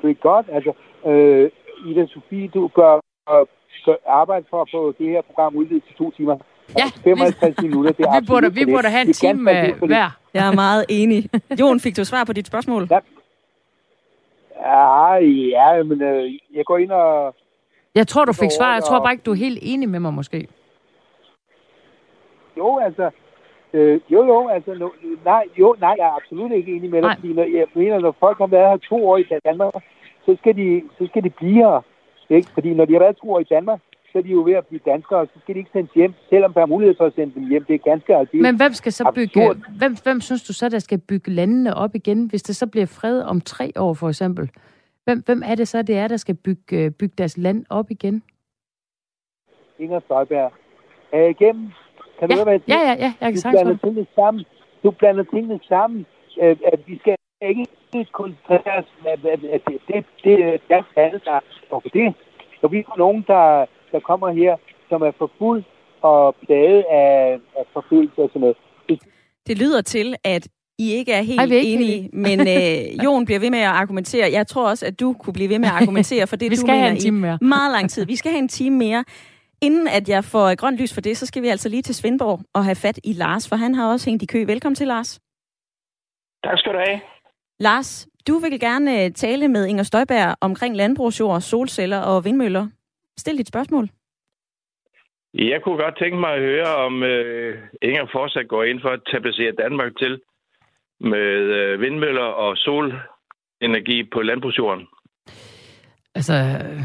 Great 0.00 0.20
God. 0.20 0.44
Altså, 0.56 0.72
øh, 1.10 1.50
Ida 1.90 2.06
Sofie, 2.06 2.48
du 2.48 2.68
gør, 2.68 2.94
øh, 3.30 3.46
gør 3.84 3.96
arbejde 4.06 4.46
for 4.50 4.62
at 4.62 4.68
få 4.74 4.94
det 4.98 5.08
her 5.08 5.22
program 5.22 5.56
udvidet 5.56 5.84
til 5.86 5.94
to 5.96 6.10
timer. 6.10 6.36
Ja, 6.78 6.86
55 7.04 7.54
vi, 7.62 7.68
minutter, 7.68 7.92
det 7.92 8.04
er 8.06 8.20
vi 8.20 8.26
burde, 8.26 8.54
vi 8.54 8.64
burde 8.64 8.88
have 8.88 9.06
en 9.06 9.12
time 9.12 9.42
hver. 9.42 10.10
Jeg 10.34 10.46
er 10.46 10.54
meget 10.54 10.84
enig. 10.88 11.30
Jon, 11.60 11.80
fik 11.80 11.96
du 11.96 12.04
svar 12.04 12.24
på 12.24 12.32
dit 12.32 12.46
spørgsmål? 12.46 12.88
Ja, 12.90 12.98
Ja, 14.64 15.14
ja, 15.56 15.82
men 15.82 16.02
øh, 16.02 16.32
jeg 16.54 16.64
går 16.64 16.78
ind 16.78 16.90
og... 16.90 17.34
Jeg 17.94 18.06
tror, 18.06 18.24
du 18.24 18.32
fik 18.32 18.50
svar. 18.58 18.74
Jeg 18.74 18.82
tror 18.82 19.00
bare 19.00 19.12
ikke, 19.12 19.22
du 19.22 19.30
er 19.30 19.36
helt 19.46 19.58
enig 19.62 19.88
med 19.88 20.00
mig, 20.00 20.14
måske. 20.14 20.48
Jo, 22.56 22.78
altså... 22.78 23.10
Øh, 23.72 24.00
jo, 24.10 24.24
jo, 24.26 24.48
altså... 24.48 24.74
No, 24.74 24.88
nej, 25.24 25.44
jo, 25.58 25.76
nej, 25.80 25.94
jeg 25.98 26.06
er 26.06 26.16
absolut 26.16 26.52
ikke 26.52 26.76
enig 26.76 26.90
med 26.90 27.02
dig. 27.02 27.16
Fordi 27.18 27.32
når, 27.32 27.42
jeg 27.42 27.66
mener, 27.74 27.98
når 27.98 28.16
folk 28.20 28.38
har 28.38 28.46
været 28.46 28.70
her 28.70 28.76
to 28.76 29.08
år 29.08 29.16
i 29.16 29.24
Danmark, 29.44 29.74
så 30.26 30.36
skal 30.40 30.56
de, 30.56 30.82
så 30.98 31.06
skal 31.06 31.24
de 31.24 31.30
blive 31.30 31.54
her. 31.54 31.80
Ikke? 32.28 32.48
Fordi 32.54 32.74
når 32.74 32.84
de 32.84 32.92
har 32.92 33.00
været 33.00 33.16
to 33.16 33.32
år 33.32 33.40
i 33.40 33.44
Danmark, 33.44 33.80
så 34.14 34.18
er 34.18 34.22
de 34.22 34.28
jo 34.28 34.42
ved 34.42 34.52
at 34.52 34.66
blive 34.66 34.80
danskere, 34.86 35.26
så 35.26 35.38
skal 35.42 35.54
de 35.54 35.58
ikke 35.58 35.70
sendes 35.72 35.92
hjem, 35.92 36.14
selvom 36.28 36.52
der 36.52 36.60
er 36.60 36.66
mulighed 36.66 36.94
for 36.96 37.06
at 37.06 37.14
sende 37.14 37.34
dem 37.34 37.48
hjem. 37.48 37.64
Det 37.64 37.74
er 37.74 37.78
ganske 37.78 38.16
aldeles 38.16 38.42
Men 38.42 38.56
hvem 38.56 38.72
skal 38.72 38.92
så 38.92 39.12
bygge, 39.14 39.54
hvem, 39.78 39.96
hvem 40.02 40.20
synes 40.20 40.42
du 40.42 40.52
så, 40.52 40.68
der 40.68 40.78
skal 40.78 40.98
bygge 40.98 41.30
landene 41.30 41.74
op 41.74 41.94
igen, 41.94 42.26
hvis 42.26 42.42
det 42.42 42.56
så 42.56 42.66
bliver 42.66 42.86
fred 42.86 43.22
om 43.22 43.40
tre 43.40 43.72
år 43.76 43.94
for 43.94 44.08
eksempel? 44.08 44.50
Hvem, 45.04 45.22
hvem 45.26 45.42
er 45.44 45.54
det 45.54 45.68
så, 45.68 45.82
det 45.82 45.96
er, 45.98 46.08
der 46.08 46.16
skal 46.16 46.34
bygge, 46.34 46.90
bygge 46.90 47.14
deres 47.18 47.38
land 47.38 47.64
op 47.70 47.90
igen? 47.90 48.22
Inger 49.78 50.00
Støjberg. 50.00 50.52
Er 51.12 51.26
igennem? 51.26 51.68
Kan 52.18 52.30
ja. 52.30 52.34
du 52.34 52.34
høre, 52.34 52.44
hvad 52.44 52.52
jeg 52.52 52.62
siger? 52.64 52.80
Ja, 52.80 52.90
ja, 52.90 52.96
ja. 53.04 53.12
Jeg 53.20 53.32
kan 53.32 53.42
du 53.42 53.50
blander 53.50 53.76
tingene 53.84 54.06
sammen. 54.14 54.44
Du 54.82 54.90
blander 54.90 55.24
tingene 55.24 55.60
sammen. 55.68 56.06
At, 56.40 56.58
at 56.72 56.80
vi 56.86 56.98
skal 56.98 57.16
ikke 57.40 57.66
koncentrere 58.12 58.78
os, 58.78 58.84
at, 59.06 59.24
at, 59.24 59.44
at 59.44 59.62
det, 59.68 59.80
det, 59.88 60.04
det 60.24 60.60
er 60.96 61.10
der 61.10 61.40
står 61.66 61.80
for 61.80 61.88
det. 61.88 62.14
Så 62.60 62.68
vi 62.68 62.84
har 62.88 62.96
nogen, 62.98 63.24
der 63.26 63.66
der 63.94 64.00
kommer 64.10 64.28
her, 64.40 64.52
som 64.88 64.98
er 65.02 65.12
forfulgt 65.22 65.66
og 66.10 66.34
plaget 66.44 66.80
af, 67.02 67.14
af 67.58 67.64
forfølgelse 67.72 68.18
og 68.24 68.28
sådan 68.28 68.40
noget. 68.40 68.56
Det, 68.88 68.96
det 69.46 69.58
lyder 69.58 69.82
til, 69.82 70.14
at 70.24 70.48
I 70.78 70.86
ikke 70.98 71.12
er 71.12 71.22
helt 71.22 71.40
Ej, 71.40 71.44
ikke 71.44 71.72
enige, 71.72 72.10
men 72.12 72.40
øh, 72.40 72.80
Jon 73.04 73.24
bliver 73.24 73.40
ved 73.40 73.50
med 73.50 73.58
at 73.58 73.74
argumentere. 73.82 74.32
Jeg 74.32 74.46
tror 74.46 74.68
også, 74.68 74.86
at 74.86 75.00
du 75.00 75.12
kunne 75.12 75.34
blive 75.38 75.48
ved 75.48 75.58
med 75.58 75.68
at 75.68 75.74
argumentere 75.74 76.26
for 76.26 76.36
det, 76.36 76.50
vi 76.50 76.54
du 76.54 76.60
skal 76.60 76.72
mener 76.72 76.82
have 76.82 76.94
en 76.94 77.00
time 77.00 77.20
mere. 77.20 77.38
i 77.40 77.44
meget 77.44 77.72
lang 77.72 77.90
tid. 77.90 78.06
Vi 78.06 78.16
skal 78.16 78.30
have 78.30 78.42
en 78.42 78.48
time 78.48 78.76
mere. 78.78 79.04
Inden 79.62 79.88
at 79.88 80.08
jeg 80.08 80.24
får 80.24 80.54
grønt 80.54 80.78
lys 80.78 80.94
for 80.94 81.00
det, 81.00 81.16
så 81.16 81.26
skal 81.26 81.42
vi 81.42 81.48
altså 81.48 81.68
lige 81.68 81.82
til 81.82 81.94
Svendborg 81.94 82.40
og 82.54 82.64
have 82.64 82.74
fat 82.74 82.98
i 83.04 83.12
Lars, 83.12 83.48
for 83.48 83.56
han 83.56 83.74
har 83.74 83.92
også 83.92 84.10
hængt 84.10 84.22
i 84.22 84.26
kø. 84.26 84.44
Velkommen 84.46 84.74
til, 84.74 84.86
Lars. 84.86 85.20
Tak 86.44 86.58
skal 86.58 86.72
du 86.72 86.78
have. 86.86 87.00
Lars, 87.60 88.08
du 88.28 88.38
vil 88.38 88.60
gerne 88.60 89.04
øh, 89.04 89.10
tale 89.10 89.48
med 89.48 89.66
Inger 89.66 89.82
Støjberg 89.82 90.36
omkring 90.40 90.76
landbrugsjord, 90.76 91.40
solceller 91.40 91.98
og 91.98 92.24
vindmøller. 92.24 92.66
Stil 93.18 93.38
dit 93.38 93.48
spørgsmål. 93.48 93.88
Jeg 95.34 95.60
kunne 95.62 95.82
godt 95.84 95.98
tænke 95.98 96.18
mig 96.18 96.32
at 96.34 96.40
høre, 96.40 96.76
om 96.86 97.02
øh, 97.02 97.58
Inger 97.82 98.06
fortsat 98.12 98.48
går 98.48 98.64
ind 98.64 98.80
for 98.80 98.88
at 98.88 99.00
tablacere 99.12 99.52
Danmark 99.52 99.92
til 99.98 100.20
med 101.00 101.36
øh, 101.58 101.80
vindmøller 101.80 102.28
og 102.44 102.56
solenergi 102.56 104.04
på 104.12 104.22
landbrugsjorden. 104.22 104.86
Altså, 106.14 106.34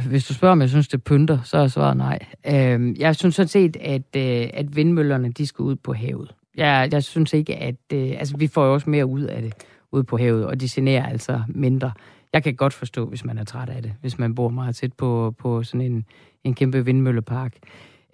hvis 0.09 0.25
du 0.27 0.34
spørger, 0.34 0.51
om 0.51 0.61
jeg 0.61 0.69
synes, 0.69 0.88
det 0.88 1.03
pynter, 1.03 1.38
så 1.43 1.57
er 1.57 1.67
svaret 1.67 1.97
nej. 1.97 2.19
Øh, 2.47 2.99
jeg 2.99 3.15
synes 3.15 3.36
sådan 3.36 3.47
set, 3.47 3.77
at, 3.77 4.15
øh, 4.15 4.49
at 4.53 4.75
vindmøllerne, 4.75 5.32
de 5.32 5.47
skal 5.47 5.63
ud 5.63 5.75
på 5.75 5.93
havet. 5.93 6.36
Jeg, 6.55 6.89
jeg 6.91 7.03
synes 7.03 7.34
ikke, 7.34 7.55
at... 7.55 7.75
Øh, 7.93 8.09
altså, 8.19 8.38
vi 8.38 8.47
får 8.47 8.65
jo 8.65 8.73
også 8.73 8.89
mere 8.89 9.05
ud 9.05 9.21
af 9.21 9.41
det 9.41 9.53
ude 9.91 10.03
på 10.03 10.17
havet, 10.17 10.45
og 10.45 10.61
de 10.61 10.67
generer 10.69 11.05
altså 11.05 11.41
mindre. 11.47 11.91
Jeg 12.34 12.43
kan 12.43 12.55
godt 12.55 12.73
forstå, 12.73 13.05
hvis 13.05 13.25
man 13.25 13.38
er 13.38 13.43
træt 13.43 13.69
af 13.69 13.82
det, 13.82 13.93
hvis 14.01 14.19
man 14.19 14.36
bor 14.36 14.49
meget 14.49 14.75
tæt 14.75 14.93
på, 14.93 15.36
på 15.38 15.63
sådan 15.63 15.82
en, 15.82 16.05
en 16.43 16.53
kæmpe 16.53 16.86
vindmøllepark. 16.86 17.55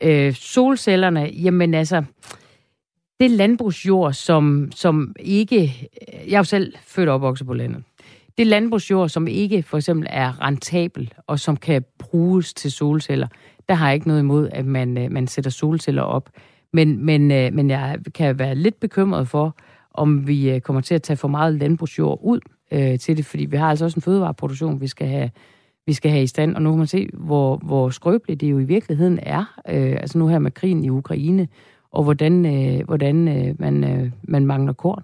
Øh, 0.01 0.33
solcellerne, 0.33 1.21
jamen 1.21 1.73
altså, 1.73 2.03
det 3.19 3.31
landbrugsjord, 3.31 4.13
som, 4.13 4.71
som 4.75 5.15
ikke... 5.19 5.89
Jeg 6.27 6.33
er 6.33 6.37
jo 6.37 6.43
selv 6.43 6.73
født 6.85 7.09
og 7.09 7.15
opvokset 7.15 7.47
på 7.47 7.53
landet. 7.53 7.83
Det 8.37 8.47
landbrugsjord, 8.47 9.09
som 9.09 9.27
ikke 9.27 9.63
for 9.63 9.77
eksempel 9.77 10.07
er 10.09 10.41
rentabel, 10.41 11.13
og 11.27 11.39
som 11.39 11.57
kan 11.57 11.85
bruges 11.99 12.53
til 12.53 12.71
solceller, 12.71 13.27
der 13.69 13.75
har 13.75 13.87
jeg 13.87 13.95
ikke 13.95 14.07
noget 14.07 14.21
imod, 14.21 14.49
at 14.51 14.65
man, 14.65 14.97
øh, 14.97 15.11
man 15.11 15.27
sætter 15.27 15.51
solceller 15.51 16.01
op. 16.01 16.29
Men, 16.73 17.05
men, 17.05 17.31
øh, 17.31 17.53
men 17.53 17.69
jeg 17.69 17.99
kan 18.13 18.39
være 18.39 18.55
lidt 18.55 18.79
bekymret 18.79 19.27
for, 19.27 19.55
om 19.93 20.27
vi 20.27 20.49
øh, 20.49 20.61
kommer 20.61 20.81
til 20.81 20.95
at 20.95 21.03
tage 21.03 21.17
for 21.17 21.27
meget 21.27 21.53
landbrugsjord 21.53 22.19
ud 22.23 22.39
øh, 22.71 22.99
til 22.99 23.17
det, 23.17 23.25
fordi 23.25 23.45
vi 23.45 23.57
har 23.57 23.69
altså 23.69 23.85
også 23.85 23.97
en 23.97 24.01
fødevareproduktion, 24.01 24.81
vi 24.81 24.87
skal 24.87 25.07
have, 25.07 25.31
vi 25.85 25.93
skal 25.93 26.11
have 26.11 26.23
i 26.23 26.27
stand, 26.27 26.55
og 26.55 26.61
nu 26.61 26.71
kan 26.71 26.77
man 26.77 26.87
se, 26.87 27.09
hvor, 27.13 27.57
hvor 27.57 27.89
skrøbeligt 27.89 28.41
det 28.41 28.51
jo 28.51 28.59
i 28.59 28.63
virkeligheden 28.63 29.19
er, 29.21 29.59
øh, 29.69 29.91
altså 29.91 30.17
nu 30.17 30.27
her 30.27 30.39
med 30.39 30.51
krigen 30.51 30.83
i 30.83 30.89
Ukraine, 30.89 31.47
og 31.91 32.03
hvordan, 32.03 32.45
øh, 32.45 32.85
hvordan 32.85 33.27
øh, 33.27 33.55
man, 33.59 33.83
øh, 33.83 34.11
man 34.23 34.45
mangler 34.45 34.73
korn 34.73 35.03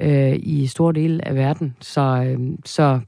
øh, 0.00 0.36
i 0.42 0.66
store 0.66 0.92
dele 0.92 1.28
af 1.28 1.34
verden. 1.34 1.76
Så, 1.80 2.00
øh, 2.00 2.58
så, 2.64 3.00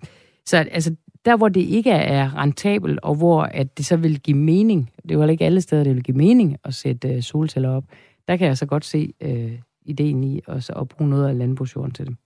så 0.46 0.56
altså, 0.56 0.94
der, 1.24 1.36
hvor 1.36 1.48
det 1.48 1.60
ikke 1.60 1.90
er 1.90 2.36
rentabelt, 2.36 3.00
og 3.02 3.14
hvor 3.14 3.42
at 3.42 3.78
det 3.78 3.86
så 3.86 3.96
vil 3.96 4.20
give 4.20 4.36
mening, 4.36 4.90
det 5.02 5.10
er 5.10 5.14
jo 5.14 5.26
ikke 5.26 5.44
alle 5.44 5.60
steder, 5.60 5.84
det 5.84 5.94
vil 5.94 6.02
give 6.02 6.16
mening 6.16 6.56
at 6.64 6.74
sætte 6.74 7.08
øh, 7.08 7.22
solceller 7.22 7.70
op, 7.70 7.84
der 8.28 8.36
kan 8.36 8.46
jeg 8.46 8.58
så 8.58 8.66
godt 8.66 8.84
se 8.84 9.12
øh, 9.20 9.52
ideen 9.82 10.24
i 10.24 10.40
at, 10.48 10.70
at 10.70 10.88
bruge 10.88 11.10
noget 11.10 11.28
af 11.28 11.38
landbrugsjorden 11.38 11.92
til 11.92 12.06
dem. 12.06 12.16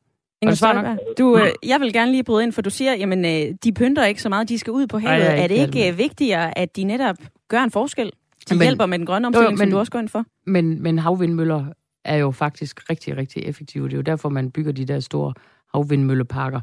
Inger 0.42 0.54
Støjberg, 0.54 0.98
du, 1.18 1.38
øh, 1.38 1.48
jeg 1.66 1.80
vil 1.80 1.92
gerne 1.92 2.10
lige 2.10 2.24
bryde 2.24 2.42
ind, 2.44 2.52
for 2.52 2.62
du 2.62 2.70
siger, 2.70 2.94
jamen, 2.94 3.24
øh, 3.24 3.54
de 3.64 3.72
pynter 3.72 4.04
ikke 4.04 4.22
så 4.22 4.28
meget, 4.28 4.48
de 4.48 4.58
skal 4.58 4.70
ud 4.70 4.86
på 4.86 4.98
havet. 4.98 5.26
Ej, 5.26 5.42
er 5.42 5.46
det 5.46 5.54
ikke 5.66 5.92
øh, 5.92 5.98
vigtigere, 5.98 6.58
at 6.58 6.76
de 6.76 6.84
netop 6.84 7.16
gør 7.48 7.60
en 7.60 7.70
forskel? 7.70 8.12
De 8.50 8.54
men, 8.54 8.62
hjælper 8.62 8.86
med 8.86 8.98
den 8.98 9.06
grønne 9.06 9.26
omstilling, 9.26 9.50
jo, 9.50 9.56
men, 9.56 9.58
som 9.58 9.70
du 9.70 9.78
også 9.78 9.92
går 9.92 9.98
ind 9.98 10.08
for? 10.08 10.24
Men, 10.46 10.82
men 10.82 10.98
havvindmøller 10.98 11.66
er 12.04 12.16
jo 12.16 12.30
faktisk 12.30 12.90
rigtig, 12.90 13.16
rigtig 13.16 13.42
effektive. 13.42 13.84
Det 13.84 13.92
er 13.92 13.96
jo 13.96 14.02
derfor, 14.02 14.28
man 14.28 14.50
bygger 14.50 14.72
de 14.72 14.84
der 14.84 15.00
store 15.00 15.34
havvindmølleparker. 15.74 16.60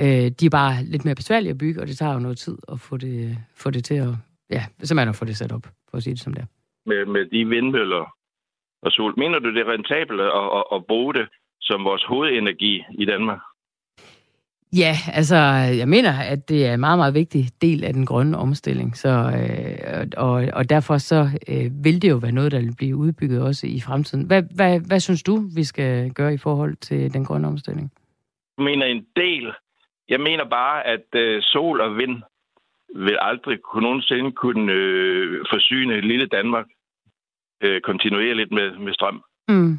Øh, 0.00 0.06
de 0.40 0.46
er 0.46 0.50
bare 0.50 0.84
lidt 0.84 1.04
mere 1.04 1.14
besværlige 1.14 1.50
at 1.50 1.58
bygge, 1.58 1.80
og 1.80 1.86
det 1.86 1.98
tager 1.98 2.12
jo 2.12 2.18
noget 2.18 2.38
tid 2.38 2.58
at 2.72 2.80
få 2.80 2.96
det, 2.96 3.38
få 3.54 3.70
det 3.70 3.84
til 3.84 3.94
at... 3.94 4.08
Ja, 4.50 4.64
simpelthen 4.82 5.08
at 5.08 5.16
få 5.16 5.24
det 5.24 5.36
sat 5.36 5.52
op, 5.52 5.66
for 5.90 5.96
at 5.96 6.02
sige 6.02 6.14
det 6.14 6.20
som 6.22 6.34
det 6.34 6.42
er. 6.42 6.46
Med, 6.86 7.06
med 7.06 7.24
de 7.26 7.44
vindmøller 7.44 8.14
og 8.82 8.92
sol. 8.92 9.14
Mener 9.18 9.38
du, 9.38 9.54
det 9.54 9.60
er 9.60 9.72
rentabelt 9.72 10.20
at, 10.20 10.26
at, 10.58 10.64
at 10.74 10.86
bruge 10.86 11.14
det 11.14 11.28
som 11.64 11.84
vores 11.84 12.04
hovedenergi 12.04 12.84
i 12.98 13.04
Danmark? 13.04 13.40
Ja, 14.76 14.94
altså, 15.12 15.36
jeg 15.80 15.88
mener, 15.88 16.12
at 16.32 16.48
det 16.48 16.66
er 16.66 16.74
en 16.74 16.80
meget, 16.80 16.98
meget 16.98 17.14
vigtig 17.14 17.44
del 17.62 17.84
af 17.84 17.92
den 17.92 18.06
grønne 18.06 18.36
omstilling. 18.36 18.96
Så, 18.96 19.08
øh, 19.08 20.06
og, 20.16 20.44
og 20.52 20.70
derfor 20.70 20.98
så 20.98 21.20
øh, 21.48 21.84
vil 21.84 22.02
det 22.02 22.10
jo 22.10 22.16
være 22.16 22.32
noget, 22.32 22.52
der 22.52 22.60
vil 22.60 22.74
blive 22.76 22.96
udbygget 22.96 23.42
også 23.42 23.66
i 23.66 23.80
fremtiden. 23.80 24.26
Hvad, 24.26 24.42
hvad, 24.56 24.80
hvad 24.88 25.00
synes 25.00 25.22
du, 25.22 25.36
vi 25.56 25.64
skal 25.64 26.12
gøre 26.12 26.34
i 26.34 26.38
forhold 26.38 26.76
til 26.76 27.14
den 27.14 27.24
grønne 27.24 27.48
omstilling? 27.48 27.92
Jeg 28.58 28.64
mener 28.64 28.86
en 28.86 29.06
del. 29.16 29.52
Jeg 30.08 30.20
mener 30.20 30.44
bare, 30.44 30.86
at 30.86 31.06
øh, 31.14 31.42
sol 31.42 31.80
og 31.80 31.96
vind 31.96 32.22
vil 32.94 33.18
aldrig 33.20 33.58
kunne 33.60 33.82
nogensinde 33.82 34.32
kunne 34.32 34.72
øh, 34.72 35.44
forsyne 35.50 36.00
lille 36.00 36.26
Danmark 36.26 36.66
øh, 37.60 37.80
kontinuerligt 37.80 38.52
med, 38.52 38.78
med 38.78 38.92
strøm. 38.94 39.22
Mm. 39.48 39.78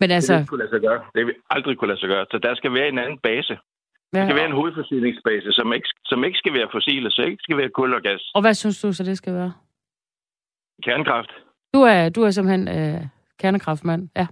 Men 0.00 0.10
altså... 0.10 0.32
Det 0.32 0.40
vil 0.40 0.48
kunne 0.48 0.58
lade 0.58 0.70
sig 0.70 0.80
gøre. 0.80 1.00
Det 1.14 1.26
vil 1.26 1.34
aldrig 1.50 1.78
kunne 1.78 1.88
lade 1.88 2.00
sig 2.00 2.08
gøre. 2.08 2.26
Så 2.30 2.38
der 2.38 2.54
skal 2.54 2.72
være 2.74 2.88
en 2.88 2.98
anden 2.98 3.18
base. 3.18 3.58
Der 4.12 4.24
skal 4.26 4.36
være 4.36 4.46
en 4.46 4.52
hovedforsyningsbase, 4.52 5.52
som 5.52 5.72
ikke, 5.72 5.88
som 6.04 6.24
ikke 6.24 6.38
skal 6.38 6.52
være 6.54 6.68
fossile, 6.72 7.10
så 7.10 7.22
ikke 7.22 7.42
skal 7.42 7.56
være 7.56 7.68
kul 7.68 7.94
og 7.94 8.02
gas. 8.02 8.30
Og 8.34 8.40
hvad 8.40 8.54
synes 8.54 8.80
du 8.80 8.92
så, 8.92 9.04
det 9.04 9.16
skal 9.16 9.34
være? 9.34 9.52
Kernekraft. 10.84 11.30
Du 11.74 11.80
er, 11.82 12.08
du 12.08 12.22
er 12.22 12.30
simpelthen 12.30 12.68
øh, 12.68 13.00
kernekraftmand, 13.40 14.08
ja. 14.16 14.26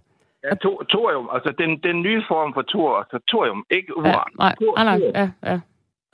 Ja, 0.44 0.54
to, 0.54 0.82
thorium, 0.88 1.28
altså 1.32 1.54
den, 1.58 1.70
den 1.82 2.02
nye 2.02 2.22
form 2.28 2.54
for 2.54 2.64
thor, 2.68 2.98
altså 2.98 3.18
thorium, 3.30 3.64
ikke 3.70 3.96
uran. 3.96 4.30
Ja, 4.40 4.44
nej, 4.44 4.54
nej, 4.76 4.84
nej, 4.84 5.10
ja, 5.14 5.30
ja. 5.50 5.60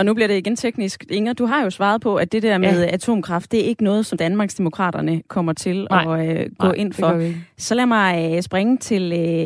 Og 0.03 0.07
nu 0.07 0.15
bliver 0.15 0.29
det 0.29 0.37
igen 0.37 0.57
teknisk. 0.57 1.05
Inger, 1.11 1.33
du 1.33 1.47
har 1.47 1.65
jo 1.65 1.71
svaret 1.71 2.01
på, 2.01 2.17
at 2.17 2.33
det 2.33 2.43
der 2.43 2.59
med 2.59 2.85
ja. 2.85 2.95
atomkraft, 2.95 3.53
det 3.53 3.61
er 3.61 3.65
ikke 3.65 3.85
noget, 3.85 4.07
som 4.07 4.19
Danmarksdemokraterne 4.19 5.23
kommer 5.29 5.53
til 5.53 5.87
nej, 5.91 6.21
at 6.21 6.39
øh, 6.39 6.51
gå 6.59 6.67
nej, 6.67 6.75
ind 6.75 6.93
for. 6.93 7.33
Så 7.59 7.75
lad 7.75 7.87
mig 7.87 8.35
øh, 8.37 8.43
springe 8.43 8.79
til 8.79 9.13
øh, 9.13 9.45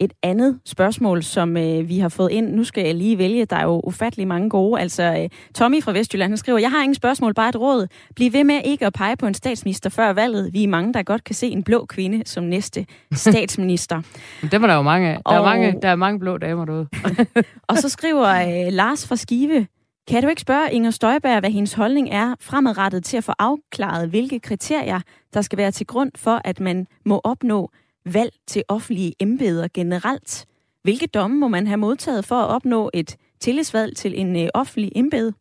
et 0.00 0.12
andet 0.22 0.60
spørgsmål, 0.66 1.22
som 1.22 1.56
øh, 1.56 1.88
vi 1.88 1.98
har 1.98 2.08
fået 2.08 2.30
ind. 2.30 2.52
Nu 2.52 2.64
skal 2.64 2.84
jeg 2.84 2.94
lige 2.94 3.18
vælge. 3.18 3.44
Der 3.44 3.56
er 3.56 3.64
jo 3.64 3.80
ufattelig 3.84 4.28
mange 4.28 4.50
gode. 4.50 4.80
Altså, 4.80 5.02
øh, 5.02 5.28
Tommy 5.54 5.82
fra 5.82 5.92
Vestjylland, 5.92 6.30
han 6.30 6.36
skriver, 6.36 6.58
jeg 6.58 6.70
har 6.70 6.82
ingen 6.82 6.94
spørgsmål, 6.94 7.34
bare 7.34 7.48
et 7.48 7.56
råd. 7.56 7.86
Bliv 8.16 8.32
ved 8.32 8.44
med 8.44 8.60
ikke 8.64 8.86
at 8.86 8.92
pege 8.92 9.16
på 9.16 9.26
en 9.26 9.34
statsminister 9.34 9.90
før 9.90 10.12
valget. 10.12 10.52
Vi 10.52 10.64
er 10.64 10.68
mange, 10.68 10.92
der 10.92 11.02
godt 11.02 11.24
kan 11.24 11.34
se 11.34 11.46
en 11.46 11.62
blå 11.62 11.86
kvinde 11.86 12.22
som 12.26 12.44
næste 12.44 12.86
statsminister. 13.12 14.02
det 14.52 14.60
var 14.60 14.66
der 14.66 14.74
jo 14.74 14.82
mange 14.82 15.08
af. 15.08 15.14
Der, 15.14 15.22
og... 15.24 15.36
er 15.36 15.42
mange, 15.42 15.80
der 15.82 15.88
er 15.88 15.96
mange 15.96 16.18
blå 16.18 16.38
damer 16.38 16.64
derude. 16.64 16.88
og 17.68 17.78
så 17.78 17.88
skriver 17.88 18.28
øh, 18.28 18.72
Lars 18.72 19.08
fra 19.08 19.16
Skive, 19.16 19.66
kan 20.08 20.22
du 20.22 20.28
ikke 20.28 20.42
spørge 20.42 20.72
Inger 20.72 20.90
Støjberg, 20.90 21.40
hvad 21.40 21.50
hendes 21.50 21.74
holdning 21.74 22.08
er 22.10 22.34
fremadrettet 22.40 23.04
til 23.04 23.16
at 23.16 23.24
få 23.24 23.32
afklaret, 23.38 24.08
hvilke 24.08 24.40
kriterier, 24.40 25.00
der 25.34 25.42
skal 25.42 25.58
være 25.58 25.70
til 25.70 25.86
grund 25.86 26.10
for, 26.16 26.40
at 26.44 26.60
man 26.60 26.86
må 27.04 27.20
opnå 27.24 27.70
valg 28.06 28.32
til 28.46 28.62
offentlige 28.68 29.14
embeder 29.20 29.68
generelt. 29.74 30.46
Hvilke 30.82 31.06
domme 31.06 31.36
må 31.36 31.48
man 31.48 31.66
have 31.66 31.76
modtaget 31.76 32.24
for 32.24 32.34
at 32.34 32.48
opnå 32.48 32.90
et 32.94 33.16
tillidsvalg 33.40 33.96
til 33.96 34.20
en 34.20 34.36
øh, 34.36 34.48
offentlig 34.54 34.92
embede? 34.96 35.32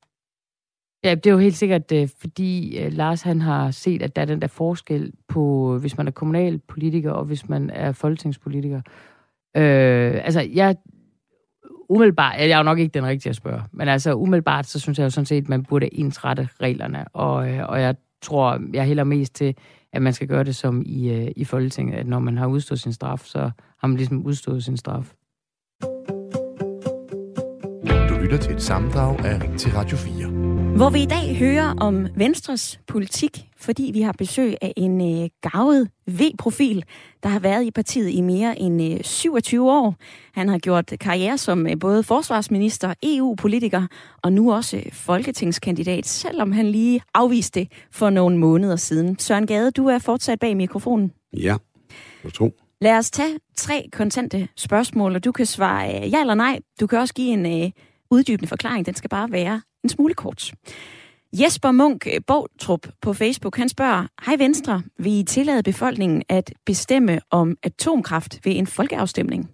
Ja, 1.03 1.15
det 1.15 1.25
er 1.25 1.31
jo 1.31 1.37
helt 1.37 1.55
sikkert, 1.55 1.91
øh, 1.91 2.09
fordi 2.17 2.77
øh, 2.77 2.93
Lars 2.93 3.21
han 3.21 3.41
har 3.41 3.71
set, 3.71 4.01
at 4.01 4.15
der 4.15 4.21
er 4.21 4.25
den 4.25 4.41
der 4.41 4.47
forskel 4.47 5.13
på, 5.27 5.73
øh, 5.73 5.81
hvis 5.81 5.97
man 5.97 6.07
er 6.07 6.11
kommunalpolitiker 6.11 7.11
og 7.11 7.25
hvis 7.25 7.49
man 7.49 7.69
er 7.69 7.91
folketingspolitiker. 7.91 8.81
Øh, 9.57 10.25
altså, 10.25 10.47
jeg 10.53 10.75
umiddelbart, 11.89 12.39
jeg 12.39 12.49
er 12.49 12.57
jo 12.57 12.63
nok 12.63 12.79
ikke 12.79 12.93
den 12.93 13.05
rigtige 13.05 13.29
at 13.29 13.35
spørge, 13.35 13.61
men 13.71 13.87
altså 13.87 14.13
umiddelbart, 14.13 14.65
så 14.65 14.79
synes 14.79 14.99
jeg 14.99 15.05
jo 15.05 15.09
sådan 15.09 15.25
set, 15.25 15.41
at 15.41 15.49
man 15.49 15.63
burde 15.63 15.95
ensrette 15.95 16.49
reglerne, 16.61 17.05
og, 17.13 17.35
og 17.69 17.81
jeg 17.81 17.95
tror, 18.21 18.61
jeg 18.73 18.85
hælder 18.85 19.03
mest 19.03 19.35
til, 19.35 19.55
at 19.93 20.01
man 20.01 20.13
skal 20.13 20.27
gøre 20.27 20.43
det 20.43 20.55
som 20.55 20.83
i, 20.85 21.09
øh, 21.09 21.31
i 21.35 21.43
Folketinget, 21.45 21.95
at 21.95 22.07
når 22.07 22.19
man 22.19 22.37
har 22.37 22.47
udstået 22.47 22.79
sin 22.79 22.93
straf, 22.93 23.19
så 23.25 23.51
har 23.79 23.87
man 23.87 23.97
ligesom 23.97 24.25
udstået 24.25 24.63
sin 24.63 24.77
straf. 24.77 25.13
Du 28.09 28.15
lytter 28.21 28.37
til 28.41 28.55
et 28.55 28.61
sammendrag 28.61 29.19
af 29.25 29.41
Ring 29.43 29.59
til 29.59 29.71
Radio 29.71 29.97
4. 29.97 30.38
Hvor 30.79 30.89
vi 30.89 31.01
i 31.01 31.05
dag 31.05 31.37
hører 31.37 31.75
om 31.79 32.07
Venstres 32.15 32.79
politik, 32.87 33.47
fordi 33.57 33.91
vi 33.93 34.01
har 34.01 34.11
besøg 34.17 34.55
af 34.61 34.73
en 34.77 35.23
øh, 35.23 35.29
gavet 35.41 35.89
V-profil, 36.07 36.85
der 37.23 37.29
har 37.29 37.39
været 37.39 37.65
i 37.65 37.71
partiet 37.71 38.09
i 38.09 38.21
mere 38.21 38.59
end 38.59 38.81
øh, 38.83 39.03
27 39.03 39.71
år. 39.71 39.95
Han 40.33 40.49
har 40.49 40.57
gjort 40.57 40.93
karriere 40.99 41.37
som 41.37 41.67
øh, 41.67 41.79
både 41.79 42.03
forsvarsminister, 42.03 42.93
EU-politiker 43.03 43.87
og 44.23 44.33
nu 44.33 44.53
også 44.53 44.77
øh, 44.77 44.91
folketingskandidat, 44.91 46.07
selvom 46.07 46.51
han 46.51 46.71
lige 46.71 47.01
afviste 47.13 47.59
det 47.59 47.71
for 47.91 48.09
nogle 48.09 48.37
måneder 48.37 48.75
siden. 48.75 49.19
Søren 49.19 49.47
Gade, 49.47 49.71
du 49.71 49.87
er 49.87 49.99
fortsat 49.99 50.39
bag 50.39 50.57
mikrofonen. 50.57 51.11
Ja, 51.33 51.55
jeg 52.23 52.33
tror. 52.33 52.51
Lad 52.81 52.97
os 52.97 53.11
tage 53.11 53.39
tre 53.55 53.89
kontante 53.91 54.47
spørgsmål, 54.57 55.15
og 55.15 55.23
du 55.23 55.31
kan 55.31 55.45
svare 55.45 56.03
øh, 56.03 56.11
ja 56.11 56.21
eller 56.21 56.35
nej. 56.35 56.59
Du 56.79 56.87
kan 56.87 56.99
også 56.99 57.13
give 57.13 57.33
en 57.33 57.63
øh, 57.63 57.71
uddybende 58.11 58.47
forklaring. 58.47 58.85
Den 58.85 58.95
skal 58.95 59.09
bare 59.09 59.31
være 59.31 59.61
en 59.83 59.89
smule 59.89 60.13
kort. 60.13 60.53
Jesper 61.33 61.71
Munk 61.71 62.07
Bogtrup 62.27 62.87
på 63.01 63.13
Facebook, 63.13 63.57
han 63.57 63.69
spørger, 63.69 64.07
Hej 64.25 64.35
Venstre, 64.37 64.83
vil 64.99 65.19
I 65.19 65.23
tillade 65.23 65.63
befolkningen 65.63 66.23
at 66.29 66.53
bestemme 66.65 67.19
om 67.31 67.57
atomkraft 67.63 68.39
ved 68.45 68.55
en 68.55 68.67
folkeafstemning? 68.67 69.49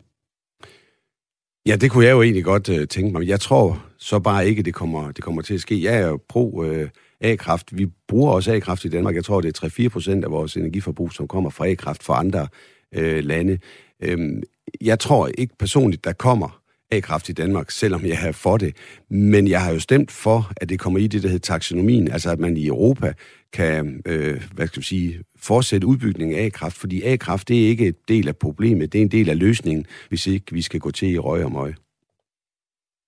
Ja, 1.66 1.76
det 1.76 1.92
kunne 1.92 2.06
jeg 2.06 2.12
jo 2.12 2.22
egentlig 2.22 2.44
godt 2.44 2.70
øh, 2.70 2.88
tænke 2.88 3.12
mig. 3.12 3.28
Jeg 3.28 3.40
tror 3.40 3.86
så 3.98 4.20
bare 4.20 4.48
ikke, 4.48 4.64
det 4.64 4.74
kommer, 4.74 5.12
det 5.12 5.24
kommer 5.24 5.42
til 5.42 5.54
at 5.54 5.62
ske. 5.62 5.84
Jeg 5.84 5.96
er 6.02 6.08
jo 6.08 6.20
pro 6.30 6.64
øh, 6.64 6.90
A-kraft. 7.22 7.78
Vi 7.78 7.88
bruger 8.08 8.32
også 8.32 8.54
A-kraft 8.54 8.86
i 8.86 8.90
Danmark. 8.90 9.16
Jeg 9.16 9.26
tror, 9.26 9.42
det 9.42 9.62
er 9.62 9.68
3-4 9.68 9.90
procent 9.90 10.24
af 10.24 10.32
vores 10.32 10.58
energiforbrug, 10.58 11.14
som 11.14 11.28
kommer 11.28 11.50
fra 11.50 11.68
A-kraft 11.68 12.04
fra 12.04 12.20
andre 12.20 12.48
øh, 12.96 13.24
lande. 13.24 13.60
Øhm, 14.02 14.44
jeg 14.82 15.00
tror 15.00 15.30
ikke 15.38 15.58
personligt, 15.58 16.04
der 16.04 16.14
kommer 16.14 16.62
A-kraft 16.92 17.30
i 17.30 17.34
Danmark, 17.34 17.72
selvom 17.72 18.06
jeg 18.06 18.28
er 18.28 18.32
for 18.32 18.58
det. 18.58 18.76
Men 19.10 19.48
jeg 19.48 19.64
har 19.64 19.72
jo 19.72 19.80
stemt 19.80 20.12
for, 20.12 20.52
at 20.58 20.70
det 20.70 20.80
kommer 20.80 21.00
i 21.00 21.08
det, 21.08 21.24
der 21.24 21.30
hedder 21.30 21.54
taksonomien, 21.54 22.12
altså 22.12 22.32
at 22.32 22.40
man 22.40 22.58
i 22.58 22.68
Europa 22.68 23.14
kan, 23.54 24.02
øh, 24.06 24.44
hvad 24.54 24.68
skal 24.68 24.80
vi 24.80 24.86
sige, 24.86 25.20
fortsætte 25.40 25.88
udbygningen 25.88 26.38
af 26.38 26.46
A-kraft, 26.46 26.78
fordi 26.78 27.04
A-kraft, 27.04 27.48
det 27.48 27.64
er 27.64 27.68
ikke 27.68 27.88
et 27.88 28.08
del 28.08 28.28
af 28.28 28.36
problemet, 28.38 28.94
det 28.94 29.00
er 29.00 29.02
en 29.02 29.12
del 29.12 29.30
af 29.30 29.40
løsningen, 29.40 29.86
hvis 30.10 30.28
ikke 30.28 30.46
vi 30.52 30.62
skal 30.62 30.80
gå 30.80 30.92
til 30.92 31.12
i 31.12 31.18
røg 31.18 31.46
og 31.46 31.52
møg. 31.52 31.76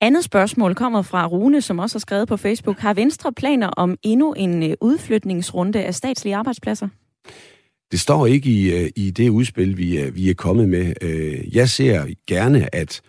Andet 0.02 0.24
spørgsmål 0.24 0.76
kommer 0.76 1.02
fra 1.02 1.26
Rune, 1.26 1.62
som 1.62 1.80
også 1.80 1.96
har 1.96 2.00
skrevet 2.00 2.28
på 2.28 2.38
Facebook. 2.38 2.80
Har 2.80 2.94
Venstre 2.94 3.34
planer 3.34 3.68
om 3.68 3.98
endnu 4.04 4.34
en 4.34 4.64
øh, 4.64 4.74
udflytningsrunde 4.82 5.84
af 5.84 5.96
statslige 5.96 6.36
arbejdspladser? 6.36 6.88
Det 7.92 8.00
står 8.00 8.26
ikke 8.26 8.50
i, 8.50 8.72
øh, 8.72 8.90
i 8.96 9.12
det 9.12 9.30
udspil, 9.30 9.78
vi 9.78 10.10
vi 10.14 10.30
er 10.30 10.34
kommet 10.34 10.70
med. 10.70 10.94
Jeg 11.54 11.70
ser 11.70 12.06
gerne, 12.28 12.76
at 12.76 13.02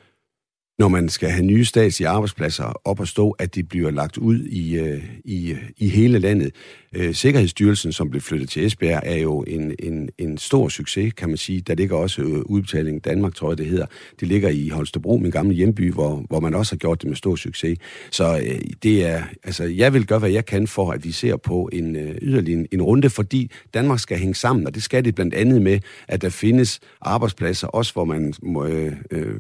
når 0.79 0.89
man 0.89 1.09
skal 1.09 1.31
have 1.31 1.45
nye 1.45 1.65
statslige 1.65 2.09
arbejdspladser 2.09 2.81
op 2.85 3.01
at 3.01 3.09
stå, 3.09 3.31
at 3.31 3.55
de 3.55 3.63
bliver 3.63 3.91
lagt 3.91 4.19
ud 4.19 4.39
i, 4.41 4.79
øh, 4.79 5.05
i, 5.25 5.51
øh, 5.51 5.63
i 5.77 5.89
hele 5.89 6.19
landet. 6.19 6.55
Øh, 6.93 7.15
Sikkerhedsstyrelsen, 7.15 7.93
som 7.93 8.11
blev 8.11 8.23
flyttet 8.23 8.49
til 8.49 8.67
Esbjerg, 8.67 9.03
er 9.05 9.17
jo 9.17 9.45
en, 9.47 9.75
en, 9.79 10.11
en 10.19 10.39
stor 10.39 10.69
succes, 10.69 11.13
kan 11.13 11.29
man 11.29 11.37
sige. 11.37 11.61
Der 11.61 11.75
ligger 11.75 11.97
også 11.97 12.23
udbetaling 12.23 13.05
Danmark, 13.05 13.35
tror 13.35 13.51
jeg 13.51 13.59
det 13.59 13.67
hedder. 13.67 13.87
Det 14.21 14.29
ligger 14.29 14.49
i 14.49 14.69
Holstebro, 14.69 15.17
min 15.17 15.31
gamle 15.31 15.55
hjemby, 15.55 15.93
hvor, 15.93 16.25
hvor 16.29 16.41
man 16.41 16.55
også 16.55 16.73
har 16.73 16.79
gjort 16.79 17.03
det 17.03 17.09
med 17.09 17.17
stor 17.17 17.37
succes. 17.37 17.79
Så 18.11 18.39
øh, 18.39 18.61
det 18.83 19.07
er, 19.07 19.23
altså, 19.45 19.65
jeg 19.65 19.95
vil 19.95 20.07
gøre, 20.07 20.19
hvad 20.19 20.31
jeg 20.31 20.47
kan 20.47 20.67
for, 20.67 20.91
at 20.91 21.05
vi 21.05 21.13
ser 21.13 21.37
på 21.37 21.69
en 21.73 21.97
øh, 21.97 22.15
yderligere 22.23 22.59
en, 22.61 22.67
en 22.73 22.83
runde, 22.83 23.11
fordi 23.11 23.51
Danmark 23.75 24.01
skal 24.01 24.19
hænge 24.19 24.35
sammen, 24.35 24.67
og 24.67 24.75
det 24.75 24.83
skal 24.83 25.05
det 25.05 25.15
blandt 25.15 25.35
andet 25.35 25.63
med, 25.63 25.81
at 26.09 26.23
der 26.23 26.29
findes 26.29 26.81
arbejdspladser, 27.01 27.67
også 27.67 27.93
hvor 27.93 28.05
man 28.05 28.35
må, 28.43 28.67
øh, 28.67 28.93
øh, 29.11 29.35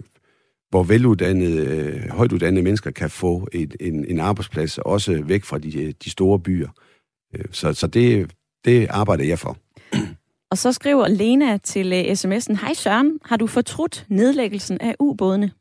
hvor 0.71 0.83
veluddannede, 0.83 1.67
øh, 1.67 2.11
højtuddannede 2.11 2.63
mennesker 2.63 2.91
kan 2.91 3.11
få 3.11 3.49
et, 3.53 3.77
en, 3.81 4.05
en 4.05 4.21
arbejdsplads, 4.21 4.79
også 4.79 5.23
væk 5.25 5.45
fra 5.45 5.59
de, 5.59 5.83
øh, 5.83 5.95
de 6.05 6.11
store 6.11 6.39
byer. 6.39 6.69
Øh, 7.35 7.45
så, 7.51 7.73
så 7.73 7.87
det, 7.87 8.31
det 8.65 8.87
arbejder 8.91 9.25
jeg 9.25 9.39
for. 9.39 9.57
Og 10.51 10.59
så 10.59 10.73
skriver 10.73 11.09
Lena 11.09 11.57
til 11.57 11.93
sms'en, 11.93 12.61
Hej 12.61 12.75
Søren, 12.75 13.19
har 13.25 13.37
du 13.37 13.47
fortrudt 13.47 14.07
nedlæggelsen 14.09 14.81
af 14.81 14.95
ubådene? 14.99 15.53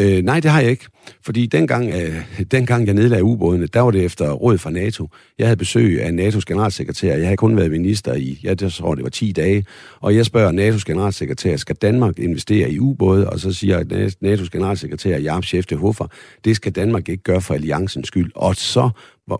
Øh, 0.00 0.22
nej, 0.22 0.40
det 0.40 0.50
har 0.50 0.60
jeg 0.60 0.70
ikke. 0.70 0.86
Fordi 1.24 1.46
dengang, 1.46 1.90
øh, 1.94 2.44
dengang 2.50 2.86
jeg 2.86 2.94
nedlagde 2.94 3.24
ubådene, 3.24 3.66
der 3.66 3.80
var 3.80 3.90
det 3.90 4.04
efter 4.04 4.32
råd 4.32 4.58
fra 4.58 4.70
NATO. 4.70 5.08
Jeg 5.38 5.46
havde 5.46 5.56
besøg 5.56 6.02
af 6.02 6.10
NATO's 6.10 6.42
generalsekretær. 6.46 7.16
Jeg 7.16 7.26
havde 7.26 7.36
kun 7.36 7.56
været 7.56 7.70
minister 7.70 8.14
i, 8.14 8.40
jeg 8.42 8.58
tror 8.58 8.94
det 8.94 9.04
var 9.04 9.10
10 9.10 9.32
dage. 9.32 9.64
Og 10.00 10.16
jeg 10.16 10.26
spørger 10.26 10.52
NATO's 10.52 10.82
generalsekretær, 10.86 11.56
skal 11.56 11.76
Danmark 11.76 12.18
investere 12.18 12.70
i 12.70 12.78
ubåde? 12.78 13.30
Og 13.30 13.40
så 13.40 13.52
siger 13.52 13.80
NATO's 14.24 14.48
generalsekretær, 14.52 15.18
Jarp 15.18 15.44
Chef 15.44 15.66
de 15.66 15.76
Hoffer, 15.76 16.06
det 16.44 16.56
skal 16.56 16.72
Danmark 16.72 17.08
ikke 17.08 17.22
gøre 17.22 17.40
for 17.40 17.54
alliancens 17.54 18.06
skyld. 18.06 18.32
Og 18.34 18.56
så 18.56 18.90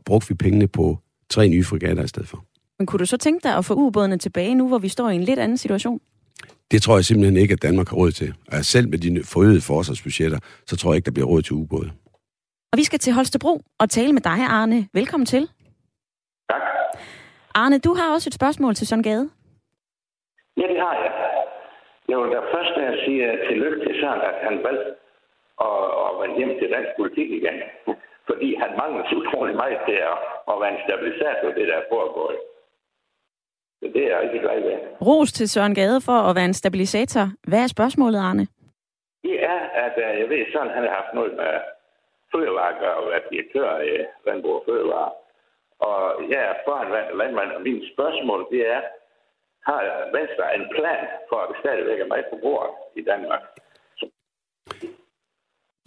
brugte 0.05 0.29
vi 0.29 0.35
pengene 0.35 0.69
på 0.69 0.99
tre 1.31 1.49
nye 1.49 1.65
frigatter 1.65 2.05
i 2.05 2.09
stedet 2.09 2.29
for. 2.29 2.45
Men 2.79 2.87
kunne 2.87 2.99
du 2.99 3.07
så 3.07 3.17
tænke 3.17 3.43
dig 3.43 3.57
at 3.57 3.65
få 3.65 3.75
ubådene 3.75 4.19
tilbage 4.19 4.55
nu, 4.55 4.69
hvor 4.69 4.79
vi 4.79 4.89
står 4.89 5.11
i 5.11 5.15
en 5.15 5.23
lidt 5.23 5.39
anden 5.39 5.59
situation? 5.59 6.01
Det 6.73 6.83
tror 6.83 6.95
jeg 6.97 7.05
simpelthen 7.05 7.37
ikke, 7.43 7.53
at 7.57 7.63
Danmark 7.63 7.89
har 7.89 7.97
råd 7.97 8.13
til. 8.21 8.31
Og 8.53 8.65
selv 8.73 8.87
med 8.93 8.99
de 9.05 9.11
forøgede 9.33 9.63
forsvarsbudgetter, 9.71 10.39
så 10.71 10.75
tror 10.77 10.91
jeg 10.91 10.97
ikke, 10.97 11.09
der 11.11 11.17
bliver 11.17 11.31
råd 11.33 11.43
til 11.43 11.55
ubåde. 11.63 11.91
Og 12.73 12.77
vi 12.81 12.85
skal 12.89 12.99
til 12.99 13.13
Holstebro 13.19 13.55
og 13.81 13.87
tale 13.97 14.13
med 14.17 14.23
dig, 14.31 14.41
Arne. 14.59 14.79
Velkommen 15.01 15.27
til. 15.35 15.43
Tak. 16.51 16.63
Arne, 17.63 17.79
du 17.87 17.93
har 17.99 18.07
også 18.15 18.29
et 18.31 18.39
spørgsmål 18.41 18.75
til 18.75 18.87
Søren 18.87 19.03
Gade. 19.09 19.27
Ja, 20.61 20.67
det 20.73 20.79
har 20.85 20.95
jeg. 21.03 21.13
Jeg 22.11 22.17
vil 22.21 22.31
da 22.35 22.41
først 22.57 22.75
at 22.91 22.99
sige 23.05 23.23
tillykke 23.49 23.79
til 23.85 23.95
Søren, 24.01 24.21
at 24.31 24.37
han 24.47 24.57
valgte 24.67 24.89
at, 25.67 25.81
at 26.05 26.11
vende 26.21 26.37
hjem 26.39 26.53
til 26.61 26.69
dansk 26.75 26.93
politik 26.99 27.29
igen. 27.39 27.57
Fordi 28.29 28.49
han 28.63 28.71
mangler 28.81 29.03
så 29.09 29.15
utrolig 29.21 29.55
meget 29.63 29.81
til 29.89 29.99
at, 30.11 30.17
at 30.51 30.57
være 30.61 30.73
en 30.75 30.85
stabilisator, 30.87 31.49
det 31.59 31.67
der 31.71 31.77
er 31.83 31.91
foregået. 31.95 32.39
Så 33.81 33.87
det 33.95 34.03
er 34.05 34.09
jeg 34.09 34.21
rigtig 34.23 34.41
glad 34.41 34.61
ved. 34.63 34.77
Ros 35.09 35.33
til 35.33 35.49
Søren 35.49 35.75
Gade 35.75 36.01
for 36.09 36.19
at 36.29 36.37
være 36.37 36.45
en 36.45 36.61
stabilisator. 36.63 37.25
Hvad 37.51 37.63
er 37.63 37.67
spørgsmålet, 37.67 38.19
Arne? 38.19 38.47
Det 39.23 39.37
er, 39.45 39.61
at 39.85 39.95
uh, 39.97 40.21
jeg 40.21 40.29
ved, 40.33 40.43
sådan 40.53 40.75
han 40.77 40.83
har 40.83 40.95
haft 41.01 41.15
noget 41.15 41.33
med 41.41 41.53
fødevarer 42.33 42.95
og 42.99 43.11
været 43.11 43.31
direktør 43.31 43.81
i 43.91 43.93
Landbrug 44.27 44.55
og 44.55 44.65
Fødevare. 44.69 45.13
Og 45.89 46.31
jeg 46.33 46.41
er 46.51 46.55
foran 46.65 46.91
landmand, 47.21 47.51
og 47.57 47.63
min 47.63 47.83
spørgsmål 47.93 48.41
det 48.53 48.63
er, 48.77 48.81
har 49.69 49.81
Venstre 50.17 50.45
en 50.59 50.67
plan 50.77 51.03
for, 51.29 51.37
at 51.43 51.49
det 51.51 51.57
stadigvæk 51.63 52.01
er 52.01 52.13
meget 52.13 52.27
på 52.33 52.39
bordet 52.43 52.73
i 53.01 53.03
Danmark? 53.11 53.43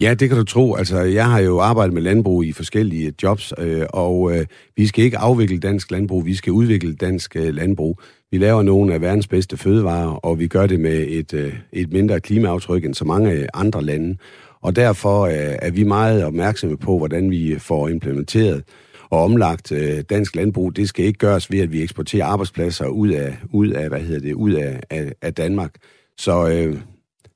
Ja, 0.00 0.14
det 0.14 0.28
kan 0.28 0.38
du 0.38 0.44
tro. 0.44 0.74
Altså, 0.74 1.00
jeg 1.00 1.30
har 1.30 1.40
jo 1.40 1.60
arbejdet 1.60 1.94
med 1.94 2.02
landbrug 2.02 2.44
i 2.44 2.52
forskellige 2.52 3.12
jobs, 3.22 3.52
øh, 3.58 3.86
og 3.90 4.36
øh, 4.36 4.46
vi 4.76 4.86
skal 4.86 5.04
ikke 5.04 5.18
afvikle 5.18 5.58
dansk 5.58 5.90
landbrug, 5.90 6.26
vi 6.26 6.34
skal 6.34 6.52
udvikle 6.52 6.94
dansk 6.94 7.36
øh, 7.36 7.54
landbrug. 7.54 8.00
Vi 8.30 8.38
laver 8.38 8.62
nogle 8.62 8.94
af 8.94 9.00
verdens 9.00 9.28
bedste 9.28 9.56
fødevarer, 9.56 10.10
og 10.10 10.38
vi 10.38 10.46
gør 10.46 10.66
det 10.66 10.80
med 10.80 11.06
et, 11.08 11.34
øh, 11.34 11.54
et 11.72 11.92
mindre 11.92 12.20
klimaaftryk 12.20 12.84
end 12.84 12.94
så 12.94 13.04
mange 13.04 13.32
øh, 13.32 13.48
andre 13.54 13.82
lande. 13.82 14.16
Og 14.60 14.76
derfor 14.76 15.20
øh, 15.20 15.56
er 15.62 15.70
vi 15.70 15.84
meget 15.84 16.24
opmærksomme 16.24 16.76
på, 16.76 16.98
hvordan 16.98 17.30
vi 17.30 17.58
får 17.58 17.88
implementeret 17.88 18.62
og 19.10 19.22
omlagt 19.24 19.72
øh, 19.72 20.02
dansk 20.10 20.36
landbrug. 20.36 20.76
Det 20.76 20.88
skal 20.88 21.04
ikke 21.04 21.18
gøres 21.18 21.50
ved, 21.50 21.60
at 21.60 21.72
vi 21.72 21.82
eksporterer 21.82 22.26
arbejdspladser 22.26 22.86
ud 22.86 23.08
af, 23.08 23.36
ud 23.52 23.68
af, 23.68 23.88
hvad 23.88 24.00
hedder 24.00 24.20
det, 24.20 24.34
ud 24.34 24.52
af, 24.52 24.80
af, 24.90 25.12
af 25.22 25.34
Danmark. 25.34 25.74
Så 26.18 26.48
øh, 26.48 26.76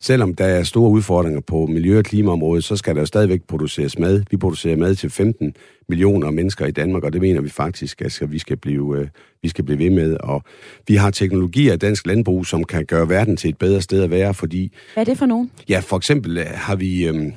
selvom 0.01 0.35
der 0.35 0.45
er 0.45 0.63
store 0.63 0.91
udfordringer 0.91 1.41
på 1.41 1.67
miljø- 1.67 1.99
og 1.99 2.05
klimaområdet, 2.05 2.65
så 2.65 2.77
skal 2.77 2.95
der 2.95 3.01
jo 3.01 3.07
stadigvæk 3.07 3.43
produceres 3.49 3.99
mad. 3.99 4.23
Vi 4.31 4.37
producerer 4.37 4.77
mad 4.77 4.95
til 4.95 5.11
15 5.11 5.55
millioner 5.89 6.31
mennesker 6.31 6.67
i 6.67 6.71
Danmark, 6.71 7.05
og 7.05 7.13
det 7.13 7.21
mener 7.21 7.41
vi 7.41 7.49
faktisk, 7.49 8.03
at 8.03 8.23
vi 8.29 8.39
skal 8.39 8.57
blive, 8.57 8.99
øh, 8.99 9.09
vi 9.43 9.49
skal 9.49 9.65
blive 9.65 9.79
ved 9.79 9.91
med. 9.91 10.17
Og 10.21 10.43
vi 10.89 10.95
har 10.95 11.11
teknologier 11.11 11.75
i 11.75 11.77
dansk 11.77 12.07
landbrug, 12.07 12.47
som 12.47 12.65
kan 12.65 12.85
gøre 12.87 13.09
verden 13.09 13.37
til 13.37 13.51
et 13.51 13.59
bedre 13.59 13.83
sted 13.83 14.03
at 14.03 14.11
være, 14.11 14.35
fordi... 14.35 14.73
Hvad 14.95 15.03
er 15.03 15.05
det 15.05 15.19
for 15.19 15.27
nogen? 15.27 15.51
Ja, 15.69 15.81
for 15.81 15.97
eksempel 15.97 16.39
øh, 16.39 16.47
har 16.55 16.77
vi, 16.77 17.09
øh, 17.09 17.33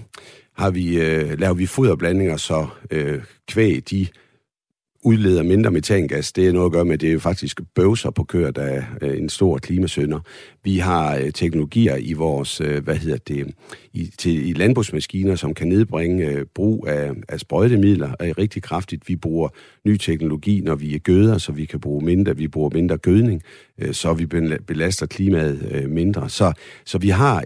har 0.57 0.71
vi, 0.71 1.01
øh, 1.01 1.39
laver 1.39 1.53
vi 1.53 1.65
foderblandinger, 1.65 2.37
så 2.37 2.67
kvæg, 3.47 3.83
de 3.89 4.07
udleder 5.03 5.43
mindre 5.43 5.71
metangas. 5.71 6.31
Det 6.31 6.47
er 6.47 6.51
noget 6.51 6.65
at 6.65 6.71
gøre 6.71 6.85
med, 6.85 6.93
at 6.93 7.01
det 7.01 7.09
er 7.09 7.13
jo 7.13 7.19
faktisk 7.19 7.61
bøvser 7.75 8.09
på 8.09 8.23
køer, 8.23 8.51
der 8.51 8.61
er 8.61 8.83
øh, 9.01 9.17
en 9.17 9.29
stor 9.29 9.57
klimasønder. 9.57 10.19
Vi 10.63 10.77
har 10.77 11.15
øh, 11.15 11.31
teknologier 11.31 11.95
i 11.95 12.13
vores, 12.13 12.61
øh, 12.61 12.83
hvad 12.83 12.95
hedder 12.95 13.17
det, 13.17 13.53
i, 13.93 14.11
til, 14.17 14.49
i 14.49 14.53
landbrugsmaskiner, 14.53 15.35
som 15.35 15.53
kan 15.53 15.67
nedbringe 15.67 16.45
brug 16.45 16.87
af, 16.87 17.11
af 17.29 17.39
sprøjtemidler 17.39 18.15
er 18.19 18.37
rigtig 18.37 18.63
kraftigt. 18.63 19.09
Vi 19.09 19.15
bruger 19.15 19.49
ny 19.85 19.97
teknologi, 19.97 20.61
når 20.61 20.75
vi 20.75 20.95
er 20.95 20.99
gøder, 20.99 21.37
så 21.37 21.51
vi 21.51 21.65
kan 21.65 21.79
bruge 21.79 22.05
mindre, 22.05 22.37
vi 22.37 22.47
bruger 22.47 22.69
mindre 22.73 22.97
gødning, 22.97 23.41
så 23.91 24.13
vi 24.13 24.25
belaster 24.67 25.05
klimaet 25.05 25.89
mindre. 25.89 26.29
Så, 26.29 26.53
så 26.85 26.97
vi 26.97 27.09
har 27.09 27.43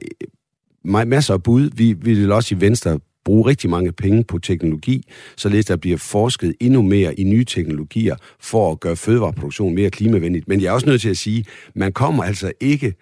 masser 0.84 1.34
af 1.34 1.44
bud. 1.44 1.70
Vi, 1.76 1.94
vi 1.94 2.14
vil 2.14 2.32
også 2.32 2.56
i 2.56 2.62
Venstre 2.62 3.00
bruge 3.26 3.50
rigtig 3.50 3.70
mange 3.70 3.92
penge 3.92 4.24
på 4.24 4.40
teknologi, 4.40 5.04
således 5.38 5.66
der 5.66 5.76
bliver 5.76 5.98
forsket 5.98 6.56
endnu 6.60 6.82
mere 6.82 7.20
i 7.20 7.24
nye 7.24 7.46
teknologier 7.46 8.16
for 8.40 8.72
at 8.72 8.80
gøre 8.80 8.96
fødevareproduktion 8.96 9.76
mere 9.76 9.90
klimavenligt. 9.90 10.48
Men 10.48 10.62
jeg 10.62 10.68
er 10.68 10.72
også 10.72 10.88
nødt 10.88 11.02
til 11.02 11.10
at 11.10 11.18
sige, 11.18 11.46
man 11.76 11.94
kommer 11.94 12.24
altså 12.24 12.52
ikke 12.60 12.94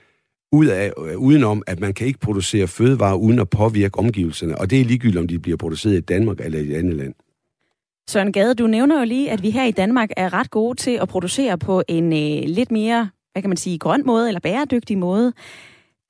ud 0.51 0.65
af, 0.65 0.91
øh, 0.97 1.17
udenom, 1.17 1.63
at 1.67 1.79
man 1.79 1.93
kan 1.93 2.07
ikke 2.07 2.19
producere 2.19 2.67
fødevarer 2.67 3.15
uden 3.15 3.39
at 3.39 3.49
påvirke 3.49 3.99
omgivelserne, 3.99 4.57
og 4.57 4.69
det 4.69 4.81
er 4.81 4.85
ligegyldigt, 4.85 5.19
om 5.19 5.27
de 5.27 5.39
bliver 5.39 5.57
produceret 5.57 5.97
i 5.97 5.99
Danmark 5.99 6.39
eller 6.39 6.59
i 6.59 6.71
et 6.71 6.75
andet 6.75 6.95
land. 6.95 7.13
Søren 8.09 8.31
Gade, 8.31 8.55
du 8.55 8.67
nævner 8.67 8.99
jo 8.99 9.05
lige, 9.05 9.31
at 9.31 9.43
vi 9.43 9.49
her 9.49 9.65
i 9.65 9.71
Danmark 9.71 10.09
er 10.17 10.33
ret 10.33 10.51
gode 10.51 10.75
til 10.77 10.91
at 10.91 11.07
producere 11.07 11.57
på 11.57 11.83
en 11.87 12.13
øh, 12.13 12.49
lidt 12.49 12.71
mere, 12.71 13.09
hvad 13.31 13.41
kan 13.41 13.49
man 13.49 13.57
sige, 13.57 13.77
grøn 13.79 14.03
måde 14.05 14.27
eller 14.27 14.39
bæredygtig 14.39 14.97
måde. 14.97 15.33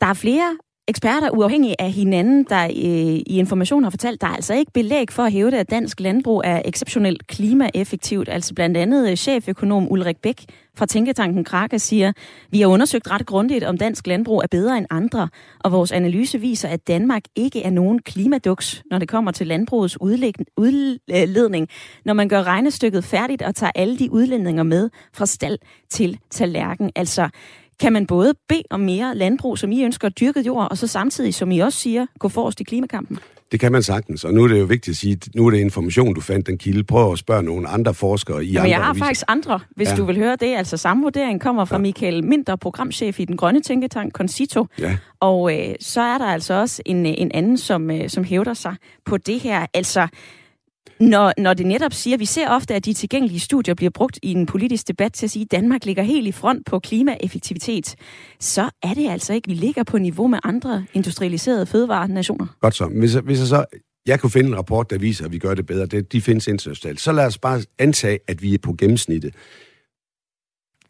Der 0.01 0.07
er 0.07 0.13
flere 0.13 0.57
eksperter 0.87 1.29
uafhængige 1.29 1.81
af 1.81 1.91
hinanden, 1.91 2.43
der 2.49 2.63
øh, 2.65 2.71
i 2.73 3.37
information 3.39 3.83
har 3.83 3.89
fortalt, 3.89 4.21
der 4.21 4.27
er 4.27 4.35
altså 4.35 4.53
ikke 4.53 4.71
belæg 4.71 5.11
for 5.11 5.23
at 5.23 5.31
hæve 5.31 5.55
at 5.55 5.69
dansk 5.69 5.99
landbrug 5.99 6.41
er 6.45 6.61
exceptionelt 6.65 7.27
klimaeffektivt. 7.27 8.29
Altså 8.29 8.53
blandt 8.53 8.77
andet 8.77 9.09
øh, 9.09 9.15
cheføkonom 9.15 9.91
Ulrik 9.91 10.17
Bæk 10.17 10.45
fra 10.77 10.85
Tænketanken 10.85 11.43
Krake 11.43 11.79
siger, 11.79 12.11
vi 12.49 12.61
har 12.61 12.67
undersøgt 12.67 13.11
ret 13.11 13.25
grundigt, 13.25 13.63
om 13.63 13.77
dansk 13.77 14.07
landbrug 14.07 14.41
er 14.43 14.47
bedre 14.47 14.77
end 14.77 14.85
andre, 14.89 15.29
og 15.59 15.71
vores 15.71 15.91
analyse 15.91 16.39
viser, 16.39 16.69
at 16.69 16.87
Danmark 16.87 17.23
ikke 17.35 17.63
er 17.63 17.69
nogen 17.69 17.99
klimaduks, 17.99 18.83
når 18.91 18.97
det 18.97 19.09
kommer 19.09 19.31
til 19.31 19.47
landbrugets 19.47 20.01
udledning, 20.01 21.67
når 22.05 22.13
man 22.13 22.29
gør 22.29 22.43
regnestykket 22.43 23.03
færdigt 23.03 23.41
og 23.41 23.55
tager 23.55 23.71
alle 23.75 23.99
de 23.99 24.11
udledninger 24.11 24.63
med 24.63 24.89
fra 25.13 25.25
stald 25.25 25.59
til 25.89 26.19
tallerken. 26.29 26.91
Altså, 26.95 27.29
kan 27.79 27.93
man 27.93 28.07
både 28.07 28.33
bede 28.49 28.63
om 28.69 28.79
mere 28.79 29.15
landbrug, 29.15 29.57
som 29.57 29.71
I 29.71 29.83
ønsker, 29.83 30.09
dyrket 30.09 30.45
jord, 30.45 30.67
og 30.71 30.77
så 30.77 30.87
samtidig, 30.87 31.33
som 31.33 31.51
I 31.51 31.59
også 31.59 31.79
siger, 31.79 32.05
gå 32.19 32.29
forrest 32.29 32.59
i 32.59 32.63
klimakampen? 32.63 33.19
Det 33.51 33.59
kan 33.59 33.71
man 33.71 33.83
sagtens, 33.83 34.23
og 34.23 34.33
nu 34.33 34.43
er 34.43 34.47
det 34.47 34.59
jo 34.59 34.65
vigtigt 34.65 34.93
at 34.93 34.97
sige, 34.97 35.11
at 35.11 35.27
nu 35.35 35.47
er 35.47 35.51
det 35.51 35.57
information, 35.57 36.13
du 36.13 36.21
fandt 36.21 36.47
den 36.47 36.57
kilde. 36.57 36.83
Prøv 36.83 37.11
at 37.11 37.19
spørge 37.19 37.43
nogle 37.43 37.67
andre 37.67 37.93
forskere 37.93 38.45
i 38.45 38.47
Jamen, 38.47 38.57
andre 38.57 38.69
jeg 38.69 38.77
har 38.77 38.89
aviser. 38.89 39.05
faktisk 39.05 39.25
andre, 39.27 39.59
hvis 39.75 39.89
ja. 39.89 39.95
du 39.95 40.05
vil 40.05 40.17
høre 40.17 40.35
det. 40.35 40.55
Altså 40.55 40.77
samme 40.77 41.03
vurdering 41.03 41.41
kommer 41.41 41.65
fra 41.65 41.75
ja. 41.75 41.81
Michael 41.81 42.23
Minder, 42.23 42.55
programchef 42.55 43.19
i 43.19 43.25
den 43.25 43.37
grønne 43.37 43.61
tænketank 43.61 44.13
Concito. 44.13 44.67
Ja. 44.79 44.97
Og 45.19 45.59
øh, 45.59 45.75
så 45.79 46.01
er 46.01 46.17
der 46.17 46.25
altså 46.25 46.53
også 46.53 46.81
en, 46.85 47.05
en 47.05 47.31
anden, 47.33 47.57
som, 47.57 47.91
øh, 47.91 48.09
som 48.09 48.23
hævder 48.23 48.53
sig 48.53 48.75
på 49.05 49.17
det 49.17 49.39
her. 49.39 49.65
Altså, 49.73 50.07
når, 50.99 51.33
når 51.37 51.53
det 51.53 51.65
netop 51.65 51.93
siger, 51.93 52.17
vi 52.17 52.25
ser 52.25 52.49
ofte, 52.49 52.75
at 52.75 52.85
de 52.85 52.93
tilgængelige 52.93 53.39
studier 53.39 53.75
bliver 53.75 53.89
brugt 53.89 54.19
i 54.23 54.31
en 54.31 54.45
politisk 54.45 54.87
debat 54.87 55.13
til 55.13 55.25
at 55.25 55.31
sige, 55.31 55.43
at 55.43 55.51
Danmark 55.51 55.85
ligger 55.85 56.03
helt 56.03 56.27
i 56.27 56.31
front 56.31 56.65
på 56.65 56.79
klimaeffektivitet, 56.79 57.95
så 58.39 58.69
er 58.83 58.93
det 58.93 59.09
altså 59.09 59.33
ikke, 59.33 59.47
vi 59.47 59.53
ligger 59.53 59.83
på 59.83 59.97
niveau 59.97 60.27
med 60.27 60.39
andre 60.43 60.85
industrialiserede 60.93 61.65
fødevarenationer. 61.65 62.47
Godt 62.61 62.75
så. 62.75 62.85
Hvis, 62.85 63.13
hvis 63.13 63.39
jeg 63.39 63.47
så 63.47 63.65
jeg 64.05 64.19
kunne 64.19 64.29
finde 64.29 64.49
en 64.49 64.57
rapport, 64.57 64.89
der 64.89 64.97
viser, 64.97 65.25
at 65.25 65.31
vi 65.31 65.37
gør 65.37 65.53
det 65.53 65.65
bedre. 65.65 65.85
Det, 65.85 66.11
de 66.11 66.21
findes 66.21 66.47
internationalt. 66.47 67.01
Så 67.01 67.11
lad 67.11 67.25
os 67.25 67.37
bare 67.37 67.61
antage, 67.79 68.19
at 68.27 68.41
vi 68.41 68.53
er 68.53 68.57
på 68.57 68.73
gennemsnittet. 68.73 69.35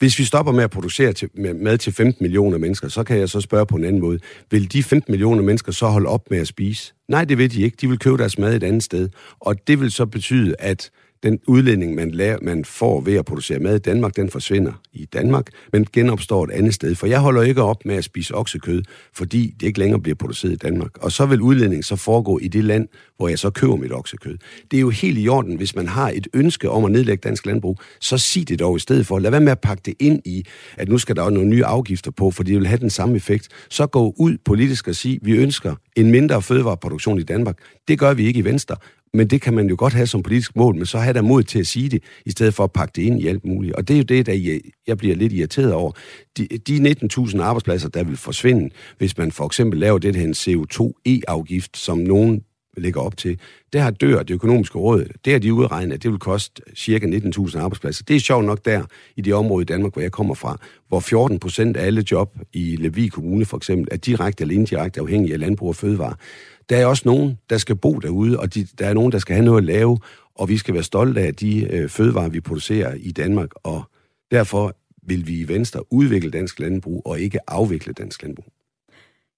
Hvis 0.03 0.19
vi 0.19 0.23
stopper 0.23 0.51
med 0.51 0.63
at 0.63 0.69
producere 0.69 1.13
til, 1.13 1.29
med 1.33 1.53
mad 1.53 1.77
til 1.77 1.93
15 1.93 2.23
millioner 2.23 2.57
mennesker, 2.57 2.87
så 2.87 3.03
kan 3.03 3.19
jeg 3.19 3.29
så 3.29 3.41
spørge 3.41 3.65
på 3.65 3.75
en 3.75 3.83
anden 3.83 4.01
måde. 4.01 4.19
Vil 4.51 4.73
de 4.73 4.83
15 4.83 5.11
millioner 5.11 5.43
mennesker 5.43 5.71
så 5.71 5.87
holde 5.87 6.09
op 6.09 6.21
med 6.29 6.39
at 6.39 6.47
spise? 6.47 6.93
Nej, 7.07 7.25
det 7.25 7.37
vil 7.37 7.51
de 7.51 7.61
ikke. 7.61 7.77
De 7.81 7.89
vil 7.89 7.99
købe 7.99 8.17
deres 8.17 8.37
mad 8.37 8.55
et 8.55 8.63
andet 8.63 8.83
sted. 8.83 9.09
Og 9.39 9.67
det 9.67 9.79
vil 9.79 9.91
så 9.91 10.05
betyde, 10.05 10.55
at 10.59 10.89
den 11.23 11.39
udledning, 11.47 11.95
man, 11.95 12.11
laver, 12.11 12.37
man 12.41 12.65
får 12.65 13.01
ved 13.01 13.13
at 13.15 13.25
producere 13.25 13.59
mad 13.59 13.75
i 13.75 13.79
Danmark, 13.79 14.15
den 14.15 14.29
forsvinder 14.29 14.71
i 14.93 15.05
Danmark, 15.05 15.47
men 15.73 15.87
genopstår 15.93 16.43
et 16.43 16.51
andet 16.51 16.73
sted. 16.73 16.95
For 16.95 17.07
jeg 17.07 17.19
holder 17.19 17.41
ikke 17.41 17.61
op 17.61 17.85
med 17.85 17.95
at 17.95 18.03
spise 18.03 18.35
oksekød, 18.35 18.83
fordi 19.13 19.55
det 19.59 19.67
ikke 19.67 19.79
længere 19.79 20.01
bliver 20.01 20.15
produceret 20.15 20.51
i 20.51 20.55
Danmark. 20.55 20.97
Og 20.97 21.11
så 21.11 21.25
vil 21.25 21.41
udledningen 21.41 21.83
så 21.83 21.95
foregå 21.95 22.39
i 22.39 22.47
det 22.47 22.63
land, 22.63 22.87
hvor 23.17 23.27
jeg 23.27 23.39
så 23.39 23.49
køber 23.49 23.75
mit 23.75 23.93
oksekød. 23.93 24.37
Det 24.71 24.77
er 24.77 24.81
jo 24.81 24.89
helt 24.89 25.17
i 25.19 25.27
orden, 25.27 25.55
hvis 25.55 25.75
man 25.75 25.87
har 25.87 26.09
et 26.09 26.27
ønske 26.33 26.69
om 26.69 26.85
at 26.85 26.91
nedlægge 26.91 27.21
dansk 27.21 27.45
landbrug, 27.45 27.79
så 28.01 28.17
sig 28.17 28.49
det 28.49 28.59
dog 28.59 28.75
i 28.75 28.79
stedet 28.79 29.07
for. 29.07 29.19
Lad 29.19 29.31
være 29.31 29.41
med 29.41 29.51
at 29.51 29.59
pakke 29.59 29.81
det 29.85 29.93
ind 29.99 30.21
i, 30.25 30.45
at 30.77 30.89
nu 30.89 30.97
skal 30.97 31.15
der 31.15 31.21
også 31.21 31.33
nogle 31.33 31.49
nye 31.49 31.65
afgifter 31.65 32.11
på, 32.11 32.31
for 32.31 32.43
det 32.43 32.55
vil 32.55 32.67
have 32.67 32.79
den 32.79 32.89
samme 32.89 33.15
effekt. 33.15 33.47
Så 33.69 33.87
gå 33.87 34.13
ud 34.17 34.37
politisk 34.45 34.87
og 34.87 34.95
sige, 34.95 35.19
vi 35.21 35.31
ønsker 35.31 35.75
en 35.95 36.11
mindre 36.11 36.41
fødevareproduktion 36.41 37.19
i 37.19 37.23
Danmark. 37.23 37.57
Det 37.87 37.99
gør 37.99 38.13
vi 38.13 38.25
ikke 38.25 38.39
i 38.39 38.45
Venstre, 38.45 38.75
men 39.13 39.27
det 39.27 39.41
kan 39.41 39.53
man 39.53 39.69
jo 39.69 39.75
godt 39.77 39.93
have 39.93 40.07
som 40.07 40.23
politisk 40.23 40.55
mål, 40.55 40.75
men 40.75 40.85
så 40.85 40.97
have 40.97 41.13
der 41.13 41.21
mod 41.21 41.43
til 41.43 41.59
at 41.59 41.67
sige 41.67 41.89
det, 41.89 42.03
i 42.25 42.31
stedet 42.31 42.53
for 42.53 42.63
at 42.63 42.71
pakke 42.71 42.91
det 42.95 43.01
ind 43.01 43.21
i 43.21 43.27
alt 43.27 43.45
muligt. 43.45 43.75
Og 43.75 43.87
det 43.87 43.93
er 43.93 43.97
jo 43.97 44.03
det, 44.03 44.25
der 44.25 44.59
jeg 44.87 44.97
bliver 44.97 45.15
lidt 45.15 45.33
irriteret 45.33 45.73
over. 45.73 45.91
De, 46.37 46.47
de 46.47 46.95
19.000 47.17 47.41
arbejdspladser, 47.41 47.89
der 47.89 48.03
vil 48.03 48.17
forsvinde, 48.17 48.69
hvis 48.97 49.17
man 49.17 49.31
for 49.31 49.45
eksempel 49.45 49.79
laver 49.79 49.97
det 49.97 50.15
her 50.15 50.23
en 50.23 50.33
CO2-e-afgift, 50.33 51.77
som 51.77 51.97
nogen 51.97 52.43
lægger 52.77 53.01
op 53.01 53.17
til, 53.17 53.39
det 53.73 53.81
har 53.81 53.91
dør 53.91 54.23
det 54.23 54.33
økonomiske 54.33 54.77
råd. 54.77 55.05
Det 55.25 55.33
har 55.33 55.39
de 55.39 55.53
udregnet, 55.53 55.93
at 55.93 56.03
det 56.03 56.11
vil 56.11 56.19
koste 56.19 56.61
cirka 56.75 57.07
19.000 57.07 57.57
arbejdspladser. 57.57 58.03
Det 58.07 58.15
er 58.15 58.19
sjovt 58.19 58.45
nok 58.45 58.65
der, 58.65 58.83
i 59.15 59.21
det 59.21 59.33
område 59.33 59.61
i 59.61 59.65
Danmark, 59.65 59.93
hvor 59.93 60.01
jeg 60.01 60.11
kommer 60.11 60.33
fra, 60.35 60.57
hvor 60.87 60.99
14 60.99 61.39
procent 61.39 61.77
af 61.77 61.85
alle 61.85 62.05
job 62.11 62.37
i 62.53 62.75
Levi 62.75 63.07
Kommune 63.07 63.45
for 63.45 63.57
eksempel, 63.57 63.87
er 63.91 63.97
direkte 63.97 64.41
eller 64.41 64.55
indirekte 64.55 64.99
afhængige 64.99 65.33
af 65.33 65.39
landbrug 65.39 65.69
og 65.69 65.75
fødevare. 65.75 66.15
Der 66.69 66.77
er 66.77 66.85
også 66.85 67.03
nogen, 67.05 67.39
der 67.49 67.57
skal 67.57 67.75
bo 67.75 67.93
derude, 67.93 68.39
og 68.39 68.53
de, 68.53 68.67
der 68.79 68.87
er 68.87 68.93
nogen, 68.93 69.11
der 69.11 69.19
skal 69.19 69.35
have 69.35 69.45
noget 69.45 69.57
at 69.57 69.63
lave, 69.63 69.99
og 70.35 70.49
vi 70.49 70.57
skal 70.57 70.73
være 70.73 70.83
stolte 70.83 71.21
af 71.21 71.35
de 71.35 71.73
øh, 71.73 71.89
fødevarer, 71.89 72.29
vi 72.29 72.39
producerer 72.39 72.93
i 72.93 73.11
Danmark, 73.11 73.49
og 73.63 73.83
derfor 74.31 74.75
vil 75.07 75.27
vi 75.27 75.39
i 75.39 75.47
Venstre 75.47 75.93
udvikle 75.93 76.31
dansk 76.31 76.59
landbrug 76.59 77.01
og 77.05 77.19
ikke 77.19 77.39
afvikle 77.47 77.93
dansk 77.93 78.23
landbrug. 78.23 78.45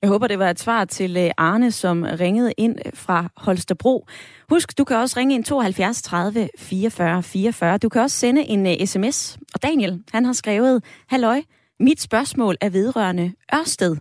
Jeg 0.01 0.09
håber, 0.09 0.27
det 0.27 0.39
var 0.39 0.49
et 0.49 0.59
svar 0.59 0.85
til 0.85 1.17
øh, 1.17 1.31
Arne, 1.37 1.71
som 1.71 2.05
ringede 2.19 2.53
ind 2.57 2.75
øh, 2.85 2.91
fra 2.93 3.29
Holstebro. 3.37 4.07
Husk, 4.49 4.77
du 4.77 4.83
kan 4.83 4.97
også 4.97 5.19
ringe 5.19 5.35
ind 5.35 5.43
72 5.43 6.01
30 6.01 6.49
44 6.57 7.23
44. 7.23 7.77
Du 7.77 7.89
kan 7.89 8.01
også 8.01 8.17
sende 8.17 8.41
en 8.41 8.67
øh, 8.67 8.73
uh, 8.81 8.85
sms. 8.87 9.37
Og 9.53 9.63
Daniel, 9.63 10.03
han 10.11 10.25
har 10.25 10.33
skrevet, 10.33 10.83
Halløj, 11.07 11.41
mit 11.79 12.01
spørgsmål 12.01 12.55
er 12.61 12.69
vedrørende 12.69 13.33
Ørsted. 13.53 13.97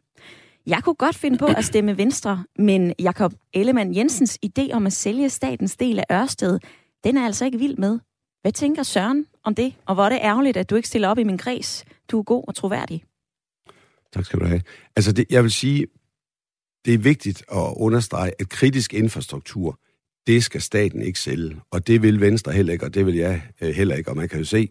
Jeg 0.67 0.83
kunne 0.85 0.95
godt 0.95 1.17
finde 1.17 1.39
på 1.39 1.47
at 1.47 1.65
stemme 1.65 1.99
Venstre, 1.99 2.45
men 2.59 2.95
Jakob 2.99 3.33
Ellemann 3.53 3.97
Jensens 3.97 4.39
idé 4.47 4.73
om 4.73 4.87
at 4.87 4.93
sælge 4.93 5.31
statens 5.31 5.77
del 5.77 5.99
af 5.99 6.23
Ørsted, 6.23 6.59
den 7.05 7.17
er 7.17 7.25
altså 7.25 7.45
ikke 7.45 7.59
vild 7.59 7.77
med. 7.77 7.99
Hvad 8.43 8.53
tænker 8.53 8.83
Søren 8.83 9.27
om 9.45 9.55
det? 9.55 9.75
Og 9.87 9.95
hvor 9.95 10.05
er 10.05 10.09
det 10.09 10.19
ærgerligt, 10.23 10.57
at 10.57 10.71
du 10.71 10.77
ikke 10.77 10.89
stiller 10.89 11.09
op 11.09 11.19
i 11.19 11.25
min 11.25 11.39
kreds. 11.39 11.85
Du 12.11 12.19
er 12.19 12.23
god 12.23 12.45
og 12.49 12.55
troværdig. 12.55 13.05
Tak 14.13 14.25
skal 14.25 14.41
du 14.41 14.45
have. 14.45 14.63
Altså, 14.97 15.13
det, 15.13 15.27
jeg 15.31 15.43
vil 15.43 15.51
sige, 15.51 15.87
det 16.85 16.95
er 16.95 16.99
vigtigt 16.99 17.45
at 17.53 17.75
understrege, 17.77 18.33
at 18.39 18.49
kritisk 18.49 18.95
infrastruktur, 18.95 19.79
det 20.27 20.45
skal 20.45 20.61
staten 20.61 21.03
ikke 21.03 21.21
sælge. 21.21 21.57
Og 21.71 21.87
det 21.87 22.03
vil 22.03 22.21
Venstre 22.21 22.53
heller 22.53 22.73
ikke, 22.73 22.85
og 22.85 22.95
det 22.95 23.07
vil 23.07 23.15
jeg 23.15 23.43
øh, 23.61 23.75
heller 23.75 23.95
ikke. 23.95 24.11
Og 24.11 24.17
man 24.17 24.29
kan 24.29 24.39
jo 24.39 24.45
se, 24.45 24.69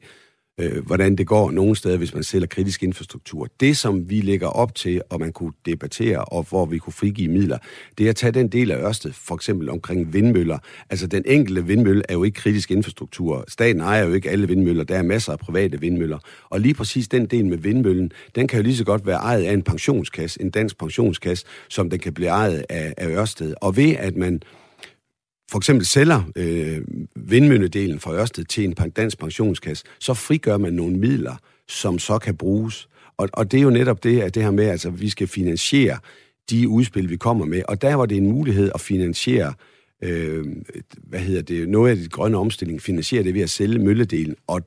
øh, 0.57 0.85
hvordan 0.85 1.15
det 1.15 1.27
går 1.27 1.51
nogle 1.51 1.75
steder, 1.75 1.97
hvis 1.97 2.13
man 2.13 2.23
sælger 2.23 2.47
kritisk 2.47 2.83
infrastruktur. 2.83 3.47
Det, 3.59 3.77
som 3.77 4.09
vi 4.09 4.21
lægger 4.21 4.47
op 4.47 4.75
til, 4.75 5.01
og 5.09 5.19
man 5.19 5.31
kunne 5.31 5.53
debattere, 5.65 6.25
og 6.25 6.45
hvor 6.49 6.65
vi 6.65 6.77
kunne 6.77 6.93
frigive 6.93 7.31
midler, 7.31 7.57
det 7.97 8.05
er 8.05 8.09
at 8.09 8.15
tage 8.15 8.31
den 8.31 8.47
del 8.47 8.71
af 8.71 8.77
Ørsted, 8.77 9.11
for 9.13 9.35
eksempel 9.35 9.69
omkring 9.69 10.13
vindmøller. 10.13 10.57
Altså, 10.89 11.07
den 11.07 11.23
enkelte 11.27 11.65
vindmølle 11.65 12.03
er 12.09 12.13
jo 12.13 12.23
ikke 12.23 12.35
kritisk 12.35 12.71
infrastruktur. 12.71 13.45
Staten 13.47 13.81
ejer 13.81 14.05
jo 14.05 14.13
ikke 14.13 14.29
alle 14.29 14.47
vindmøller. 14.47 14.83
Der 14.83 14.97
er 14.97 15.03
masser 15.03 15.31
af 15.31 15.39
private 15.39 15.79
vindmøller. 15.79 16.19
Og 16.49 16.59
lige 16.59 16.73
præcis 16.73 17.07
den 17.07 17.25
del 17.25 17.45
med 17.45 17.57
vindmøllen, 17.57 18.11
den 18.35 18.47
kan 18.47 18.59
jo 18.59 18.63
lige 18.63 18.77
så 18.77 18.83
godt 18.83 19.05
være 19.05 19.17
ejet 19.17 19.43
af 19.43 19.53
en 19.53 19.61
pensionskasse, 19.61 20.41
en 20.41 20.49
dansk 20.49 20.77
pensionskasse, 20.77 21.45
som 21.69 21.89
den 21.89 21.99
kan 21.99 22.13
blive 22.13 22.29
ejet 22.29 22.65
af, 22.69 22.93
af 22.97 23.07
Ørsted. 23.07 23.53
Og 23.61 23.77
ved 23.77 23.95
at 23.99 24.15
man 24.15 24.41
for 25.53 25.57
eksempel 25.57 25.85
sælger 25.85 26.21
øh, 26.35 26.81
vindmølledelen 27.15 27.99
fra 27.99 28.13
Ørsted 28.13 28.43
til 28.43 28.63
en 28.63 28.73
dansk 28.73 29.19
pensionskasse, 29.19 29.83
så 29.99 30.13
frigør 30.13 30.57
man 30.57 30.73
nogle 30.73 30.97
midler, 30.97 31.35
som 31.67 31.99
så 31.99 32.17
kan 32.17 32.35
bruges. 32.37 32.87
Og, 33.17 33.29
og 33.33 33.51
det 33.51 33.57
er 33.57 33.61
jo 33.61 33.69
netop 33.69 34.03
det, 34.03 34.21
at 34.21 34.35
det 34.35 34.43
her 34.43 34.51
med, 34.51 34.65
at 34.65 34.71
altså, 34.71 34.89
vi 34.89 35.09
skal 35.09 35.27
finansiere 35.27 35.97
de 36.49 36.69
udspil, 36.69 37.09
vi 37.09 37.17
kommer 37.17 37.45
med. 37.45 37.61
Og 37.67 37.81
der 37.81 37.95
var 37.95 38.05
det 38.05 38.17
en 38.17 38.27
mulighed 38.27 38.71
at 38.75 38.81
finansiere 38.81 39.53
øh, 40.03 40.45
hvad 40.97 41.19
hedder 41.19 41.41
det, 41.41 41.69
noget 41.69 41.89
af 41.89 41.95
det 41.95 42.11
grønne 42.11 42.37
omstilling, 42.37 42.81
finansiere 42.81 43.23
det 43.23 43.33
ved 43.33 43.41
at 43.41 43.49
sælge 43.49 43.79
mølledelen. 43.79 44.35
Og 44.47 44.61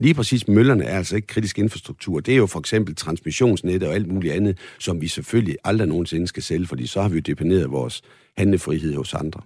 lige 0.00 0.14
præcis 0.14 0.48
møllerne 0.48 0.84
er 0.84 0.98
altså 0.98 1.16
ikke 1.16 1.26
kritisk 1.26 1.58
infrastruktur. 1.58 2.20
Det 2.20 2.32
er 2.32 2.38
jo 2.38 2.46
for 2.46 2.60
eksempel 2.60 2.94
transmissionsnet 2.94 3.82
og 3.82 3.94
alt 3.94 4.08
muligt 4.08 4.34
andet, 4.34 4.58
som 4.78 5.00
vi 5.00 5.08
selvfølgelig 5.08 5.56
aldrig 5.64 5.88
nogensinde 5.88 6.26
skal 6.26 6.42
sælge, 6.42 6.66
fordi 6.66 6.86
så 6.86 7.02
har 7.02 7.08
vi 7.08 7.14
jo 7.14 7.20
deponeret 7.20 7.70
vores 7.70 8.02
handlefrihed 8.36 8.94
hos 8.94 9.14
andre. 9.14 9.40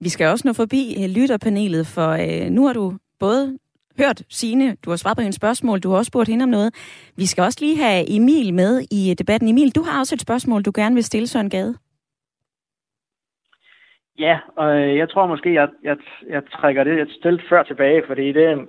Vi 0.00 0.08
skal 0.08 0.26
også 0.26 0.48
nå 0.48 0.52
forbi 0.52 0.82
øh, 0.98 1.08
lytterpanelet, 1.16 1.86
for 1.86 2.10
øh, 2.24 2.50
nu 2.50 2.66
har 2.66 2.72
du 2.72 2.92
både 3.20 3.58
hørt 4.00 4.22
Sine, 4.28 4.76
du 4.84 4.90
har 4.90 4.96
svaret 4.96 5.16
på 5.16 5.20
hendes 5.20 5.36
spørgsmål, 5.36 5.80
du 5.80 5.90
har 5.90 5.96
også 5.96 6.08
spurgt 6.08 6.28
hende 6.28 6.42
om 6.42 6.48
noget. 6.48 6.70
Vi 7.16 7.26
skal 7.26 7.44
også 7.44 7.58
lige 7.60 7.78
have 7.78 8.16
Emil 8.16 8.54
med 8.54 8.72
i 8.90 9.10
øh, 9.10 9.14
debatten. 9.18 9.48
Emil, 9.48 9.70
du 9.76 9.82
har 9.82 10.00
også 10.00 10.14
et 10.14 10.20
spørgsmål, 10.20 10.62
du 10.62 10.72
gerne 10.74 10.94
vil 10.94 11.04
stille 11.04 11.26
Søren 11.26 11.50
Gade. 11.50 11.74
Ja, 14.18 14.38
og 14.56 14.76
øh, 14.80 14.96
jeg 14.96 15.10
tror 15.10 15.26
måske, 15.26 15.54
jeg, 15.54 15.68
jeg, 15.82 15.96
jeg 16.30 16.42
trækker 16.52 16.84
det 16.84 16.98
jeg 16.98 17.06
stillet 17.20 17.42
før 17.48 17.62
tilbage, 17.62 18.02
fordi 18.06 18.32
det 18.32 18.68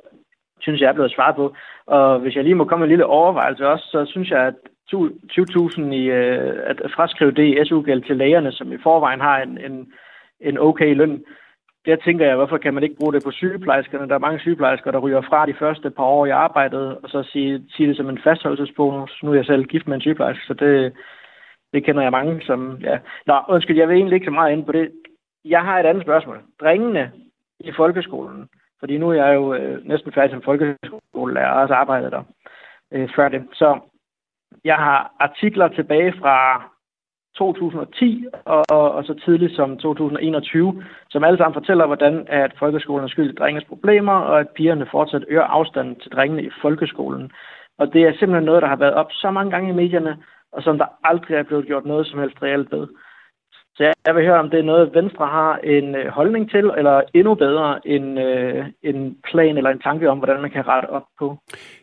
synes 0.59 0.81
jeg 0.81 0.89
er 0.89 0.93
blevet 0.93 1.11
svaret 1.11 1.35
på. 1.35 1.55
Og 1.85 2.19
hvis 2.19 2.35
jeg 2.35 2.43
lige 2.43 2.55
må 2.55 2.65
komme 2.65 2.81
med 2.81 2.87
en 2.87 2.95
lille 2.95 3.05
overvejelse 3.05 3.67
også, 3.67 3.85
så 3.91 4.05
synes 4.05 4.29
jeg, 4.29 4.41
at 4.47 4.55
20.000 4.93 5.81
i 5.81 6.09
at 6.71 6.91
fraskrive 6.95 7.31
det 7.31 7.47
i 7.47 7.65
SU-gæld 7.65 8.03
til 8.03 8.17
lægerne, 8.17 8.51
som 8.51 8.73
i 8.73 8.77
forvejen 8.83 9.21
har 9.21 9.37
en, 9.41 9.57
en 9.57 9.91
en 10.41 10.57
okay 10.57 10.95
løn. 10.95 11.23
Der 11.85 11.95
tænker 11.95 12.25
jeg, 12.25 12.35
hvorfor 12.35 12.57
kan 12.57 12.73
man 12.73 12.83
ikke 12.83 12.95
bruge 12.99 13.13
det 13.13 13.23
på 13.23 13.31
sygeplejerskerne? 13.31 14.07
Der 14.07 14.15
er 14.15 14.19
mange 14.19 14.39
sygeplejersker, 14.39 14.91
der 14.91 14.99
ryger 14.99 15.21
fra 15.21 15.45
de 15.45 15.53
første 15.53 15.89
par 15.89 16.03
år 16.03 16.25
i 16.25 16.29
arbejdet, 16.29 16.97
og 16.97 17.09
så 17.09 17.23
sige, 17.23 17.63
sige 17.69 17.89
det 17.89 17.97
som 17.97 18.09
en 18.09 18.19
fastholdelsesbonus. 18.23 19.19
Nu 19.23 19.31
er 19.31 19.35
jeg 19.35 19.45
selv 19.45 19.65
gift 19.65 19.87
med 19.87 19.95
en 19.95 20.01
sygeplejerske, 20.01 20.45
så 20.45 20.53
det, 20.53 20.93
det 21.73 21.83
kender 21.83 22.01
jeg 22.01 22.11
mange, 22.11 22.41
som... 22.41 22.77
Ja. 22.81 22.99
Nå, 23.25 23.39
undskyld, 23.49 23.77
jeg 23.77 23.87
vil 23.87 23.97
egentlig 23.97 24.15
ikke 24.15 24.25
så 24.25 24.31
meget 24.31 24.51
ind 24.51 24.65
på 24.65 24.71
det. 24.71 24.91
Jeg 25.45 25.61
har 25.61 25.79
et 25.79 25.85
andet 25.85 26.03
spørgsmål. 26.03 26.41
Drengene 26.61 27.11
i 27.59 27.71
folkeskolen, 27.71 28.49
fordi 28.79 28.97
nu 28.97 29.09
er 29.09 29.25
jeg 29.25 29.35
jo 29.35 29.53
øh, 29.53 29.85
næsten 29.87 30.11
færdig 30.11 30.31
som 30.31 30.41
folkeskolelærer, 30.41 31.51
og 31.51 31.61
også 31.61 31.73
arbejdet 31.73 32.11
der 32.11 32.23
øh, 32.91 33.09
før 33.15 33.29
det. 33.29 33.47
Så 33.53 33.79
jeg 34.63 34.75
har 34.75 35.15
artikler 35.19 35.67
tilbage 35.67 36.13
fra 36.19 36.63
2010 37.37 38.25
og, 38.45 38.63
og, 38.69 38.91
og 38.91 39.03
så 39.03 39.13
tidligt 39.25 39.55
som 39.55 39.77
2021, 39.77 40.83
som 41.09 41.23
alle 41.23 41.37
sammen 41.37 41.53
fortæller, 41.53 41.85
hvordan 41.85 42.25
at 42.27 42.51
folkeskolen 42.59 43.03
er 43.03 43.07
skyld 43.07 43.29
i 43.29 43.35
drengens 43.35 43.65
problemer, 43.65 44.13
og 44.13 44.39
at 44.39 44.49
pigerne 44.49 44.87
fortsat 44.91 45.25
øger 45.27 45.43
afstanden 45.43 45.95
til 45.95 46.11
drengene 46.11 46.43
i 46.43 46.49
folkeskolen. 46.61 47.31
Og 47.77 47.93
det 47.93 48.01
er 48.01 48.11
simpelthen 48.19 48.45
noget, 48.45 48.61
der 48.61 48.67
har 48.67 48.75
været 48.75 48.93
op 48.93 49.11
så 49.11 49.31
mange 49.31 49.51
gange 49.51 49.69
i 49.69 49.75
medierne, 49.75 50.17
og 50.51 50.63
som 50.63 50.77
der 50.77 50.85
aldrig 51.03 51.35
er 51.37 51.43
blevet 51.43 51.65
gjort 51.65 51.85
noget 51.85 52.07
som 52.07 52.19
helst 52.19 52.43
reelt 52.43 52.71
ved. 52.71 52.87
Så 53.77 53.93
jeg 54.05 54.15
vil 54.15 54.25
høre, 54.25 54.39
om 54.39 54.49
det 54.49 54.59
er 54.59 54.63
noget, 54.63 54.91
Venstre 54.93 55.25
har 55.27 55.59
en 55.63 55.95
øh, 55.95 56.07
holdning 56.07 56.49
til, 56.49 56.65
eller 56.77 57.01
endnu 57.13 57.35
bedre 57.35 57.87
en, 57.87 58.17
øh, 58.17 58.65
en 58.83 59.15
plan 59.29 59.57
eller 59.57 59.69
en 59.69 59.79
tanke 59.79 60.09
om, 60.09 60.17
hvordan 60.17 60.41
man 60.41 60.51
kan 60.51 60.67
rette 60.67 60.89
op 60.89 61.07
på. 61.19 61.37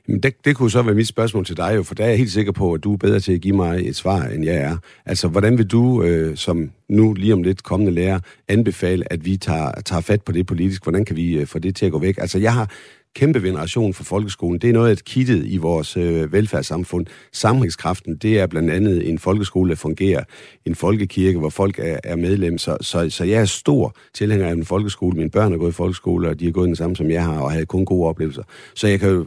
Jamen 0.09 0.22
det, 0.22 0.45
det 0.45 0.57
kunne 0.57 0.70
så 0.70 0.82
være 0.82 0.95
mit 0.95 1.09
spørgsmål 1.09 1.45
til 1.45 1.57
dig 1.57 1.72
jo, 1.76 1.82
for 1.82 1.95
der 1.95 2.05
er 2.05 2.09
jeg 2.09 2.18
helt 2.18 2.30
sikker 2.30 2.53
på, 2.53 2.72
at 2.72 2.84
du 2.84 2.92
er 2.92 2.97
bedre 2.97 3.20
til 3.20 3.34
at 3.34 3.40
give 3.40 3.57
mig 3.57 3.88
et 3.88 3.97
svar, 3.97 4.22
end 4.34 4.45
jeg 4.45 4.57
er. 4.57 4.76
Altså, 5.07 5.28
hvordan 5.28 5.59
vil 5.59 5.70
du, 5.70 6.03
øh, 6.03 6.36
som 6.36 6.70
nu 6.88 7.12
lige 7.12 7.32
om 7.32 7.42
lidt 7.42 7.62
kommende 7.62 7.92
lærer, 7.92 8.18
anbefale, 8.49 9.12
at 9.12 9.24
vi 9.24 9.36
tager, 9.36 9.70
tager 9.84 10.03
fat 10.03 10.22
på 10.22 10.32
det 10.32 10.47
politisk? 10.47 10.84
Hvordan 10.84 11.05
kan 11.05 11.16
vi 11.16 11.38
øh, 11.40 11.47
få 11.47 11.59
det 11.59 11.76
til 11.76 11.86
at 11.86 11.92
gå 11.92 11.99
væk? 11.99 12.18
Altså, 12.18 12.38
jeg 12.38 12.53
har 12.53 12.70
kæmpe 13.15 13.43
veneration 13.43 13.95
for 13.95 14.05
folkeskolen. 14.05 14.59
Det 14.61 14.69
er 14.69 14.73
noget 14.73 14.91
af 14.91 14.97
kittet 14.97 15.47
i 15.47 15.57
vores 15.57 15.97
øh, 15.97 16.33
velfærdssamfund. 16.33 17.07
Sammenhængskraften, 17.33 18.17
det 18.17 18.41
er 18.41 18.47
blandt 18.47 18.71
andet 18.71 19.09
en 19.09 19.19
folkeskole, 19.19 19.71
der 19.71 19.77
fungerer, 19.77 20.25
en 20.65 20.75
folkekirke, 20.75 21.39
hvor 21.39 21.49
folk 21.49 21.79
er, 21.79 21.99
er 22.05 22.17
medlem. 22.17 22.59
Så, 22.59 22.77
så, 22.81 23.11
så 23.11 23.25
jeg 23.25 23.41
er 23.41 23.45
stor 23.45 23.97
tilhænger 24.15 24.47
af 24.49 24.53
en 24.53 24.65
folkeskole. 24.65 25.17
Mine 25.17 25.31
børn 25.31 25.53
er 25.53 25.57
gået 25.59 25.71
i 25.71 25.75
folkeskole, 25.75 26.29
og 26.29 26.41
de 26.41 26.49
er 26.49 26.53
gået 26.53 26.67
den 26.67 26.77
samme, 26.77 26.97
som 26.97 27.11
jeg 27.11 27.25
har, 27.25 27.41
og 27.41 27.53
havde 27.53 27.67
kun 27.67 27.85
gode 27.85 28.09
oplevelser. 28.09 28.43
Så 28.75 28.89
jeg 28.89 29.01
kan 29.01 29.11
jo 29.11 29.27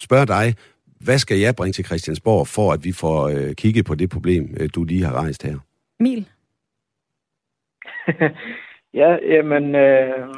spørge 0.00 0.26
dig, 0.26 0.54
hvad 1.00 1.18
skal 1.18 1.38
jeg 1.38 1.56
bringe 1.56 1.72
til 1.72 1.84
Christiansborg, 1.84 2.48
for 2.48 2.72
at 2.72 2.84
vi 2.84 2.92
får 2.92 3.28
øh, 3.28 3.54
kigget 3.54 3.84
på 3.84 3.94
det 3.94 4.10
problem, 4.10 4.56
øh, 4.60 4.68
du 4.74 4.84
lige 4.84 5.04
har 5.04 5.12
rejst 5.12 5.42
her? 5.42 5.58
Mil. 6.00 6.28
ja, 9.00 9.16
jamen... 9.34 9.74
Øh 9.74 10.34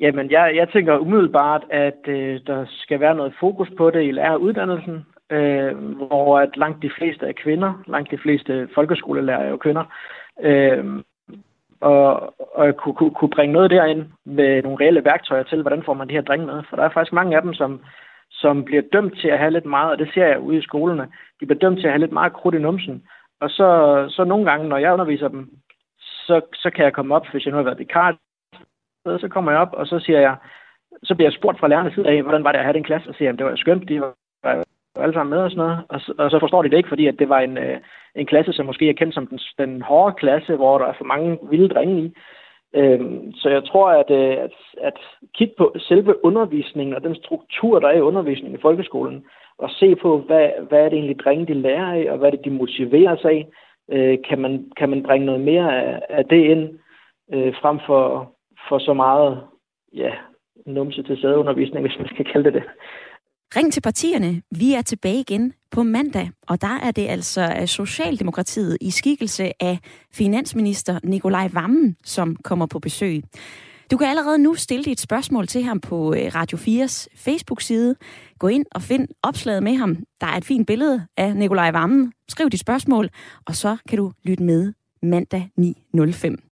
Jamen, 0.00 0.30
jeg, 0.30 0.56
jeg 0.56 0.68
tænker 0.68 0.98
umiddelbart, 0.98 1.64
at 1.70 2.08
øh, 2.08 2.40
der 2.46 2.64
skal 2.68 3.00
være 3.00 3.14
noget 3.14 3.34
fokus 3.40 3.68
på 3.76 3.90
det 3.90 4.04
i 4.04 4.10
læreruddannelsen, 4.10 5.06
øh, 5.30 5.76
hvor 5.96 6.38
at 6.38 6.56
langt 6.56 6.82
de 6.82 6.90
fleste 6.98 7.26
er 7.26 7.32
kvinder, 7.32 7.82
langt 7.86 8.10
de 8.10 8.18
fleste 8.18 8.68
folkeskolelærer 8.74 9.38
er 9.38 9.50
jo 9.50 9.56
kvinder, 9.56 9.84
øh, 10.40 11.02
og, 11.80 12.34
og 12.58 12.76
kunne, 12.76 12.94
kunne, 12.94 13.14
kunne 13.14 13.30
bringe 13.30 13.52
noget 13.52 13.70
derind 13.70 14.06
med 14.24 14.62
nogle 14.62 14.84
reelle 14.84 15.04
værktøjer 15.04 15.42
til, 15.42 15.62
hvordan 15.62 15.82
får 15.82 15.94
man 15.94 16.08
de 16.08 16.14
her 16.14 16.22
drenge 16.22 16.46
med. 16.46 16.62
For 16.68 16.76
der 16.76 16.82
er 16.82 16.88
faktisk 16.94 17.12
mange 17.12 17.36
af 17.36 17.42
dem, 17.42 17.54
som, 17.54 17.80
som 18.30 18.64
bliver 18.64 18.82
dømt 18.92 19.18
til 19.20 19.28
at 19.28 19.38
have 19.38 19.50
lidt 19.50 19.66
meget, 19.66 19.92
og 19.92 19.98
det 19.98 20.10
ser 20.14 20.26
jeg 20.26 20.40
ude 20.40 20.58
i 20.58 20.62
skolerne, 20.62 21.06
de 21.40 21.46
bliver 21.46 21.58
dømt 21.58 21.78
til 21.78 21.86
at 21.86 21.92
have 21.92 22.00
lidt 22.00 22.12
meget 22.12 22.32
krudt 22.32 22.54
i 22.54 22.58
numsen. 22.58 23.02
Og 23.40 23.50
så, 23.50 23.68
så 24.08 24.24
nogle 24.24 24.50
gange, 24.50 24.68
når 24.68 24.76
jeg 24.76 24.92
underviser 24.92 25.28
dem, 25.28 25.50
så, 25.98 26.40
så 26.54 26.70
kan 26.70 26.84
jeg 26.84 26.92
komme 26.92 27.14
op, 27.14 27.26
hvis 27.32 27.44
jeg 27.44 27.50
nu 27.50 27.56
har 27.56 27.64
været 27.64 27.78
vikar, 27.78 28.16
så 29.04 29.28
kommer 29.30 29.50
jeg 29.52 29.60
op, 29.60 29.72
og 29.72 29.86
så 29.86 29.98
siger 29.98 30.20
jeg, 30.20 30.36
så 31.02 31.14
bliver 31.14 31.28
jeg 31.30 31.38
spurgt 31.38 31.58
fra 31.58 31.68
lærernes 31.68 31.94
side 31.94 32.08
af, 32.08 32.22
hvordan 32.22 32.44
var 32.44 32.52
det 32.52 32.58
at 32.58 32.64
have 32.64 32.74
den 32.74 32.84
klasse, 32.84 33.08
og 33.08 33.14
siger, 33.14 33.32
at 33.32 33.38
det 33.38 33.46
var 33.46 33.56
skønt, 33.56 33.88
de 33.88 34.00
var 34.00 34.64
alle 34.96 35.14
sammen 35.14 35.30
med 35.30 35.38
og 35.38 35.50
sådan 35.50 35.64
noget, 35.64 35.78
og, 35.88 36.00
så, 36.00 36.14
og 36.18 36.30
så 36.30 36.38
forstår 36.38 36.62
de 36.62 36.70
det 36.70 36.76
ikke, 36.76 36.88
fordi 36.88 37.06
at 37.06 37.18
det 37.18 37.28
var 37.28 37.40
en, 37.40 37.58
øh, 37.58 37.78
en 38.14 38.26
klasse, 38.26 38.52
som 38.52 38.66
måske 38.66 38.88
er 38.88 38.92
kendt 38.92 39.14
som 39.14 39.26
den, 39.26 39.38
den 39.58 39.82
hårde 39.82 40.14
klasse, 40.14 40.56
hvor 40.56 40.78
der 40.78 40.86
er 40.86 40.94
for 40.98 41.04
mange 41.04 41.38
vilde 41.50 41.68
drenge 41.68 42.02
i. 42.04 42.14
Øhm, 42.74 43.32
så 43.32 43.48
jeg 43.48 43.64
tror, 43.64 43.88
at, 43.90 44.10
øh, 44.10 44.36
at, 44.44 44.52
at 44.80 44.98
kigge 45.34 45.54
på 45.58 45.74
selve 45.78 46.24
undervisningen 46.24 46.94
og 46.94 47.02
den 47.02 47.14
struktur, 47.14 47.80
der 47.80 47.88
er 47.88 47.96
i 47.96 48.00
undervisningen 48.10 48.58
i 48.58 48.62
folkeskolen, 48.62 49.24
og 49.58 49.70
se 49.70 49.96
på, 49.96 50.18
hvad, 50.18 50.50
hvad 50.68 50.78
er 50.78 50.88
det 50.88 50.98
egentlig 50.98 51.18
drenge, 51.18 51.46
de 51.46 51.54
lærer 51.54 51.92
af, 51.92 52.12
og 52.12 52.18
hvad 52.18 52.28
er 52.28 52.36
det, 52.36 52.44
de 52.44 52.50
motiverer 52.50 53.16
sig 53.16 53.30
af, 53.30 53.46
øh, 53.92 54.18
kan, 54.28 54.38
man, 54.40 54.70
kan 54.76 54.90
man 54.90 55.02
bringe 55.02 55.26
noget 55.26 55.40
mere 55.40 55.82
af, 55.82 56.02
af 56.08 56.24
det 56.24 56.44
ind, 56.44 56.78
øh, 57.32 57.54
frem 57.60 57.78
for, 57.86 58.33
for 58.68 58.78
så 58.78 58.92
meget 58.94 59.42
ja, 59.92 60.10
numse 60.66 61.02
til 61.02 61.16
sædeundervisning, 61.20 61.86
hvis 61.86 61.98
man 61.98 62.08
skal 62.08 62.24
kalde 62.32 62.44
det 62.44 62.54
det. 62.54 62.62
Ring 63.56 63.72
til 63.72 63.80
partierne. 63.80 64.42
Vi 64.50 64.74
er 64.74 64.82
tilbage 64.82 65.20
igen 65.20 65.52
på 65.70 65.82
mandag, 65.82 66.30
og 66.48 66.60
der 66.60 66.78
er 66.82 66.90
det 66.90 67.06
altså 67.08 67.56
øh, 67.60 67.66
Socialdemokratiet 67.66 68.78
i 68.80 68.90
skikkelse 68.90 69.52
af 69.60 69.78
finansminister 70.12 70.98
Nikolaj 71.04 71.48
Vammen, 71.52 71.96
som 72.04 72.36
kommer 72.36 72.66
på 72.66 72.78
besøg. 72.78 73.22
Du 73.90 73.96
kan 73.96 74.06
allerede 74.08 74.38
nu 74.38 74.54
stille 74.54 74.84
dit 74.84 75.00
spørgsmål 75.00 75.46
til 75.46 75.62
ham 75.62 75.80
på 75.80 76.14
øh, 76.14 76.34
Radio 76.34 76.58
4's 76.58 77.06
Facebook-side. 77.24 77.96
Gå 78.38 78.48
ind 78.48 78.66
og 78.74 78.82
find 78.82 79.08
opslaget 79.22 79.62
med 79.62 79.76
ham. 79.76 79.96
Der 80.20 80.26
er 80.26 80.36
et 80.36 80.44
fint 80.44 80.66
billede 80.66 81.06
af 81.16 81.36
Nikolaj 81.36 81.70
Vammen. 81.70 82.12
Skriv 82.28 82.50
dit 82.50 82.60
spørgsmål, 82.60 83.08
og 83.46 83.54
så 83.54 83.76
kan 83.88 83.98
du 83.98 84.12
lytte 84.24 84.44
med 84.44 84.72
mandag 85.02 85.50
9.05. 85.60 86.36